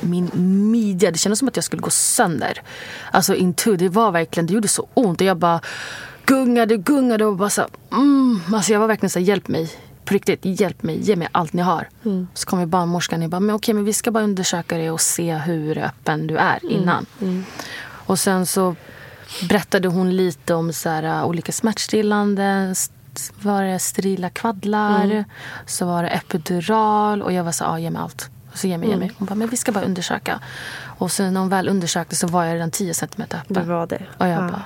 min 0.00 0.30
midja, 0.70 1.10
det 1.10 1.18
kändes 1.18 1.38
som 1.38 1.48
att 1.48 1.56
jag 1.56 1.64
skulle 1.64 1.82
gå 1.82 1.90
sönder. 1.90 2.62
Alltså 3.10 3.34
into, 3.34 3.76
det 3.76 3.88
var 3.88 4.10
verkligen, 4.12 4.46
det 4.46 4.52
gjorde 4.54 4.68
så 4.68 4.86
ont. 4.94 5.20
Och 5.20 5.26
jag 5.26 5.36
bara 5.36 5.60
gungade, 6.26 6.76
gungade 6.76 7.24
och 7.24 7.36
bara 7.36 7.50
så 7.50 7.66
mm. 7.92 8.40
Alltså 8.54 8.72
jag 8.72 8.80
var 8.80 8.86
verkligen 8.86 9.10
så 9.10 9.18
här, 9.18 9.26
hjälp 9.26 9.48
mig. 9.48 9.70
På 10.04 10.14
riktigt, 10.14 10.40
hjälp 10.60 10.82
mig, 10.82 11.00
ge 11.00 11.16
mig 11.16 11.28
allt 11.32 11.52
ni 11.52 11.62
har. 11.62 11.88
Mm. 12.04 12.28
Så 12.34 12.46
kommer 12.46 12.66
barnmorskan 12.66 13.22
och 13.22 13.28
bara, 13.30 13.40
men 13.40 13.54
okej 13.54 13.74
men 13.74 13.84
vi 13.84 13.92
ska 13.92 14.10
bara 14.10 14.24
undersöka 14.24 14.76
det 14.78 14.90
och 14.90 15.00
se 15.00 15.34
hur 15.34 15.78
öppen 15.78 16.26
du 16.26 16.36
är 16.36 16.58
innan. 16.72 17.06
Mm. 17.20 17.44
Och 18.06 18.18
sen 18.18 18.46
så 18.46 18.76
berättade 19.48 19.88
hon 19.88 20.16
lite 20.16 20.54
om 20.54 20.72
så 20.72 20.88
här, 20.88 21.04
uh, 21.04 21.24
olika 21.26 21.52
smärtstillande, 21.52 22.74
var 23.42 23.62
det 23.62 23.78
sterila 23.78 24.30
kvaddlar, 24.30 25.04
Mm. 25.04 25.24
så 25.66 25.86
var 25.86 26.02
det 26.02 26.08
epidural 26.08 27.22
och 27.22 27.32
jag 27.32 27.44
var 27.44 27.52
så 27.52 27.64
ja 27.64 27.78
ge 27.78 27.90
mig 27.90 28.02
allt. 28.02 28.30
Och 28.52 28.58
så 28.58 28.66
ge 28.66 28.78
mig, 28.78 28.88
ge 28.88 28.96
mig. 28.96 29.04
Mm. 29.06 29.14
Hon 29.18 29.26
bara, 29.26 29.34
men 29.34 29.48
vi 29.48 29.56
ska 29.56 29.72
bara 29.72 29.84
undersöka. 29.84 30.40
Och 30.98 31.12
sen 31.12 31.34
när 31.34 31.40
hon 31.40 31.48
väl 31.48 31.68
undersökte 31.68 32.16
så 32.16 32.26
var 32.26 32.44
jag 32.44 32.54
redan 32.54 32.70
10 32.70 32.94
centimeter 32.94 33.38
öppen. 33.38 33.54
Det 33.54 33.62
var 33.74 33.86
det. 33.86 34.02
Och 34.18 34.26
jag 34.26 34.32
Ja. 34.44 34.48
bara, 34.48 34.62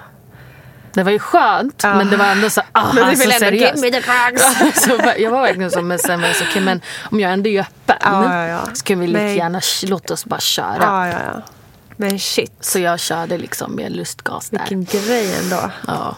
det 0.96 1.04
var 1.04 1.12
ju 1.12 1.18
skönt, 1.18 1.80
Ja. 1.82 1.94
men 1.96 2.10
det 2.10 2.16
var 2.16 2.26
ändå 2.26 2.50
så, 2.50 2.60
ah, 2.72 2.92
Men 2.92 3.04
alltså, 3.04 3.30
seriöst. 3.30 3.76
give 3.76 3.90
me 3.90 4.00
the 4.00 4.10
drugs. 4.10 4.80
så 4.84 5.12
jag 5.18 5.30
var 5.30 5.42
verkligen 5.42 5.70
så, 5.70 5.82
men 5.82 5.98
sen 5.98 6.20
var 6.20 6.26
jag 6.28 6.36
så, 6.36 6.44
okej 6.50 6.62
men 6.62 6.80
om 7.10 7.20
jag 7.20 7.32
ändå 7.32 7.48
är 7.50 7.60
öppen 7.60 7.96
Ja, 8.00 8.34
ja, 8.34 8.46
ja. 8.46 8.60
så 8.74 8.84
kan 8.84 8.98
vi 9.00 9.06
lika 9.06 9.32
gärna 9.32 9.60
låta 9.84 10.14
oss 10.14 10.24
bara 10.24 10.40
köra. 10.40 10.76
Ja, 10.80 11.08
ja, 11.08 11.18
ja. 11.34 11.42
Men 11.96 12.18
shit. 12.18 12.52
Så 12.60 12.78
jag 12.78 13.00
körde 13.00 13.38
liksom 13.38 13.72
med 13.72 13.92
lustgas 13.96 14.50
där. 14.50 14.58
Vilken 14.58 14.84
grej 14.84 15.34
ändå. 15.44 15.70
Ja. 15.86 16.16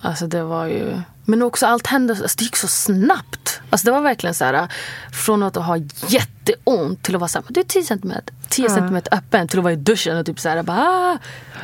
Alltså 0.00 0.26
det 0.26 0.42
var 0.42 0.66
ju... 0.66 1.00
Men 1.24 1.42
också 1.42 1.66
allt 1.66 1.86
hände, 1.86 2.12
alltså 2.12 2.36
det 2.38 2.44
gick 2.44 2.56
så 2.56 2.68
snabbt. 2.68 3.60
Alltså 3.70 3.84
det 3.84 3.90
var 3.92 4.00
verkligen 4.00 4.34
så 4.34 4.44
här, 4.44 4.68
från 5.12 5.42
att 5.42 5.56
ha 5.56 5.76
jätteont 6.08 7.02
till 7.02 7.14
att 7.14 7.20
vara 7.20 7.28
så 7.28 7.38
här, 7.38 7.44
du 7.48 7.60
är 7.60 7.64
10 7.64 7.82
centimeter, 7.82 8.34
10 8.48 8.64
Ja. 8.68 8.74
centimeter 8.74 9.14
öppen 9.14 9.48
till 9.48 9.58
att 9.58 9.62
vara 9.64 9.72
i 9.72 9.76
duschen 9.76 10.16
och 10.18 10.26
typ 10.26 10.40
så 10.40 10.48
här, 10.48 10.62
bara, 10.62 10.78
ah! 10.78 11.18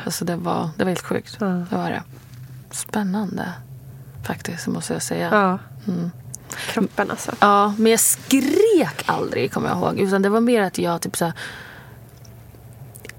Alltså 0.05 0.25
det 0.25 0.35
var, 0.35 0.69
det 0.77 0.83
var 0.83 0.89
helt 0.91 1.05
sjukt. 1.05 1.39
Det 1.39 1.65
var 1.69 1.89
det. 1.89 2.03
Spännande. 2.73 3.53
Faktiskt, 4.23 4.67
måste 4.67 4.93
jag 4.93 5.01
säga. 5.01 5.29
Ja. 5.31 5.59
Mm. 5.93 6.11
Kroppen 6.67 7.11
alltså. 7.11 7.31
Ja, 7.39 7.73
men 7.77 7.91
jag 7.91 7.99
skrek 7.99 9.03
aldrig 9.05 9.51
kommer 9.51 9.69
jag 9.69 9.77
ihåg. 9.77 9.99
Utan 9.99 10.21
det 10.21 10.29
var 10.29 10.41
mer 10.41 10.61
att 10.61 10.77
jag 10.77 11.01
typ 11.01 11.17
så 11.17 11.25
här, 11.25 11.33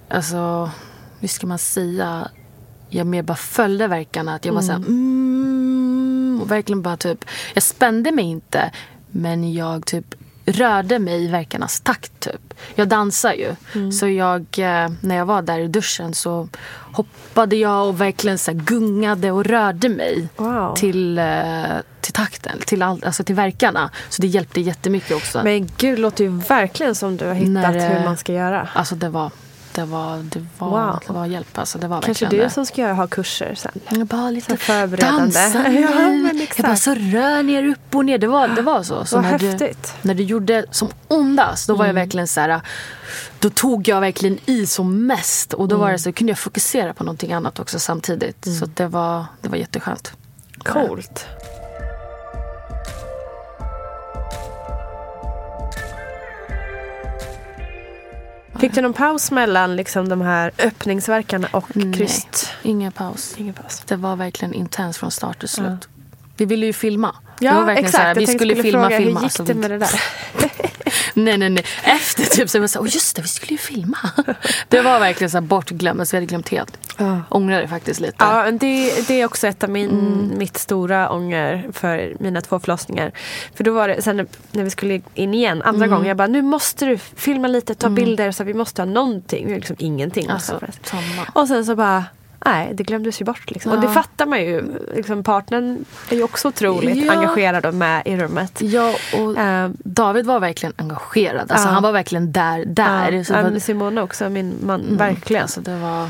Alltså, 0.09 0.71
hur 1.21 1.29
ska 1.29 1.47
man 1.47 1.59
säga? 1.59 2.29
Jag 2.89 3.07
mer 3.07 3.23
bara 3.23 3.37
följde 3.37 3.89
verkarna. 3.89 4.35
Att 4.35 4.45
jag 4.45 4.53
var 4.53 4.63
så 4.63 4.73
här, 4.73 4.79
mm, 4.79 6.39
och 6.43 6.51
verkligen 6.51 6.83
bara 6.83 6.97
typ. 6.97 7.25
Jag 7.55 7.63
spände 7.63 8.13
mig 8.13 8.25
inte. 8.25 8.71
Men 9.11 9.53
jag 9.53 9.87
typ 9.87 10.15
rörde 10.47 10.99
mig 10.99 11.25
i 11.25 11.29
verkarnas 11.29 11.81
takt 11.81 12.21
typ. 12.21 12.55
Jag 12.75 12.89
dansar 12.89 13.33
ju. 13.33 13.55
Så 13.93 14.09
jag, 14.09 14.41
eh, 14.59 14.91
när 15.01 15.17
jag 15.17 15.27
var 15.27 15.43
där 15.43 15.59
i 15.59 15.69
duschen 15.69 16.15
så 16.15 16.49
hoppade 16.93 17.57
jag 17.57 17.89
och 17.89 18.01
verkligen 18.01 18.39
så 18.39 18.53
gungade 18.55 19.31
och 19.31 19.45
rörde 19.45 19.89
mig 19.89 20.29
Wow. 20.37 20.75
till, 20.77 21.19
eh, 21.19 21.25
till 22.01 22.13
takten, 22.13 22.59
till, 22.67 22.83
all, 22.83 23.05
alltså 23.05 23.25
till 23.25 23.35
verkarna. 23.35 23.91
Så 24.09 24.23
det 24.23 24.29
hjälpte 24.29 24.61
jättemycket 24.61 25.17
också. 25.17 25.41
Men 25.45 25.71
gud, 25.77 25.99
låter 25.99 26.25
ju 26.25 26.31
verkligen 26.31 26.95
som 26.95 27.17
du 27.17 27.27
har 27.27 27.35
hittat 27.35 27.53
När, 27.53 27.77
eh, 27.77 27.83
hur 27.99 28.05
man 28.05 28.17
ska 28.17 28.33
göra. 28.33 28.69
Alltså 28.75 28.95
det 28.95 29.09
var, 29.09 29.31
det 29.75 29.85
var, 29.85 30.17
det 30.19 30.47
var, 30.59 30.69
Wow. 30.71 31.01
det 31.07 31.13
var 31.13 31.27
hjälp. 31.27 31.59
Alltså 31.59 31.79
det 31.79 31.89
var 31.89 32.03
Kanske 32.03 32.27
du 32.27 32.39
det. 32.39 32.51
som 32.51 32.67
ska 32.67 32.87
ha 32.93 33.07
kurser 33.07 33.55
sen. 33.55 33.73
Jag 33.89 34.07
bara 34.07 34.31
lite 34.31 34.57
förberedande. 34.57 35.21
dansa 35.41 35.49
Ja, 35.73 36.33
Jag 36.57 36.67
bara 36.67 36.77
så 36.77 36.95
rör 36.95 37.43
ner 37.43 37.65
upp 37.67 37.95
och 37.95 38.05
ner. 38.05 38.19
Det 38.19 38.27
var, 38.27 38.49
det 38.49 38.63
var 38.63 38.83
så. 38.83 39.05
så 39.05 39.17
Vad 39.17 39.25
när, 39.25 39.39
häftigt. 39.39 39.95
Du, 40.03 40.09
när 40.09 40.15
du 40.15 40.23
gjorde 40.23 40.65
som 40.71 40.89
ondast, 41.09 41.69
då 41.69 41.75
var 41.75 41.85
Mm. 41.85 41.97
jag 41.97 42.03
verkligen 42.05 42.29
så 42.29 42.41
här. 42.41 42.61
Då 43.39 43.51
tog 43.51 43.89
jag 43.89 44.01
verkligen 44.01 44.39
i 44.47 44.67
som 44.67 45.07
mest. 45.07 45.53
Och 45.53 45.69
då 45.69 45.77
var 45.77 45.85
Mm. 45.87 45.93
det 45.97 45.99
så 46.03 46.13
kunde 46.13 46.31
jag 46.31 46.39
fokusera 46.39 46.95
på 46.95 47.05
någonting 47.05 47.33
annat 47.33 47.59
också 47.61 47.79
samtidigt. 47.79 48.45
Så 48.61 48.67
det 48.75 48.87
var, 48.87 49.25
det 49.41 49.49
var 49.49 49.57
jätteskönt. 49.57 50.13
Coolt. 50.65 51.27
Fick 58.59 58.75
du 58.75 58.81
någon 58.81 58.93
paus 58.93 59.31
mellan 59.31 59.77
liksom, 59.77 60.09
de 60.09 60.21
här 60.21 60.51
öppningsverkarna 60.59 61.49
och 61.53 61.69
kryst? 61.95 62.51
Ingen 62.63 62.93
paus. 62.93 63.35
Ingen 63.39 63.55
paus. 63.55 63.83
Det 63.87 63.97
var 63.97 64.17
verkligen 64.17 64.55
intens 64.55 64.99
från 64.99 65.11
start 65.11 65.39
till 65.41 65.49
slut. 65.49 65.89
Vi 66.37 66.45
ville 66.45 66.67
ju 66.67 66.73
filma. 66.73 67.17
Ja, 67.41 67.73
exakt. 67.73 67.97
här, 68.05 68.15
vi 68.15 68.27
skulle 68.27 68.39
skulle 68.39 68.63
filma, 68.63 68.83
fråga, 68.83 68.99
filma. 68.99 69.21
hur 69.21 69.27
gick 69.27 69.41
Alltså, 69.41 69.45
det 69.45 69.55
med 69.55 69.71
det 69.71 69.79
där? 69.79 70.01
nej, 71.15 71.39
nej, 71.39 71.51
nej. 71.51 71.65
Efter 71.83 72.25
typ 72.25 72.51
så 72.51 72.59
var 72.59 72.63
jag 72.63 72.71
så 72.71 72.79
här, 72.79 72.85
åh 72.87 72.95
just 72.95 73.17
det, 73.17 73.23
vi 73.23 73.29
skulle 73.29 73.53
ju 73.53 73.59
filma. 73.59 73.99
det 74.69 74.81
var 74.83 75.01
verkligen 75.01 75.31
så 75.31 75.41
bortglömt, 75.41 76.09
så 76.09 76.17
vi 76.17 76.17
hade 76.17 76.27
glömt 76.27 76.49
helt. 76.49 76.79
Ja. 76.99 77.21
Ångrar 77.29 77.61
det 77.61 77.69
faktiskt 77.69 78.01
lite. 78.01 78.15
Ja, 78.19 78.51
det, 78.51 79.09
det 79.09 79.21
är 79.21 79.25
också 79.25 79.47
ett 79.47 79.65
av 79.65 79.71
min, 79.71 79.91
Mm. 79.91 80.39
mitt 80.39 80.57
stora 80.59 81.11
ånger 81.11 81.69
för 81.73 82.17
mina 82.21 82.41
två 82.41 82.61
förlossningar. 82.61 83.13
För 83.55 83.65
då 83.65 83.73
var 83.75 83.89
det 83.89 84.03
sen 84.03 84.27
när 84.53 84.65
vi 84.65 84.71
skulle 84.71 85.01
in 85.15 85.35
igen 85.35 85.63
andra 85.63 85.85
Mm. 85.85 85.91
gången. 85.91 86.09
Jag 86.09 86.17
bara, 86.17 86.29
nu 86.29 86.43
måste 86.43 86.85
du 86.87 86.99
filma 86.99 87.49
lite, 87.49 87.75
ta 87.75 87.87
Mm. 87.87 87.95
bilder 87.95 88.33
så 88.33 88.45
vi 88.45 88.55
måste 88.55 88.83
ha 88.83 88.87
någonting. 88.87 89.47
Vi 89.47 89.53
har 89.53 89.59
liksom 89.59 89.77
ingenting. 89.79 90.29
Alltså, 90.29 90.53
någonstans. 90.53 90.89
samma. 90.91 91.29
Och 91.33 91.49
sen 91.49 91.65
så 91.65 91.77
bara, 91.77 92.05
nej 92.45 92.71
det 92.75 92.83
glömdes 92.83 93.21
ju 93.21 93.25
bort. 93.25 93.51
Liksom. 93.51 93.73
Och 93.73 93.81
det 93.81 93.87
Ja. 93.87 93.93
fattar 93.93 94.27
man 94.27 94.41
ju. 94.43 94.65
Liksom, 94.97 95.23
partnern 95.25 95.85
är 96.11 96.17
ju 96.17 96.23
också 96.23 96.49
otroligt 96.49 97.05
Ja. 97.07 97.13
engagerad 97.13 97.67
och 97.67 97.75
med 97.75 98.03
i 98.05 98.17
rummet. 98.17 98.53
Ja, 98.63 98.95
och 99.19 99.39
Ehm, 99.39 99.77
David 99.85 100.27
var 100.27 100.41
verkligen 100.41 100.73
engagerad. 100.77 101.51
Alltså, 101.53 101.69
Ja. 101.69 101.73
Han 101.73 101.83
var 101.83 101.93
verkligen 101.93 102.33
där. 102.33 102.65
där. 102.67 103.13
ja, 103.13 103.25
Så 103.25 103.33
ja, 103.33 103.43
var- 103.43 103.59
Simona 103.59 104.03
också, 104.03 104.29
min 104.29 104.55
man. 104.67 104.81
Mm, 104.81 104.97
Verkligen. 104.97 105.43
Alltså, 105.43 105.61
det 105.61 105.77
var... 105.77 106.09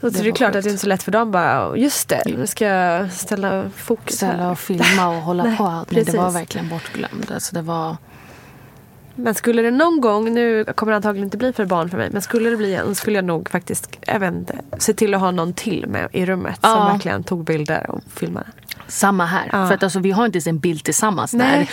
så 0.00 0.08
det 0.08 0.22
det 0.22 0.28
är 0.28 0.32
klart 0.32 0.48
sjukt. 0.48 0.56
att 0.56 0.62
det 0.64 0.68
är 0.68 0.70
inte 0.70 0.82
så 0.82 0.86
lätt 0.88 1.02
för 1.02 1.12
dem 1.12 1.30
bara, 1.30 1.76
just 1.76 2.08
det, 2.08 2.22
nu 2.26 2.46
ska 2.46 2.64
jag 2.66 3.12
ställa 3.12 3.70
fokus 3.76 4.16
ställa 4.16 4.50
och 4.50 4.58
filma 4.58 5.08
och 5.08 5.22
hålla 5.22 5.44
Nej, 5.44 5.56
på. 5.56 5.84
Men 5.90 6.04
det 6.04 6.14
var 6.16 6.30
verkligen 6.30 6.68
bortglömt. 6.68 7.30
Alltså, 7.30 7.54
det 7.54 7.62
var... 7.62 7.96
Men 9.14 9.34
skulle 9.34 9.62
det 9.62 9.70
någon 9.70 10.00
gång, 10.00 10.34
nu 10.34 10.64
kommer 10.64 10.92
det 10.92 10.96
antagligen 10.96 11.26
inte 11.26 11.36
bli 11.36 11.52
för 11.52 11.64
barn 11.66 11.90
för 11.90 11.98
mig, 11.98 12.08
men 12.12 12.22
skulle 12.22 12.50
det 12.50 12.56
bli 12.56 12.74
en 12.74 12.94
skulle 12.94 13.18
jag 13.18 13.24
nog 13.24 13.50
faktiskt, 13.50 13.98
jag 14.06 14.20
vet 14.20 14.34
inte, 14.34 14.58
se 14.78 14.92
till 14.94 15.14
att 15.14 15.20
ha 15.20 15.30
någon 15.30 15.52
till 15.52 15.86
med 15.86 16.08
i 16.12 16.26
rummet 16.26 16.58
som 16.60 16.70
Ja. 16.70 16.88
verkligen 16.92 17.24
tog 17.24 17.44
bilder 17.44 17.90
och 17.90 18.00
filmade. 18.14 18.46
Samma 18.92 19.26
här. 19.26 19.48
Ja. 19.52 19.66
För 19.68 19.74
att 19.74 19.82
alltså, 19.82 19.98
vi 19.98 20.10
har 20.10 20.26
inte 20.26 20.36
ens 20.36 20.46
en 20.46 20.58
bild 20.58 20.84
tillsammans 20.84 21.32
Nej. 21.34 21.58
när 21.58 21.68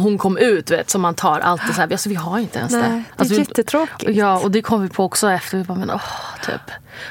hon 0.00 0.18
kom 0.18 0.38
ut. 0.38 0.70
Vet, 0.70 0.90
som 0.90 1.00
man 1.02 1.14
tar 1.14 1.40
alltid 1.40 1.74
så 1.74 1.80
här. 1.80 1.92
Alltså, 1.92 2.08
vi 2.08 2.14
har 2.14 2.38
inte 2.38 2.58
ens 2.58 2.72
Nej, 2.72 2.82
det. 2.82 2.88
det 2.88 2.94
är 2.94 3.02
Alltså, 3.16 3.34
jättetråkigt. 3.34 4.16
Ja, 4.16 4.38
och 4.38 4.50
det 4.50 4.62
kom 4.62 4.82
vi 4.82 4.88
på 4.88 5.04
också 5.04 5.30
efter. 5.30 5.58
Vi 5.58 5.64
bara, 5.64 5.78
men, 5.78 5.90
åh, 5.90 6.02
typ. 6.46 6.60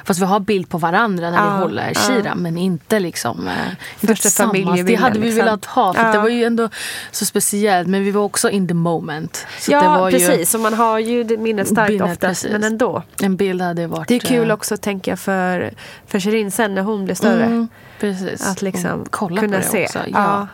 Fast 0.06 0.20
vi 0.20 0.26
har 0.26 0.40
bild 0.40 0.70
på 0.70 0.78
varandra 0.78 1.32
när 1.32 1.38
Ja, 1.38 1.56
vi 1.56 1.62
håller 1.62 1.88
ja. 1.88 1.94
Shira. 2.00 2.36
Men 2.36 2.58
inte 2.58 3.00
liksom 3.00 3.48
eh, 3.48 3.54
inte 4.00 4.16
Första 4.16 4.44
familjebilden, 4.44 4.86
Det 4.86 4.96
hade 4.96 5.20
vi 5.20 5.26
liksom. 5.26 5.46
velat 5.46 5.66
ha. 5.66 5.94
För 5.94 6.02
Ja. 6.06 6.12
det 6.12 6.20
var 6.20 6.30
ju 6.30 6.44
ändå 6.44 6.70
så 7.12 7.26
speciellt. 7.26 7.88
Men 7.88 8.04
vi 8.04 8.12
var 8.12 8.22
också 8.22 8.50
in 8.50 8.68
the 8.68 8.74
moment. 8.74 9.48
Så 9.60 9.72
ja, 9.72 10.08
precis. 10.12 10.54
Och 10.56 10.60
man 10.62 10.74
har 10.74 11.00
ju 11.00 11.38
minnet 11.38 11.68
starkt 11.68 11.92
Minnet, 11.92 12.06
oftast, 12.12 12.22
precis. 12.22 12.52
men 12.52 12.64
ändå. 12.64 13.04
Ju, 13.20 13.26
en 13.26 13.36
bild 13.36 13.62
hade 13.62 13.88
varit... 13.88 14.08
Det 14.08 14.16
är 14.16 14.20
kul 14.20 14.50
eh, 14.50 14.54
också, 14.54 14.78
tänker 14.78 15.12
jag, 15.12 15.20
för, 15.20 15.74
för 16.08 16.20
Shirin 16.20 16.52
sen 16.52 16.76
när 16.76 16.82
hon 16.82 17.06
blir 17.06 17.16
större. 17.16 17.46
Mm, 17.46 17.68
precis. 18.04 18.48
Att 18.48 18.62
liksom 18.62 19.06
kolla 19.10 19.42
kunna 19.42 19.58
på 19.58 19.64
det 19.64 19.70
se. 19.70 19.86
också. 19.86 20.00
Ja. 20.08 20.48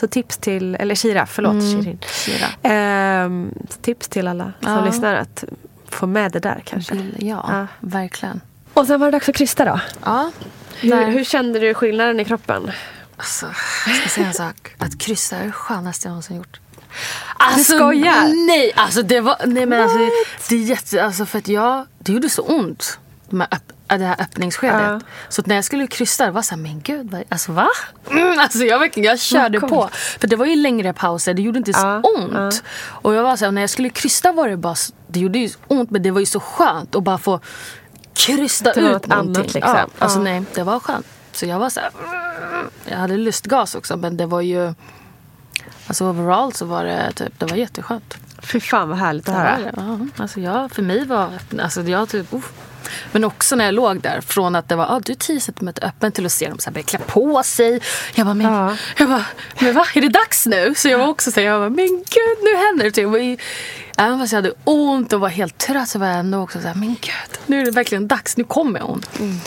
Så 0.00 0.06
tips 0.06 0.36
till, 0.38 0.74
eller 0.74 0.94
Shira, 0.94 1.26
förlåt 1.26 1.52
Mm, 1.52 1.82
Shirin. 1.82 1.98
Shira. 2.06 2.46
Ehm, 2.62 3.50
tips 3.82 4.08
till 4.08 4.28
alla 4.28 4.52
som 4.62 4.72
Ja. 4.72 4.84
lyssnar 4.84 5.14
att 5.14 5.44
få 5.88 6.06
med 6.06 6.32
det 6.32 6.38
där 6.40 6.62
kanske. 6.64 6.94
Ja, 7.18 7.46
Ja. 7.50 7.66
verkligen. 7.80 8.40
Och 8.74 8.86
sen 8.86 9.00
var 9.00 9.06
det 9.06 9.10
dags 9.10 9.28
att 9.28 9.34
krysta 9.36 9.64
då. 9.64 9.80
Ja, 10.04 10.30
Hur, 10.80 11.04
hur 11.06 11.24
kände 11.24 11.58
du 11.58 11.74
skillnaden 11.74 12.20
i 12.20 12.24
kroppen? 12.24 12.70
Alltså, 13.16 13.46
jag 13.86 13.96
ska 13.96 14.08
säga 14.08 14.26
en 14.26 14.34
sak. 14.34 14.74
Att 14.78 14.98
kryssa 14.98 15.36
är 15.36 15.44
det 15.46 15.52
skönaste 15.52 16.08
jag 16.08 16.10
någonsin 16.10 16.36
gjort. 16.36 16.60
Alltså, 17.36 17.72
Du 17.72 17.78
skojar? 17.78 18.46
Nej, 18.46 18.72
alltså 18.76 19.02
det 19.02 19.20
var... 19.20 19.36
Nej 19.46 19.66
men 19.66 19.82
alltså, 19.82 19.98
det 20.48 20.54
är 20.54 20.60
jätte... 20.60 21.04
Alltså 21.04 21.26
för 21.26 21.38
att 21.38 21.48
jag... 21.48 21.86
Det 21.98 22.12
gjorde 22.12 22.28
så 22.28 22.42
ont. 22.42 22.98
De 23.30 23.40
här 23.40 23.48
öpp, 23.50 23.72
det 23.88 24.04
här 24.04 24.20
öppningsskedet. 24.20 24.80
Ja. 24.82 25.00
Så 25.28 25.40
att 25.40 25.46
när 25.46 25.54
jag 25.54 25.64
skulle 25.64 25.86
kryssa 25.86 26.24
det 26.26 26.30
var 26.30 26.42
så 26.42 26.54
här, 26.54 26.62
men 26.62 26.80
gud, 26.80 27.10
vad, 27.10 27.24
alltså 27.28 27.52
va? 27.52 27.68
Mm, 28.10 28.38
alltså 28.38 28.58
jag, 28.58 28.78
verkligen, 28.78 29.10
jag 29.10 29.20
körde 29.20 29.60
på. 29.60 29.88
För 29.92 30.28
det 30.28 30.36
var 30.36 30.46
ju 30.46 30.56
längre 30.56 30.92
pauser, 30.92 31.34
det 31.34 31.42
gjorde 31.42 31.58
inte 31.58 31.72
så 31.72 31.86
Ja, 31.86 32.00
ont. 32.00 32.62
Och 32.86 33.14
jag 33.14 33.22
var 33.22 33.36
så 33.36 33.44
här, 33.44 33.52
när 33.52 33.60
jag 33.60 33.70
skulle 33.70 33.90
krysta 33.90 34.32
var 34.32 34.48
det 34.48 34.56
bara... 34.56 34.74
Det 35.08 35.20
gjorde 35.20 35.38
ju 35.38 35.50
ont 35.68 35.90
men 35.90 36.02
det 36.02 36.10
var 36.10 36.20
ju 36.20 36.26
så 36.26 36.40
skönt 36.40 36.94
att 36.94 37.02
bara 37.02 37.18
få 37.18 37.40
krysta 38.14 38.72
ut 38.72 38.92
något 38.92 39.04
annat, 39.04 39.24
någonting. 39.26 39.42
liksom. 39.42 39.74
Ja, 39.76 39.86
alltså 39.98 40.20
nej, 40.20 40.42
det 40.54 40.62
var 40.62 40.80
skönt. 40.80 41.06
Så 41.32 41.46
jag 41.46 41.58
var 41.58 41.70
så 41.70 41.80
här... 41.80 41.90
Jag 42.84 42.98
hade 42.98 43.16
lustgas 43.16 43.74
också 43.74 43.96
men 43.96 44.16
det 44.16 44.26
var 44.26 44.40
ju... 44.40 44.74
Alltså 45.86 46.04
overall 46.04 46.52
så 46.52 46.64
var 46.64 46.84
det 46.84 47.12
typ, 47.12 47.38
det 47.38 47.46
var 47.46 47.56
jätteskönt. 47.56 48.16
Fy 48.42 48.60
fan 48.60 48.88
vad 48.88 48.98
härligt 48.98 49.28
att 49.28 49.34
höra. 49.34 49.58
Ja, 49.76 49.98
alltså 50.16 50.40
jag, 50.40 50.72
för 50.72 50.82
mig 50.82 51.04
var 51.04 51.30
alltså 51.62 51.82
jag 51.82 52.08
typ, 52.08 52.34
uff. 52.34 52.52
Men 53.12 53.24
också 53.24 53.56
när 53.56 53.64
jag 53.64 53.74
låg 53.74 54.00
där, 54.00 54.20
från 54.20 54.56
att 54.56 54.68
det 54.68 54.76
var 54.76 54.84
ah, 54.84 55.00
du 55.04 55.12
är 55.12 55.16
10 55.16 55.40
cm 55.40 55.68
öppen 55.82 56.12
till 56.12 56.26
att 56.26 56.32
se 56.32 56.48
dem 56.48 56.58
så 56.58 56.70
här 56.70 56.72
börja 56.74 56.84
klä 56.84 56.98
på 56.98 57.42
sig. 57.42 57.80
Jag 58.14 58.26
bara, 58.26 58.34
men, 58.34 58.52
Ja. 58.52 58.76
jag 58.98 59.08
bara, 59.08 59.24
men 59.60 59.74
va, 59.74 59.86
är 59.94 60.00
det 60.00 60.08
dags 60.08 60.46
nu? 60.46 60.74
Så 60.76 60.88
jag 60.88 60.98
var 60.98 61.08
också 61.08 61.32
så 61.32 61.40
här, 61.40 61.46
jag 61.46 61.60
bara, 61.60 61.70
men 61.70 61.86
gud 61.86 62.38
nu 62.42 62.56
händer 62.56 62.90
det. 62.90 63.00
Jag 63.00 63.24
i, 63.24 63.38
även 63.96 64.18
fast 64.18 64.32
jag 64.32 64.38
hade 64.38 64.52
ont 64.64 65.12
och 65.12 65.20
var 65.20 65.28
helt 65.28 65.58
trött 65.58 65.88
så 65.88 65.98
var 65.98 66.06
jag 66.06 66.18
ändå 66.18 66.38
också 66.38 66.60
så 66.60 66.66
här, 66.66 66.74
men 66.74 66.88
gud, 66.88 67.38
nu 67.46 67.60
är 67.60 67.64
det 67.64 67.70
verkligen 67.70 68.08
dags, 68.08 68.36
nu 68.36 68.44
kommer 68.44 68.80
hon. 68.80 69.02
Mm. 69.20 69.40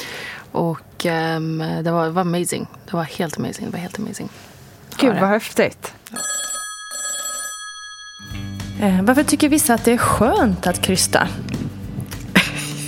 Och 0.51 1.05
ehm, 1.05 1.63
det, 1.83 1.91
var, 1.91 2.05
det 2.05 2.11
var 2.11 2.21
amazing. 2.21 2.67
Det 2.85 2.95
var 2.95 3.03
helt 3.03 3.37
amazing. 3.37 3.65
Det 3.65 3.71
var 3.71 3.79
helt 3.79 3.99
amazing. 3.99 4.29
Gud 4.97 5.15
vad 5.19 5.29
häftigt. 5.29 5.93
Eh, 8.81 9.01
varför 9.01 9.23
tycker 9.23 9.49
vissa 9.49 9.73
att 9.73 9.85
det 9.85 9.91
är 9.91 9.97
skönt 9.97 10.67
att 10.67 10.81
krysta? 10.81 11.27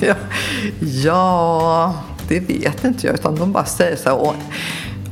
Ja, 0.02 0.16
ja, 0.80 1.96
det 2.28 2.40
vet 2.40 2.84
inte 2.84 3.08
jag. 3.08 3.14
Utan 3.14 3.36
de 3.36 3.52
bara 3.52 3.66
säger 3.66 3.96
så 3.96 4.10
här. 4.10 4.18
Och 4.18 4.36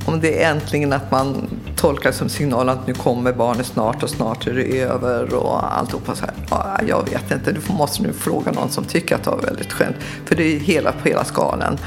om 0.06 0.20
det 0.20 0.44
är 0.44 0.52
äntligen 0.52 0.94
att 0.94 1.12
man 1.12 1.50
tolkar 1.76 2.10
det 2.10 2.16
som 2.16 2.30
signal 2.30 2.70
att 2.70 2.88
nu 2.88 2.94
kommer 2.94 3.34
barnet 3.34 3.66
snart 3.66 4.04
och 4.04 4.10
snart 4.10 4.48
är 4.48 4.54
det 4.54 4.82
över 4.82 5.34
och 5.34 5.78
alltihopa 5.78 6.16
så 6.16 6.26
här. 6.26 6.34
Ja, 6.50 6.80
jag 6.88 7.10
vet 7.10 7.32
inte, 7.32 7.52
du 7.52 7.74
måste 7.74 8.04
nu 8.04 8.14
fråga 8.14 8.52
någon 8.52 8.70
som 8.70 8.84
tycker 8.84 9.16
att 9.16 9.24
det 9.24 9.30
var 9.30 9.42
väldigt 9.42 9.72
skönt. 9.72 9.96
För 10.26 10.36
det 10.36 10.56
är 10.56 10.60
hela 10.60 10.92
på 10.92 11.10
hela 11.10 11.24
skalan 11.24 11.78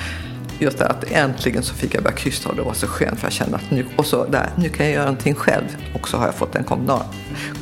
just 0.62 0.78
det 0.78 0.86
att 0.86 1.04
äntligen 1.10 1.62
så 1.62 1.74
fick 1.74 1.94
jag 1.94 2.02
börja 2.02 2.16
krysta 2.16 2.48
och 2.48 2.56
det 2.56 2.62
var 2.62 2.74
så 2.74 2.86
skönt 2.86 3.18
för 3.18 3.26
jag 3.26 3.32
kände 3.32 3.56
att 3.56 3.70
nu, 3.70 3.86
och 3.96 4.06
så 4.06 4.24
där, 4.24 4.50
nu 4.56 4.68
kan 4.68 4.86
jag 4.86 4.94
göra 4.94 5.04
någonting 5.04 5.34
själv. 5.34 5.64
Och 5.94 6.08
så 6.08 6.16
har 6.16 6.26
jag 6.26 6.34
fått 6.34 6.54
en 6.54 6.64
kommentar, 6.64 7.06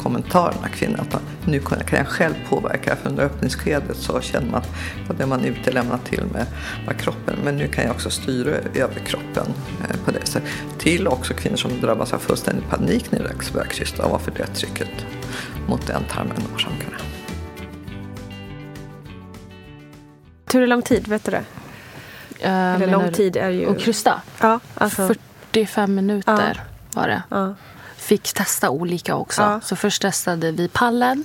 kommentar 0.02 0.48
av 0.48 0.68
kvinnan 0.68 1.00
att 1.00 1.22
nu 1.44 1.60
kan 1.60 1.78
jag 1.90 2.08
själv 2.08 2.34
påverka. 2.48 2.96
För 2.96 3.10
under 3.10 3.24
öppningsskedet 3.24 3.96
så 3.96 4.20
känner 4.20 4.50
man 4.50 4.62
att 5.08 5.18
det 5.18 5.26
man 5.26 5.44
är 5.44 5.98
till 6.08 6.24
med 6.32 6.46
var 6.86 6.92
kroppen. 6.94 7.36
Men 7.44 7.56
nu 7.56 7.68
kan 7.68 7.84
jag 7.84 7.94
också 7.94 8.10
styra 8.10 8.50
över 8.74 9.00
kroppen 9.06 9.46
eh, 9.80 9.96
på 10.04 10.10
det 10.10 10.26
sättet. 10.26 10.50
Till 10.78 11.08
också 11.08 11.34
kvinnor 11.34 11.56
som 11.56 11.80
drabbas 11.80 12.12
av 12.12 12.18
fullständig 12.18 12.64
panik 12.70 13.12
när 13.12 13.18
det 13.18 13.52
börjar 13.52 13.66
krysta 13.66 14.04
och 14.04 14.10
varför 14.10 14.32
det 14.36 14.46
trycket 14.46 15.06
mot 15.68 15.86
den 15.86 16.02
tarmen 16.04 16.36
orsakar 16.54 16.86
det. 16.90 17.04
Hur 20.52 20.66
lång 20.66 20.82
tid, 20.82 21.08
vet 21.08 21.24
du 21.24 21.30
det? 21.30 21.44
Uh, 22.44 22.74
Eller 22.74 22.86
lång 22.86 23.12
tid 23.12 23.36
är 23.36 23.50
ju... 23.50 23.66
Och 23.66 23.80
krysta? 23.80 24.20
Ja, 24.40 24.60
alltså... 24.74 25.06
45 25.06 25.94
minuter 25.94 26.56
ja. 26.56 27.00
var 27.00 27.08
det. 27.08 27.22
Ja. 27.28 27.54
Fick 27.96 28.32
testa 28.32 28.70
olika 28.70 29.16
också. 29.16 29.42
Ja. 29.42 29.60
Så 29.60 29.76
först 29.76 30.02
testade 30.02 30.52
vi 30.52 30.68
pallen. 30.68 31.24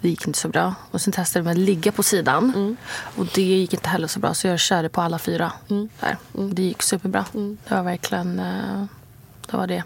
Det 0.00 0.08
gick 0.08 0.26
inte 0.26 0.38
så 0.38 0.48
bra. 0.48 0.74
Och 0.90 1.00
sen 1.00 1.12
testade 1.12 1.44
vi 1.44 1.50
att 1.50 1.56
ligga 1.56 1.92
på 1.92 2.02
sidan. 2.02 2.52
Mm. 2.56 2.76
Och 3.16 3.26
det 3.34 3.42
gick 3.42 3.72
inte 3.72 3.88
heller 3.88 4.08
så 4.08 4.20
bra. 4.20 4.34
Så 4.34 4.46
jag 4.46 4.60
körde 4.60 4.88
på 4.88 5.00
alla 5.00 5.18
fyra. 5.18 5.52
Mm. 5.70 5.88
Där. 6.00 6.16
Mm. 6.34 6.54
Det 6.54 6.62
gick 6.62 6.82
superbra. 6.82 7.24
Mm. 7.34 7.58
Det 7.68 7.74
var 7.74 7.82
verkligen... 7.82 8.40
Uh, 8.40 8.84
det 9.50 9.56
var 9.56 9.66
det. 9.66 9.82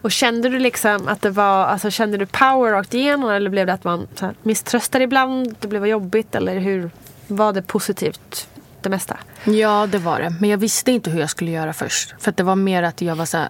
Och 0.00 0.12
kände 0.12 0.48
du 0.48 0.58
liksom 0.58 1.08
att 1.08 1.22
det 1.22 1.30
var, 1.30 1.64
alltså 1.64 1.90
kände 1.90 2.16
du 2.16 2.26
power 2.26 2.72
rakt 2.72 2.94
igenom 2.94 3.30
eller 3.30 3.50
blev 3.50 3.66
det 3.66 3.72
att 3.72 3.84
man 3.84 4.06
så 4.14 4.26
här, 4.26 4.34
misströstade 4.42 5.04
ibland? 5.04 5.56
Det 5.60 5.68
blev 5.68 5.86
jobbigt 5.86 6.34
eller 6.34 6.58
hur 6.58 6.90
var 7.26 7.52
det 7.52 7.62
positivt 7.62 8.48
det 8.82 8.90
mesta? 8.90 9.18
Ja, 9.44 9.86
det 9.86 9.98
var 9.98 10.20
det. 10.20 10.34
Men 10.40 10.50
jag 10.50 10.58
visste 10.58 10.92
inte 10.92 11.10
hur 11.10 11.20
jag 11.20 11.30
skulle 11.30 11.50
göra 11.50 11.72
först. 11.72 12.14
För 12.18 12.32
det 12.32 12.42
var 12.42 12.56
mer 12.56 12.82
att 12.82 13.00
jag 13.00 13.16
var 13.16 13.24
så 13.24 13.36
här, 13.36 13.48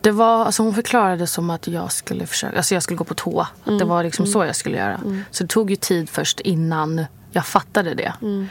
det 0.00 0.10
var, 0.10 0.44
alltså 0.44 0.62
hon 0.62 0.74
förklarade 0.74 1.26
som 1.26 1.50
att 1.50 1.68
jag 1.68 1.92
skulle 1.92 2.26
försöka, 2.26 2.56
alltså 2.56 2.74
jag 2.74 2.82
skulle 2.82 2.96
gå 2.96 3.04
på 3.04 3.14
toa. 3.14 3.48
Mm. 3.66 3.78
det 3.78 3.84
var 3.84 4.04
liksom 4.04 4.24
mm. 4.24 4.32
så 4.32 4.44
jag 4.44 4.56
skulle 4.56 4.76
göra. 4.76 4.94
Mm. 4.94 5.24
Så 5.30 5.44
det 5.44 5.48
tog 5.48 5.70
ju 5.70 5.76
tid 5.76 6.10
först 6.10 6.40
innan 6.40 7.04
jag 7.30 7.46
fattade 7.46 7.94
det. 7.94 8.12
Mm. 8.22 8.48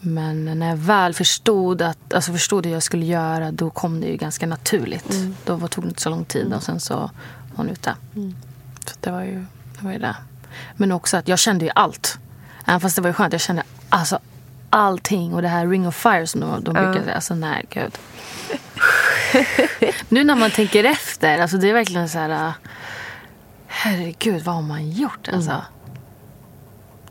Men 0.00 0.58
när 0.58 0.68
jag 0.68 0.76
väl 0.76 1.14
förstod, 1.14 1.82
att, 1.82 2.14
alltså 2.14 2.32
förstod 2.32 2.66
hur 2.66 2.72
jag 2.72 2.82
skulle 2.82 3.06
göra 3.06 3.52
då 3.52 3.70
kom 3.70 4.00
det 4.00 4.06
ju 4.06 4.16
ganska 4.16 4.46
naturligt. 4.46 5.10
Mm. 5.10 5.36
Då 5.44 5.68
tog 5.68 5.84
det 5.84 5.88
inte 5.88 6.02
så 6.02 6.10
lång 6.10 6.24
tid 6.24 6.46
Mm. 6.46 6.56
och 6.56 6.62
sen 6.62 6.80
så 6.80 6.94
var 6.96 7.10
hon 7.56 7.68
ute. 7.68 7.94
Så 8.86 8.96
det 9.00 9.10
var, 9.10 9.22
ju, 9.22 9.44
det 9.78 9.84
var 9.84 9.92
ju 9.92 9.98
det. 9.98 10.16
Men 10.76 10.92
också 10.92 11.16
att 11.16 11.28
jag 11.28 11.38
kände 11.38 11.64
ju 11.64 11.70
allt. 11.74 12.18
Även 12.64 12.80
fast 12.80 12.96
det 12.96 13.02
var 13.02 13.08
ju 13.08 13.14
skönt. 13.14 13.32
Jag 13.32 13.40
kände 13.40 13.62
alltså 13.88 14.18
allting. 14.70 15.34
Och 15.34 15.42
det 15.42 15.48
här 15.48 15.66
ring 15.66 15.88
of 15.88 15.96
fire 15.96 16.26
som 16.26 16.40
de, 16.40 16.64
de 16.64 16.74
brukar 16.74 17.02
säga. 17.02 17.14
Alltså 17.14 17.34
nej, 17.34 17.64
gud. 17.70 17.98
nu 20.08 20.24
när 20.24 20.36
man 20.36 20.50
tänker 20.50 20.84
efter. 20.84 21.38
Alltså 21.38 21.56
det 21.56 21.68
är 21.70 21.74
verkligen 21.74 22.08
så 22.08 22.18
här. 22.18 22.30
äh, 22.46 22.52
Herregud, 23.66 24.42
vad 24.42 24.54
har 24.54 24.62
man 24.62 24.90
gjort 24.90 25.28
alltså? 25.32 25.62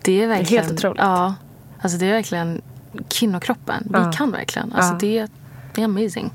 Det 0.01 0.23
är 0.23 0.27
verkligen. 0.27 0.63
helt 0.63 0.73
otroligt. 0.73 1.01
Ja. 1.01 1.35
Alltså 1.81 1.97
det 1.97 2.05
är 2.05 2.13
verkligen 2.13 2.61
kvinnokroppen. 3.09 3.83
Vi 3.85 3.99
Ja. 3.99 4.11
kan 4.11 4.31
verkligen. 4.31 4.73
Alltså 4.73 4.93
Ja. 4.93 4.97
det, 5.23 5.27
det 5.73 5.81
är 5.81 5.85
amazing. 5.85 6.31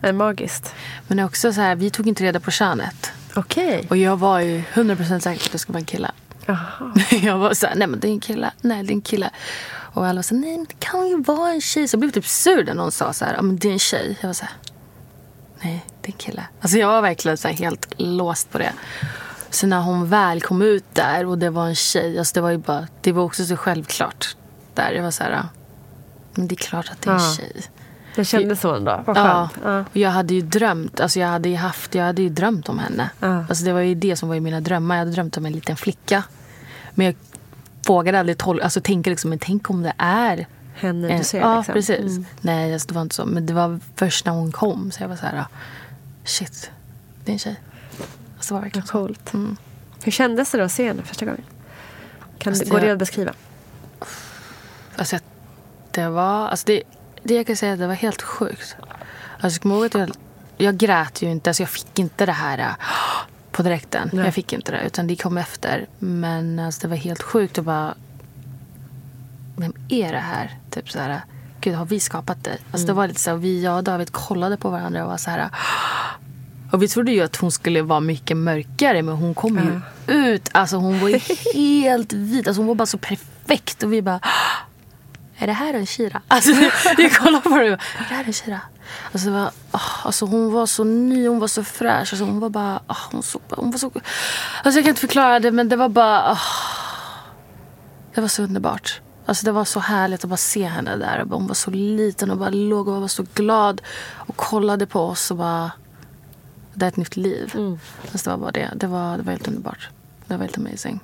Det 0.00 0.08
är 0.08 0.12
magiskt. 0.12 0.74
Men 1.06 1.20
också 1.20 1.52
så 1.52 1.60
här, 1.60 1.74
vi 1.76 1.90
tog 1.90 2.08
inte 2.08 2.24
reda 2.24 2.40
på 2.40 2.50
könet. 2.50 3.12
Okej. 3.34 3.86
Och 3.90 3.96
jag 3.96 4.16
var 4.16 4.40
ju 4.40 4.62
100% 4.74 5.18
säker 5.20 5.40
på 5.40 5.46
att 5.46 5.52
det 5.52 5.58
skulle 5.58 5.72
vara 5.74 5.80
en 5.80 5.84
kille. 5.86 6.10
Jaha. 6.46 6.92
Jag 7.22 7.38
var 7.38 7.54
så 7.54 7.66
här, 7.66 7.74
nej 7.74 7.88
men 7.88 8.00
det 8.00 8.08
är 8.08 8.12
en 8.12 8.20
kille. 8.20 8.50
Nej, 8.60 8.82
det 8.82 8.92
är 8.92 8.94
en 8.94 9.00
kille. 9.02 9.30
Och 9.92 10.06
alla 10.06 10.14
var 10.18 10.22
så 10.22 10.34
nej 10.34 10.56
men 10.56 10.66
det 10.68 10.74
kan 10.78 11.08
ju 11.08 11.22
vara 11.22 11.50
en 11.52 11.60
tjej. 11.60 11.88
Så 11.88 11.94
jag 11.94 12.00
blev 12.00 12.10
typ 12.10 12.26
sur 12.26 12.64
när 12.64 12.74
någon 12.74 12.92
sa 12.92 13.12
så 13.12 13.24
här, 13.24 13.34
ja 13.34 13.42
men 13.42 13.56
det 13.58 13.68
är 13.68 13.72
en 13.72 13.78
tjej. 13.78 14.18
Jag 14.20 14.28
var 14.28 14.34
så 14.34 14.44
här, 14.44 14.54
nej 15.60 15.84
det 16.00 16.08
är 16.08 16.12
en 16.12 16.18
kille. 16.18 16.44
Alltså 16.60 16.78
jag 16.78 16.88
var 16.88 17.02
verkligen 17.02 17.36
så 17.36 17.48
helt 17.48 17.94
låst 17.96 18.50
på 18.50 18.58
det. 18.58 18.72
Så 19.50 19.66
när 19.66 19.80
hon 19.80 20.08
väl 20.08 20.40
kom 20.40 20.62
ut 20.62 20.84
där 20.92 21.26
och 21.26 21.38
det 21.38 21.50
var 21.50 21.66
en 21.66 21.74
tjej, 21.74 22.18
alltså 22.18 22.34
det 22.34 22.40
var 22.40 22.50
ju 22.50 22.58
bara, 22.58 22.86
det 23.00 23.12
var 23.12 23.22
också 23.22 23.44
så 23.44 23.56
självklart 23.56 24.36
där. 24.74 24.92
Jag 24.92 25.02
var 25.02 25.10
så 25.10 25.22
här, 25.22 25.42
men 26.34 26.48
det 26.48 26.54
är 26.54 26.56
klart 26.56 26.88
att 26.92 27.02
det 27.02 27.10
är 27.10 27.14
en 27.14 27.34
tjej. 27.36 27.62
Det 28.14 28.24
kändes 28.24 28.60
så 28.60 28.74
ändå. 28.74 29.02
Vad 29.06 29.16
Ja, 29.16 29.48
skönt. 29.54 29.64
Ja. 29.64 29.80
och 29.90 29.96
jag 29.96 30.10
hade 30.10 30.34
ju 30.34 30.40
drömt, 30.40 31.00
alltså 31.00 31.20
jag 31.20 31.28
hade 31.28 31.48
ju 31.48 31.56
haft, 31.56 31.94
jag 31.94 32.04
hade 32.04 32.22
ju 32.22 32.28
drömt 32.28 32.68
om 32.68 32.78
henne. 32.78 33.10
Ja. 33.20 33.44
Alltså 33.48 33.64
det 33.64 33.72
var 33.72 33.80
ju 33.80 33.94
det 33.94 34.16
som 34.16 34.28
var 34.28 34.36
i 34.36 34.40
mina 34.40 34.60
drömmar. 34.60 34.94
Jag 34.94 35.00
hade 35.00 35.10
drömt 35.10 35.36
om 35.36 35.46
en 35.46 35.52
liten 35.52 35.76
flicka. 35.76 36.22
Men 36.94 37.06
jag 37.06 37.14
vågade 37.92 38.18
aldrig 38.20 38.36
tol- 38.38 38.60
alltså 38.62 38.80
tänka 38.80 39.10
liksom, 39.10 39.30
men 39.30 39.38
tänk 39.38 39.70
om 39.70 39.82
det 39.82 39.92
är 39.98 40.46
Henne 40.74 41.08
en- 41.10 41.18
du 41.18 41.24
ser. 41.24 41.40
Ja, 41.40 41.56
liksom. 41.56 41.72
precis. 41.74 41.98
Mm. 42.00 42.26
Nej, 42.40 42.72
alltså, 42.72 42.88
det 42.88 42.94
var 42.94 43.02
inte 43.02 43.14
så. 43.14 43.26
Men 43.26 43.46
det 43.46 43.52
var 43.52 43.80
först 43.96 44.26
när 44.26 44.32
hon 44.32 44.52
kom 44.52 44.90
så 44.90 45.02
jag 45.02 45.08
var 45.08 45.16
så 45.16 45.26
här, 45.26 45.44
shit, 46.24 46.70
det 47.24 47.30
är 47.30 47.32
en 47.32 47.38
tjej. 47.38 47.60
Alltså 48.36 48.54
det 48.54 48.58
var 48.58 48.62
verkligen 48.62 48.86
coolt. 48.86 49.34
Mm. 49.34 49.56
Hur 50.04 50.12
kändes 50.12 50.50
det 50.50 50.58
då 50.58 50.64
att 50.64 50.72
se 50.72 50.86
henne 50.88 51.02
första 51.02 51.24
gången? 51.24 51.42
Kan 52.38 52.50
Alltså, 52.50 52.64
det, 52.64 52.70
går 52.70 52.80
det 52.80 52.90
att 52.92 52.98
beskriva? 52.98 53.32
Alltså, 54.96 55.18
det 55.90 56.08
var, 56.08 56.48
alltså 56.48 56.66
det, 56.66 56.82
det 57.22 57.34
jag 57.34 57.46
kan 57.46 57.56
säga, 57.56 57.76
det 57.76 57.86
var 57.86 57.94
helt 57.94 58.22
sjukt. 58.22 58.76
Alltså, 59.40 59.68
jag 59.68 59.94
jag, 59.94 60.10
jag 60.56 60.76
grät 60.76 61.22
ju 61.22 61.30
inte, 61.30 61.50
alltså 61.50 61.62
jag 61.62 61.70
fick 61.70 61.98
inte 61.98 62.26
det 62.26 62.32
här 62.32 62.74
på 63.62 63.68
direkten. 63.68 64.10
Nej. 64.12 64.24
Jag 64.24 64.34
fick 64.34 64.52
inte 64.52 64.72
det, 64.72 64.80
utan 64.86 65.06
det 65.06 65.16
kom 65.16 65.38
efter. 65.38 65.86
Men 65.98 66.58
alltså, 66.58 66.80
det 66.80 66.88
var 66.88 66.96
helt 66.96 67.22
sjukt 67.22 67.58
att 67.58 67.64
bara, 67.64 67.94
vem 69.56 69.72
är 69.88 70.12
det 70.12 70.18
här? 70.18 70.58
Typ 70.70 70.90
så 70.90 70.98
här, 70.98 71.20
gud 71.60 71.74
har 71.74 71.84
vi 71.84 72.00
skapat 72.00 72.44
dig? 72.44 72.58
Alltså, 72.72 72.86
Det 72.86 72.92
var 72.92 73.08
lite 73.08 73.20
så 73.20 73.30
här, 73.30 73.36
vi, 73.36 73.64
jag 73.64 73.76
och 73.76 73.84
David 73.84 74.12
kollade 74.12 74.56
på 74.56 74.70
varandra 74.70 75.04
och 75.04 75.10
var 75.10 75.16
så 75.16 75.30
här, 75.30 75.48
och 76.72 76.82
vi 76.82 76.88
trodde 76.88 77.12
ju 77.12 77.20
att 77.20 77.36
hon 77.36 77.52
skulle 77.52 77.82
vara 77.82 78.00
mycket 78.00 78.36
mörkare 78.36 79.02
men 79.02 79.14
hon 79.14 79.34
kom 79.34 79.58
ju 80.06 80.14
ut. 80.14 80.48
Alltså 80.52 80.76
hon 80.76 81.00
var 81.00 81.08
ju 81.08 81.20
helt 81.54 82.12
vit. 82.12 82.46
Alltså 82.46 82.60
hon 82.60 82.66
var 82.68 82.74
bara 82.74 82.86
så 82.86 82.98
perfekt. 82.98 83.82
Och 83.82 83.92
vi 83.92 84.02
bara, 84.02 84.20
är 85.38 85.46
det 85.46 85.52
här 85.52 85.74
en 85.74 85.86
Shira? 85.86 86.22
Alltså 86.28 86.52
vi 86.96 87.10
kollade 87.10 87.42
på 87.42 87.48
det 87.48 87.72
och 87.72 87.78
bara, 87.78 88.04
är 88.04 88.08
det 88.08 88.14
här 88.14 88.24
en 88.24 88.32
Shira? 88.32 88.60
Alltså, 89.12 89.30
var, 89.30 89.50
ah, 89.70 89.80
alltså 90.04 90.26
hon 90.26 90.52
var 90.52 90.66
så 90.66 90.84
ny, 90.84 91.28
hon 91.28 91.38
var 91.38 91.48
så 91.48 91.64
fräsch. 91.64 92.12
Alltså, 92.12 92.24
hon 92.24 92.40
var 92.40 92.50
bara, 92.50 92.80
ah, 92.86 92.96
hon, 93.12 93.22
så, 93.22 93.40
hon 93.50 93.70
var 93.70 93.78
så... 93.78 93.86
Alltså 93.86 94.78
jag 94.78 94.84
kan 94.84 94.88
inte 94.88 95.00
förklara 95.00 95.40
det 95.40 95.50
men 95.50 95.68
det 95.68 95.76
var 95.76 95.88
bara, 95.88 96.22
ah, 96.22 96.38
det 98.14 98.20
var 98.20 98.28
så 98.28 98.42
underbart. 98.42 99.00
Alltså 99.26 99.44
det 99.44 99.52
var 99.52 99.64
så 99.64 99.80
härligt 99.80 100.24
att 100.24 100.30
bara 100.30 100.36
se 100.36 100.64
henne 100.64 100.96
där. 100.96 101.26
Hon 101.30 101.46
var 101.46 101.54
så 101.54 101.70
liten 101.70 102.30
och 102.30 102.38
bara 102.38 102.50
låg 102.50 102.88
och 102.88 103.00
var 103.00 103.08
så 103.08 103.26
glad. 103.34 103.82
Och 104.14 104.36
kollade 104.36 104.86
på 104.86 105.00
oss 105.00 105.30
och 105.30 105.36
bara, 105.36 105.70
det 106.74 106.86
är 106.86 106.88
ett 106.88 106.96
nytt 106.96 107.16
liv. 107.16 107.78
Alltså 108.12 108.30
det 108.30 108.36
var 108.36 108.40
bara 108.40 108.50
det. 108.50 108.70
Det 108.74 108.86
var, 108.86 109.16
det 109.16 109.22
var 109.22 109.32
helt 109.32 109.48
underbart. 109.48 109.88
Det 110.26 110.36
var 110.36 110.44
helt 110.44 110.58
amazing. 110.58 111.00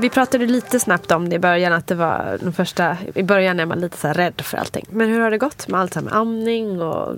Vi 0.00 0.10
pratade 0.10 0.46
lite 0.46 0.80
snabbt 0.80 1.10
om 1.10 1.28
det 1.28 1.36
i 1.36 1.38
början. 1.38 1.72
Att 1.72 1.86
det 1.86 1.94
var 1.94 2.38
den 2.40 2.52
första, 2.52 2.96
I 3.14 3.22
början 3.22 3.60
är 3.60 3.66
man 3.66 3.80
lite 3.80 3.96
så 3.96 4.08
rädd 4.08 4.40
för 4.40 4.58
allting. 4.58 4.84
Men 4.90 5.08
hur 5.08 5.20
har 5.20 5.30
det 5.30 5.38
gått 5.38 5.68
med 5.68 5.80
allt 5.80 5.94
här 5.94 6.02
med 6.02 6.12
amning 6.14 6.82
och 6.82 7.16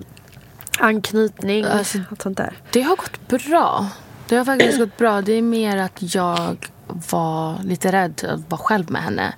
anknytning? 0.79 1.65
Alltså, 1.65 1.97
allt 2.09 2.21
sånt 2.21 2.37
där. 2.37 2.53
Det 2.71 2.81
har 2.81 2.95
gått 2.95 3.27
bra. 3.27 3.89
Det 4.27 4.35
har 4.35 4.45
faktiskt 4.45 4.79
gått 4.79 4.97
bra. 4.97 5.21
Det 5.21 5.33
är 5.33 5.41
mer 5.41 5.77
att 5.77 6.15
jag 6.15 6.69
var 6.87 7.63
lite 7.63 7.91
rädd 7.91 8.25
att 8.29 8.51
vara 8.51 8.61
själv 8.61 8.91
med 8.91 9.01
henne. 9.01 9.33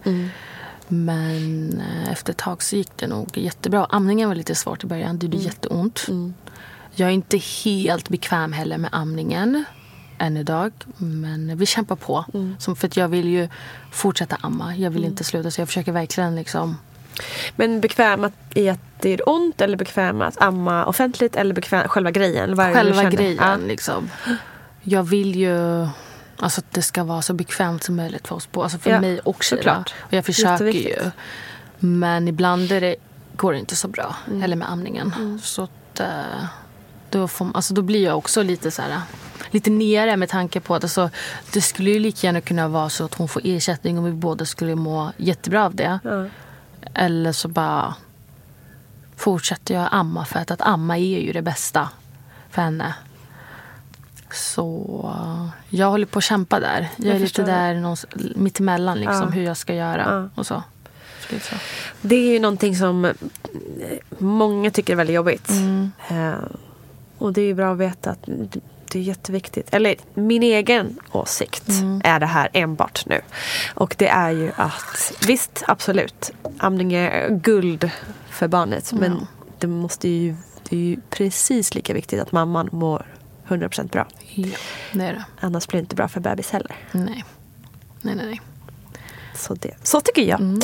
Men 0.87 1.81
eh, 1.81 2.11
efter 2.11 2.33
ett 2.33 2.37
tag 2.37 2.63
så 2.63 2.75
gick 2.75 2.97
det 2.97 3.07
nog 3.07 3.37
jättebra. 3.37 3.87
Amningen 3.89 4.29
var 4.29 4.35
lite 4.35 4.55
svårt 4.55 4.83
i 4.83 4.87
början. 4.87 5.19
Det 5.19 5.25
gjorde 5.25 5.37
jätteont. 5.37 6.05
Jag 6.95 7.09
är 7.09 7.13
inte 7.13 7.37
helt 7.37 8.09
bekväm 8.09 8.53
heller 8.53 8.77
med 8.77 8.89
amningen 8.93 9.63
än 10.17 10.37
idag. 10.37 10.71
Men 10.97 11.57
vi 11.57 11.65
kämpar 11.65 11.95
på. 11.95 12.25
Som 12.59 12.75
för 12.75 12.87
att 12.87 12.97
jag 12.97 13.07
vill 13.07 13.27
ju 13.27 13.49
fortsätta 13.91 14.37
amma. 14.41 14.75
Jag 14.75 14.91
vill 14.91 15.05
inte 15.05 15.23
sluta. 15.23 15.51
Så 15.51 15.61
jag 15.61 15.67
försöker 15.67 15.91
verkligen 15.91 16.35
liksom... 16.35 16.77
Men 17.55 17.81
bekväm 17.81 18.23
att, 18.23 18.33
i 18.55 18.69
att 18.69 18.79
det 18.99 19.09
är 19.09 19.29
ont 19.29 19.61
eller 19.61 19.77
bekväm 19.77 20.21
att 20.21 20.41
amma 20.41 20.85
offentligt 20.85 21.35
eller 21.35 21.55
bekväm, 21.55 21.87
själva 21.87 22.11
grejen? 22.11 22.55
Vad 22.55 22.73
Själva 22.73 23.03
grejen 23.09 23.37
Ja. 23.41 23.55
liksom. 23.55 24.09
Jag 24.81 25.03
vill 25.03 25.35
ju 25.35 25.87
alltså, 26.37 26.61
att 26.61 26.71
det 26.71 26.81
ska 26.81 27.03
vara 27.03 27.21
så 27.21 27.33
bekvämt 27.33 27.83
som 27.83 27.95
möjligt 27.95 28.27
för 28.27 28.35
oss 28.35 28.51
båda. 28.51 28.63
Alltså 28.63 28.79
för 28.79 28.89
Ja, 28.89 29.01
mig 29.01 29.19
och 29.19 29.43
såklart. 29.43 29.93
Och 29.99 30.13
jag 30.13 30.25
försöker 30.25 30.65
ju. 30.65 31.11
Men 31.79 32.27
ibland 32.27 32.71
är 32.71 32.81
det, 32.81 32.95
går 33.35 33.53
det 33.53 33.59
inte 33.59 33.75
så 33.75 33.87
bra. 33.87 34.15
Mm. 34.27 34.41
Heller 34.41 34.55
med 34.55 34.71
amningen. 34.71 35.39
Så 35.43 35.63
att, 35.63 35.99
eh, 35.99 36.07
då, 37.09 37.27
får, 37.27 37.47
alltså, 37.53 37.73
då 37.73 37.81
blir 37.81 38.03
jag 38.03 38.17
också 38.17 38.43
lite 38.43 38.71
så 38.71 38.81
här... 38.81 39.01
lite 39.51 39.69
nere 39.69 40.17
med 40.17 40.29
tanke 40.29 40.59
på 40.59 40.75
att 40.75 40.83
alltså, 40.83 41.09
det 41.53 41.61
skulle 41.61 41.89
ju 41.89 41.99
lika 41.99 42.27
gärna 42.27 42.41
kunna 42.41 42.67
vara 42.67 42.89
så 42.89 43.05
att 43.05 43.13
hon 43.13 43.27
får 43.27 43.41
ersättning 43.45 43.99
och 43.99 44.07
vi 44.07 44.11
båda 44.11 44.45
skulle 44.45 44.75
må 44.75 45.11
jättebra 45.17 45.65
av 45.65 45.75
det. 45.75 45.99
Ja. 46.03 46.25
Eller 46.93 47.31
så 47.31 47.47
bara 47.47 47.95
fortsätter 49.15 49.73
jag 49.73 49.87
amma 49.91 50.25
för 50.25 50.39
att, 50.39 50.51
att 50.51 50.61
amma 50.61 50.97
är 50.97 51.19
ju 51.19 51.31
det 51.33 51.41
bästa 51.41 51.89
för 52.49 52.61
henne. 52.61 52.93
Så 54.31 55.13
jag 55.69 55.89
håller 55.89 56.05
på 56.05 56.19
att 56.19 56.23
kämpa 56.23 56.59
där. 56.59 56.89
Jag, 56.95 57.07
Jag 57.07 57.15
är 57.15 57.19
lite 57.19 57.43
där 57.43 57.97
mittemellan 58.39 58.99
liksom, 58.99 59.21
Ja. 59.21 59.29
hur 59.29 59.43
jag 59.43 59.57
ska 59.57 59.73
göra. 59.73 60.05
Ja. 60.09 60.29
Och 60.35 60.47
så. 60.47 60.63
Så 61.19 61.27
det 61.29 61.35
är 61.35 61.39
så. 61.39 61.55
Det 62.01 62.15
är 62.15 62.33
ju 62.33 62.39
någonting 62.39 62.75
som 62.75 63.05
eh, 63.05 63.11
många 64.17 64.71
tycker 64.71 64.93
är 64.93 64.97
väldigt 64.97 65.15
jobbigt. 65.15 65.49
Mm. 65.49 65.91
Eh, 66.09 66.33
och 67.17 67.33
det 67.33 67.41
är 67.41 67.45
ju 67.45 67.53
bra 67.53 67.71
att 67.71 67.77
veta 67.77 68.11
att 68.11 68.29
det 68.93 68.99
är 68.99 69.03
jätteviktigt. 69.03 69.73
Eller 69.73 69.95
min 70.13 70.43
egen 70.43 70.99
åsikt 71.11 71.69
Mm. 71.69 72.01
är 72.03 72.19
det 72.19 72.25
här 72.25 72.49
enbart 72.53 73.05
nu. 73.05 73.21
Och 73.75 73.95
det 73.97 74.07
är 74.07 74.29
ju 74.31 74.51
att 74.55 75.13
visst, 75.27 75.63
absolut. 75.67 76.31
Amning 76.57 76.93
är 76.93 77.29
guld 77.29 77.91
för 78.29 78.47
barnet. 78.47 78.93
Men 78.93 79.11
Ja. 79.21 79.27
det 79.59 79.67
måste 79.67 80.09
ju, 80.09 80.35
det 80.69 80.75
är 80.75 80.79
ju 80.79 80.97
precis 81.09 81.75
lika 81.75 81.93
viktigt 81.93 82.21
att 82.21 82.31
mamman 82.31 82.69
mår 82.71 83.05
100% 83.47 83.91
bra. 83.91 84.07
Ja, 84.29 84.47
det 84.93 85.03
är 85.03 85.13
det. 85.13 85.23
Annars 85.39 85.67
blir 85.67 85.77
det 85.79 85.83
inte 85.83 85.95
bra 85.95 86.07
för 86.07 86.19
bebis 86.19 86.49
heller. 86.51 86.75
Nej. 86.91 87.23
Nej, 88.01 88.15
nej, 88.15 88.25
nej. 88.25 88.41
Så, 89.35 89.53
det, 89.55 89.71
så 89.83 90.01
tycker 90.01 90.21
jag. 90.21 90.39
Mm. 90.39 90.61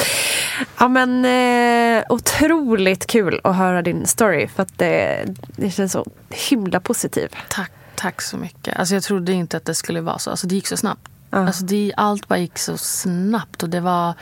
Ja, 0.80 0.88
men, 0.88 1.26
eh, 1.26 2.04
otroligt 2.10 3.08
kul 3.08 3.42
att 3.44 3.56
höra 3.56 3.82
din 3.82 4.08
story. 4.08 4.48
För 4.48 4.64
att 4.64 4.78
det, 4.78 5.26
det 5.56 5.72
känns 5.72 5.92
så 5.92 6.06
himla 6.50 6.80
positiv. 6.80 7.30
Tack, 7.50 7.72
tack 8.00 8.22
så 8.22 8.38
mycket. 8.38 8.78
Alltså, 8.78 8.94
jag 8.94 9.04
trodde 9.04 9.34
inte 9.34 9.58
att 9.58 9.66
det 9.66 9.76
skulle 9.76 10.02
vara 10.02 10.20
så. 10.20 10.30
Alltså, 10.30 10.48
det 10.48 10.56
gick 10.56 10.68
så 10.68 10.78
snabbt. 10.78 11.08
Ja. 11.30 11.48
Alltså, 11.48 11.66
det, 11.66 11.94
allt 11.98 12.28
bara 12.28 12.40
gick 12.40 12.58
så 12.58 12.78
snabbt. 12.78 13.64
Och 13.64 13.70
det 13.70 13.80
var 13.80 14.14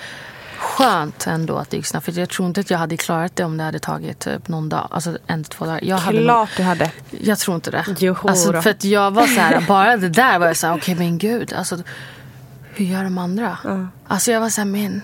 skönt 0.57 1.27
ändå 1.27 1.57
att 1.57 1.69
det 1.69 1.77
gick 1.77 1.85
snabbt. 1.85 2.05
För 2.05 2.19
jag 2.19 2.29
tror 2.29 2.47
inte 2.47 2.61
att 2.61 2.69
jag 2.69 2.77
hade 2.77 2.97
klarat 2.97 3.35
det 3.35 3.43
om 3.43 3.57
det 3.57 3.63
hade 3.63 3.79
tagit 3.79 4.19
typ 4.19 4.47
någon 4.47 4.69
dag. 4.69 4.87
Alltså 4.91 5.17
en, 5.27 5.43
två 5.43 5.65
dagar. 5.65 5.83
Jag 5.83 5.97
hade 5.97 6.23
Klart 6.23 6.49
du 6.57 6.63
hade. 6.63 6.91
Jag 7.09 7.39
tror 7.39 7.55
inte 7.55 7.71
det. 7.71 7.85
Jo 7.99 8.15
alltså, 8.21 8.61
för 8.61 8.69
att 8.69 8.83
jag 8.83 9.11
var 9.11 9.27
så 9.27 9.39
här, 9.39 9.65
bara 9.67 9.97
det 9.97 10.09
där 10.09 10.39
var 10.39 10.47
jag 10.47 10.57
så 10.57 10.67
här, 10.67 10.77
okej 10.77 10.95
men 10.95 11.17
gud. 11.17 11.53
Alltså, 11.53 11.77
hur 12.73 12.85
gör 12.85 13.03
de 13.03 13.17
andra? 13.17 13.57
Ja. 13.63 13.87
Alltså 14.07 14.31
jag 14.31 14.41
var 14.41 14.49
så 14.49 14.61
här, 14.61 14.65
men. 14.65 15.01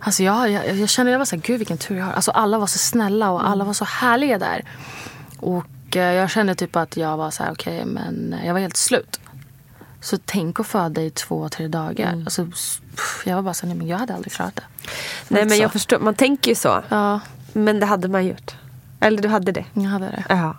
Alltså 0.00 0.22
jag, 0.22 0.50
jag, 0.50 0.76
jag 0.76 0.88
kände, 0.88 1.12
jag 1.12 1.18
var 1.18 1.26
så 1.26 1.36
här, 1.36 1.42
gud 1.42 1.58
vilken 1.58 1.78
tur 1.78 1.96
jag 1.96 2.04
har. 2.04 2.12
Alltså 2.12 2.30
alla 2.30 2.58
var 2.58 2.66
så 2.66 2.78
snälla 2.78 3.30
och 3.30 3.48
alla 3.48 3.64
var 3.64 3.72
så 3.72 3.84
härliga 3.84 4.38
där. 4.38 4.64
Och 5.38 5.64
jag 5.98 6.30
kände 6.30 6.54
typ 6.54 6.76
att 6.76 6.96
jag 6.96 7.16
var 7.16 7.30
så 7.30 7.42
här, 7.42 7.52
okej 7.52 7.84
men 7.84 8.34
jag 8.44 8.52
var 8.54 8.60
helt 8.60 8.76
slut. 8.76 9.20
Så 10.00 10.18
tänk 10.24 10.60
att 10.60 10.66
föda 10.66 11.02
i 11.02 11.10
två, 11.10 11.48
tre 11.48 11.68
dagar. 11.68 12.12
Alltså, 12.12 12.46
s- 12.54 12.80
pff, 12.96 13.22
jag 13.26 13.34
var 13.36 13.42
bara 13.42 13.54
så 13.54 13.66
nej 13.66 13.76
men 13.76 13.86
jag 13.86 13.98
hade 13.98 14.14
aldrig 14.14 14.32
klarat 14.32 14.56
det. 14.56 14.62
Nej, 15.28 15.42
men 15.44 15.56
Så. 15.56 15.62
jag 15.62 15.72
förstår. 15.72 15.98
Man 15.98 16.14
tänker 16.14 16.50
ju 16.50 16.54
så. 16.54 16.82
Ja, 16.88 17.20
Men 17.52 17.80
det 17.80 17.86
hade 17.86 18.08
man 18.08 18.26
gjort. 18.26 18.54
Eller 19.00 19.22
du 19.22 19.28
hade 19.28 19.52
det. 19.52 19.64
jag 19.74 19.82
hade 19.82 20.06
det. 20.06 20.24
Ja. 20.28 20.56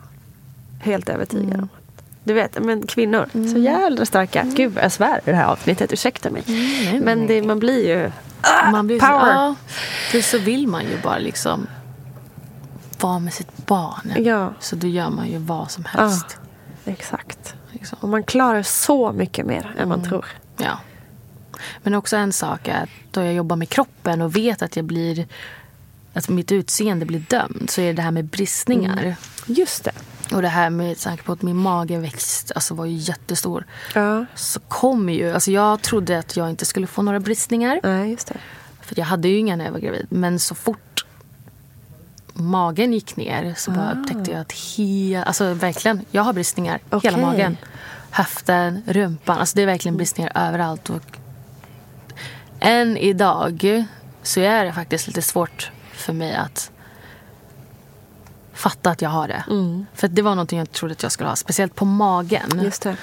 Helt 0.82 1.10
övertygad 1.10 1.46
Mm. 1.46 1.60
om. 1.60 1.70
Du 2.24 2.34
vet, 2.34 2.64
men 2.64 2.88
kvinnor. 2.88 3.26
Så 3.54 3.58
jävla 3.60 4.06
starka. 4.06 4.44
Gud, 4.56 4.78
jag 4.82 4.92
svär 4.92 5.18
i 5.26 5.30
det 5.32 5.36
här 5.36 5.46
avsnittet. 5.46 5.94
Ursäkta 5.94 6.30
mig. 6.30 6.44
nej, 6.48 7.00
men 7.04 7.28
det, 7.28 7.42
man 7.42 7.60
blir 7.60 7.88
ju... 7.88 8.12
Man 8.72 8.88
blir 8.88 9.00
så, 9.00 9.06
power. 9.06 9.34
ja, 9.34 9.56
för 10.12 10.22
så 10.22 10.38
vill 10.38 10.68
man 10.68 10.82
ju 10.84 10.98
bara 11.04 11.18
liksom 11.18 11.68
vara 13.04 13.20
med 13.20 13.34
sitt 13.34 13.66
barn. 13.66 14.14
Ja. 14.18 14.54
Så 14.60 14.76
då 14.76 14.88
gör 14.88 15.10
man 15.10 15.28
ju 15.28 15.38
vad 15.38 15.72
som 15.72 15.86
helst. 15.86 16.38
Exakt. 16.86 17.56
Liksom. 17.72 17.98
Och 18.02 18.10
man 18.10 18.24
klarar 18.24 18.64
så 18.64 19.12
mycket 19.12 19.46
mer 19.46 19.76
än 19.78 19.90
man 19.90 20.04
tror. 20.04 20.26
Ja. 20.58 20.80
Men 21.84 21.96
också 21.96 22.18
en 22.18 22.34
sak 22.34 22.68
är 22.68 22.84
att 22.84 22.90
då 23.12 23.22
jag 23.22 23.34
jobbar 23.34 23.56
med 23.56 23.70
kroppen 23.70 24.22
och 24.22 24.36
vet 24.36 24.62
att 24.62 24.76
jag 24.76 24.86
blir 24.86 25.28
att 26.14 26.30
mitt 26.30 26.52
utseende 26.52 27.06
blir 27.06 27.20
dömd 27.20 27.70
så 27.70 27.82
är 27.82 27.86
det 27.86 27.94
det 27.94 28.02
här 28.02 28.12
med 28.12 28.26
bristningar. 28.26 29.16
Just 29.46 29.84
det. 29.84 29.92
Och 30.36 30.42
det 30.42 30.48
här 30.48 30.70
med 30.70 31.00
tanke 31.00 31.24
på 31.24 31.32
att 31.32 31.42
min 31.42 31.58
mage 31.58 31.98
växt, 31.98 32.52
alltså 32.56 32.74
var 32.74 32.86
ju 32.86 32.96
jättestor. 32.96 33.66
Ja. 33.96 34.26
Så 34.36 34.60
kommer 34.60 35.14
ju, 35.14 35.34
alltså 35.34 35.52
jag 35.52 35.82
trodde 35.82 36.20
att 36.20 36.38
jag 36.38 36.50
inte 36.50 36.66
skulle 36.66 36.88
få 36.88 37.02
några 37.02 37.20
bristningar. 37.20 37.80
Nej, 37.84 38.12
just 38.12 38.28
det. 38.28 38.38
För 38.82 39.00
jag 39.00 39.06
hade 39.06 39.28
ju 39.28 39.38
inga 39.38 39.56
när 39.56 39.66
jag 39.66 39.72
var 39.72 39.80
gravid. 39.80 40.08
Men 40.10 40.40
så 40.40 40.56
fort 40.56 40.91
magen 42.34 42.94
gick 42.94 43.16
ner 43.16 43.54
så 43.58 43.72
bara 43.72 43.92
upptäckte 43.92 44.32
jag 44.32 44.42
att 44.42 44.52
he, 44.52 45.24
alltså 45.26 45.54
verkligen, 45.54 46.06
jag 46.12 46.24
har 46.24 46.34
bristningar. 46.34 46.80
Okej. 46.90 47.12
Hela 47.12 47.28
magen. 47.28 47.58
Höften, 48.10 48.84
rumpan. 48.88 49.38
Alltså 49.38 49.56
det 49.56 49.62
är 49.62 49.66
verkligen 49.66 49.98
bristningar 49.98 50.32
överallt. 50.36 50.90
Och 50.90 51.18
än 52.60 52.98
idag 52.98 53.86
så 54.24 54.40
är 54.40 54.66
det 54.66 54.74
faktiskt 54.74 55.08
lite 55.08 55.22
svårt 55.22 55.72
för 55.94 56.14
mig 56.14 56.36
att 56.36 56.72
fatta 58.54 58.90
att 58.90 59.02
jag 59.02 59.10
har 59.10 59.28
det. 59.28 59.44
För 59.94 60.08
att 60.08 60.16
det 60.16 60.22
var 60.22 60.32
någonting 60.32 60.60
jag 60.60 60.72
trodde 60.72 60.92
att 60.92 61.04
jag 61.04 61.12
skulle 61.12 61.30
ha. 61.30 61.36
Speciellt 61.36 61.76
på 61.76 61.86
magen. 61.86 62.62
Just 62.64 62.82
det. 62.82 62.98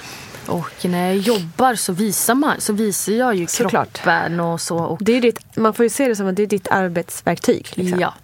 Och 0.46 0.84
när 0.84 1.06
jag 1.06 1.16
jobbar 1.16 1.74
så 1.74 1.92
visar, 1.92 2.34
man, 2.34 2.60
så 2.60 2.72
visar 2.72 3.12
jag 3.12 3.34
ju 3.34 3.46
Såklart. 3.46 3.92
kroppen 3.92 4.40
och 4.40 4.60
så. 4.60 4.78
Och 4.78 4.98
det 5.00 5.12
är 5.12 5.20
ditt, 5.20 5.56
man 5.56 5.74
får 5.74 5.82
ju 5.82 5.90
se 5.90 6.08
det 6.08 6.16
som 6.16 6.28
att 6.28 6.36
det 6.36 6.42
är 6.42 6.46
ditt 6.46 6.68
arbetsverktyg. 6.68 7.68
Liksom. 7.74 8.00
Ja. 8.00 8.14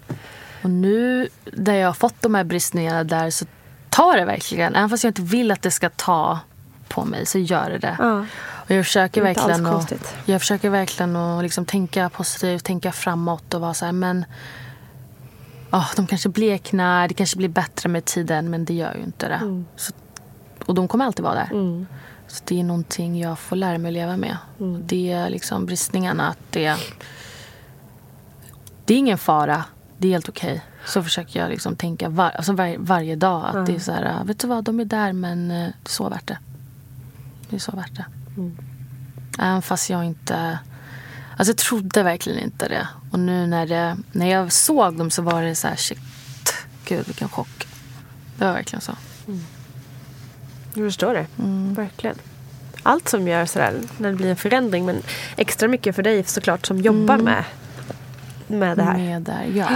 Och 0.65 0.71
nu 0.71 1.29
där 1.45 1.75
jag 1.75 1.89
har 1.89 1.95
fått 1.95 2.23
de 2.23 2.35
här 2.35 2.45
bristningarna 2.45 3.05
där 3.05 3.31
så 3.31 3.45
tar 3.91 4.17
det 4.17 4.25
verkligen. 4.25 4.75
Även 4.75 4.91
fast 4.91 5.05
jag 5.05 5.11
inte 5.11 5.23
vill 5.23 5.51
att 5.51 5.63
det 5.63 5.71
ska 5.71 5.91
ta 5.91 6.39
på 6.89 7.05
mig 7.05 7.27
så 7.27 7.39
gör 7.39 7.71
det 7.71 7.79
det. 7.79 7.97
Ja. 7.99 8.27
Och 8.41 8.71
jag 8.71 8.85
försöker 8.85 9.21
alls 9.25 9.39
verkligen, 9.39 9.67
att, 9.67 10.17
jag 10.25 10.41
försöker 10.41 10.71
verkligen 10.71 11.17
att 11.17 11.43
liksom 11.43 11.65
tänka 11.65 12.09
positivt, 12.09 12.65
tänka 12.65 12.93
framåt 12.93 13.55
och 13.55 13.61
vara 13.61 13.75
så 13.75 13.85
här, 13.85 13.93
men 13.93 14.25
ja, 15.71 15.87
de 15.97 16.07
kanske 16.07 16.29
bleknar, 16.29 17.09
det 17.09 17.15
kanske 17.15 17.37
blir 17.37 17.49
bättre 17.49 17.89
med 17.89 18.05
tiden, 18.05 18.51
men 18.51 18.65
det 18.65 18.75
gör 18.75 18.95
ju 18.95 19.03
inte 19.03 19.29
det. 19.29 19.35
Mm. 19.35 19.67
Så, 19.77 19.93
och 20.67 20.75
de 20.75 20.89
kommer 20.89 21.05
alltid 21.05 21.25
vara 21.25 21.35
där. 21.35 21.87
Så 22.27 22.43
det 22.45 22.61
är 22.61 22.65
någonting 22.65 23.21
jag 23.21 23.39
får 23.39 23.57
lära 23.57 23.79
mig 23.79 23.89
att 23.89 23.95
leva 23.95 24.17
med. 24.17 24.37
Mm. 24.61 24.83
Det 24.87 25.13
är 25.13 25.31
liksom 25.31 25.67
bristningarna, 25.67 26.29
att 26.29 26.39
det, 26.51 26.77
det 28.85 28.95
är 28.95 28.99
ingen 28.99 29.19
fara, 29.19 29.65
det 30.05 30.09
är 30.09 30.13
helt 30.13 30.29
okej. 30.29 30.63
Så 30.87 31.03
försöker 31.03 31.41
jag 31.41 31.51
liksom 31.51 31.77
tänka 31.77 32.09
var, 32.09 32.31
alltså 32.31 32.53
var, 32.53 32.77
varje 32.79 33.17
dag 33.17 33.45
att 33.47 33.67
det 33.67 33.75
är 33.75 33.79
så 33.79 33.93
här, 33.93 34.25
vet 34.25 34.39
du 34.39 34.47
vad, 34.47 34.65
de 34.65 34.81
är 34.81 34.85
där 34.85 35.13
men 35.13 35.51
eh, 35.51 35.57
det 35.57 35.89
är 35.89 35.91
så 35.91 36.09
värt 36.09 36.27
det. 36.27 36.39
Det 37.51 37.57
är 37.57 37.61
så 37.61 37.73
värt 37.73 37.97
det. 37.97 38.05
Även 39.39 39.63
fast 39.63 39.91
jag 39.91 40.05
inte... 40.05 40.59
Alltså 41.37 41.51
jag 41.51 41.57
trodde 41.57 42.03
verkligen 42.03 42.39
inte 42.39 42.69
det. 42.69 42.89
Och 43.11 43.19
nu 43.19 43.47
när, 43.47 43.67
det, 43.67 43.97
när 44.13 44.31
jag 44.31 44.53
såg 44.53 44.99
dem 44.99 45.11
så 45.11 45.23
var 45.23 45.43
det 45.43 45.55
så 45.55 45.69
här, 45.69 45.77
shit, 45.77 45.99
gud 46.85 47.07
vilken 47.07 47.29
chock. 47.29 47.67
Det 48.39 48.45
var 48.45 48.53
verkligen 48.53 48.81
så. 48.81 48.93
Jag 50.75 50.87
förstår 50.87 51.15
det. 51.15 51.27
Verkligen. 51.75 52.17
Allt 52.83 53.09
som 53.09 53.29
gör 53.29 53.47
sådär 53.47 53.81
när 53.99 54.11
det 54.11 54.17
blir 54.17 54.31
en 54.31 54.37
förändring. 54.37 54.87
Men 54.87 55.03
extra 55.37 55.69
mycket 55.69 55.97
för 55.97 56.03
dig 56.03 56.25
såklart 56.25 56.67
som 56.67 56.79
jobbar 56.79 57.19
med, 57.19 57.45
med 58.47 58.77
det 58.79 58.83
här. 58.83 58.97
Med 58.99 59.23
där, 59.23 59.45
ja. 59.55 59.69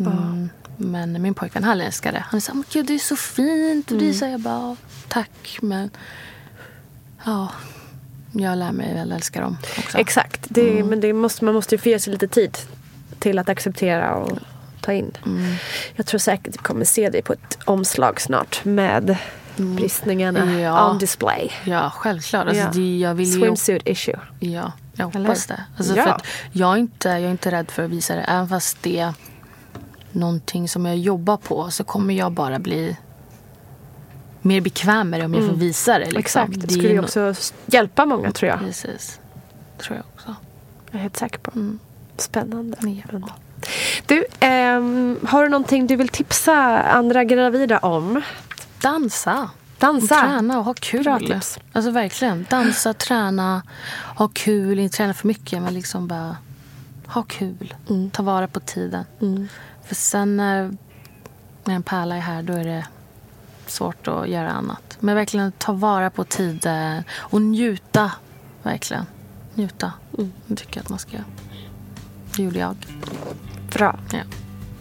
Mm. 0.00 0.48
Men 0.76 1.22
min 1.22 1.34
pojkvän 1.34 1.64
han 1.64 1.80
älskar 1.80 2.12
det. 2.12 2.24
Han 2.30 2.40
sa, 2.40 2.54
men 2.54 2.64
gud 2.72 2.86
det 2.86 2.94
är 2.94 2.98
så 2.98 3.16
fint. 3.16 3.90
Och 3.90 3.98
det 3.98 4.08
är 4.08 4.12
så 4.12 4.24
jag 4.24 4.40
bara, 4.40 4.54
"Ja, 4.60 4.76
tack 5.08 5.58
men 5.62 5.90
ja, 7.24 7.48
jag 8.32 8.58
lär 8.58 8.72
mig 8.72 8.94
väl 8.94 9.12
älska 9.12 9.40
dem 9.40 9.56
också. 9.78 9.98
Exakt. 9.98 10.46
Det, 10.48 10.84
Men 10.84 11.00
det 11.00 11.12
måste, 11.12 11.44
man 11.44 11.54
måste 11.54 11.74
ju 11.74 11.78
få 11.78 11.88
ge 11.88 11.98
sig 11.98 12.12
lite 12.12 12.28
tid 12.28 12.58
till 13.18 13.38
att 13.38 13.48
acceptera 13.48 14.14
och 14.14 14.38
ta 14.80 14.92
in. 14.92 15.16
Jag 15.96 16.06
tror 16.06 16.18
säkert 16.18 16.54
vi 16.54 16.58
kommer 16.58 16.84
se 16.84 17.10
dig 17.10 17.22
på 17.22 17.32
ett 17.32 17.58
omslag 17.64 18.20
snart 18.20 18.64
med 18.64 19.16
bristningarna 19.56 20.60
Ja. 20.60 20.90
on 20.90 20.98
display. 20.98 21.52
Ja, 21.64 21.90
självklart. 21.94 22.46
Alltså, 22.46 22.62
Ja. 22.62 22.70
det, 22.72 22.98
jag 22.98 23.14
vill 23.14 23.26
ju, 23.28 23.40
Swimsuit 23.40 23.82
issue. 23.88 24.18
ja, 24.40 24.72
jag 24.98 25.16
Eller 25.16 25.26
hoppas 25.28 25.50
hur? 25.50 25.54
det. 25.56 25.64
Alltså, 25.78 25.96
Ja. 25.96 26.02
för 26.04 26.10
att 26.10 26.26
jag, 26.52 26.72
är 26.72 26.76
inte, 26.76 27.08
jag 27.08 27.20
är 27.22 27.30
inte 27.30 27.50
rädd 27.50 27.70
för 27.70 27.84
att 27.84 27.90
visa 27.90 28.14
det. 28.14 28.20
Även 28.22 28.48
fast 28.48 28.82
det 28.82 28.98
är 28.98 29.14
någonting 30.12 30.68
som 30.68 30.86
jag 30.86 30.96
jobbar 30.98 31.36
på 31.36 31.70
så 31.70 31.84
kommer 31.84 32.14
jag 32.14 32.32
bara 32.32 32.58
bli 32.58 32.96
mer 34.42 34.60
bekväm 34.60 35.10
med 35.10 35.20
det 35.20 35.24
om 35.26 35.34
jag 35.34 35.46
får 35.46 35.54
visa 35.56 35.92
det. 35.98 36.10
Liksom. 36.10 36.18
Exakt. 36.20 36.60
Det 36.60 36.68
skulle 36.74 36.88
ju 36.88 37.00
också 37.00 37.34
hjälpa 37.66 38.06
många 38.06 38.32
tror 38.32 38.50
jag. 38.50 38.58
Precis. 38.58 39.20
tror 39.78 39.96
jag 39.96 40.04
också. 40.14 40.34
Jag 40.90 40.98
är 40.98 41.02
helt 41.02 41.16
säker 41.16 41.38
på. 41.38 41.50
Mm. 41.54 41.78
Spännande. 42.16 42.76
Ja. 43.12 43.28
Du, 44.06 44.26
ehm, 44.40 45.18
har 45.28 45.42
du 45.42 45.48
någonting 45.48 45.86
du 45.86 45.96
vill 45.96 46.08
tipsa 46.08 46.54
andra 46.82 47.24
gravida 47.24 47.78
om? 47.78 48.22
Dansa. 48.82 49.50
Dansa. 49.78 50.20
Träna 50.20 50.58
och 50.58 50.64
ha 50.64 50.74
kul. 50.74 51.04
Bra 51.04 51.18
tips. 51.18 51.58
Alltså 51.72 51.90
verkligen. 51.90 52.46
Dansa, 52.50 52.94
träna, 52.94 53.62
ha 54.16 54.28
kul. 54.28 54.78
Inte 54.78 54.96
träna 54.96 55.14
för 55.14 55.28
mycket 55.28 55.62
men 55.62 55.74
liksom 55.74 56.08
bara 56.08 56.36
ha 57.06 57.22
kul. 57.22 57.74
Mm. 57.88 58.10
Ta 58.10 58.22
vara 58.22 58.48
på 58.48 58.60
tiden. 58.60 59.04
För 59.84 59.94
sen 59.94 60.36
när, 60.36 60.76
när 61.64 61.74
en 61.74 61.82
pärla 61.82 62.16
är 62.16 62.20
här 62.20 62.42
då 62.42 62.52
är 62.52 62.64
det 62.64 62.86
svårt 63.66 64.08
att 64.08 64.28
göra 64.28 64.50
annat. 64.50 64.96
Men 65.00 65.14
verkligen 65.14 65.52
ta 65.52 65.72
vara 65.72 66.10
på 66.10 66.24
tiden 66.24 67.02
och 67.12 67.42
njuta. 67.42 68.12
Verkligen. 68.62 69.06
Njuta. 69.54 69.92
Mm. 70.18 70.32
Det 70.46 70.56
tycker 70.56 70.76
jag 70.76 70.84
att 70.84 70.90
man 70.90 70.98
ska 70.98 71.12
göra. 71.12 71.24
Det 72.36 72.42
gjorde 72.42 72.58
jag. 72.58 72.76
Bra. 73.72 73.98
Ja. 74.12 74.18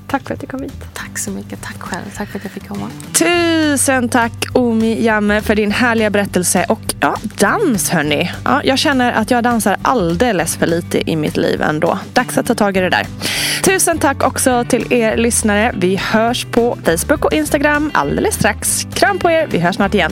Tack 0.08 0.28
för 0.28 0.34
att 0.34 0.41
du 0.41 0.47
kom 0.47 0.62
hit. 0.62 0.74
Tack 0.93 1.18
så 1.18 1.32
mycket. 1.32 1.62
Tack 1.62 1.82
själv. 1.82 2.03
Tack 2.18 2.30
för 2.30 2.38
att 2.38 2.43
jag 2.43 2.51
fick 2.51 2.68
komma. 2.68 2.89
Tusen 3.14 4.10
tack 4.10 4.34
Omi 4.53 5.03
Jamme 5.05 5.41
för 5.41 5.55
din 5.55 5.72
härliga 5.72 6.10
berättelse 6.10 6.66
och 6.70 6.82
ja, 6.99 7.16
dans 7.39 7.89
hörni. 7.89 8.32
Ja, 8.45 8.62
jag 8.64 8.80
känner 8.80 9.14
att 9.14 9.32
jag 9.32 9.43
dansar 9.43 9.78
alldeles 9.82 10.58
för 10.58 10.68
lite 10.68 11.12
i 11.12 11.16
mitt 11.16 11.38
liv 11.38 11.62
ändå. 11.62 11.99
Dags 12.14 12.38
att 12.38 12.45
ta 12.45 12.55
tag 12.55 12.78
i 12.78 12.80
det 12.80 12.89
där. 12.89 13.08
Tusen 13.64 13.97
tack 13.97 14.24
också 14.24 14.66
till 14.70 14.93
er 14.93 15.18
lyssnare. 15.18 15.74
Vi 15.78 15.95
hörs 15.95 16.45
på 16.45 16.78
Facebook 16.86 17.26
och 17.26 17.34
Instagram 17.34 17.91
alldeles 17.93 18.36
strax. 18.36 18.88
Kram 18.93 19.20
på 19.20 19.32
er. 19.32 19.47
Vi 19.51 19.60
hörs 19.60 19.76
snart 19.76 19.93
igen. 19.93 20.12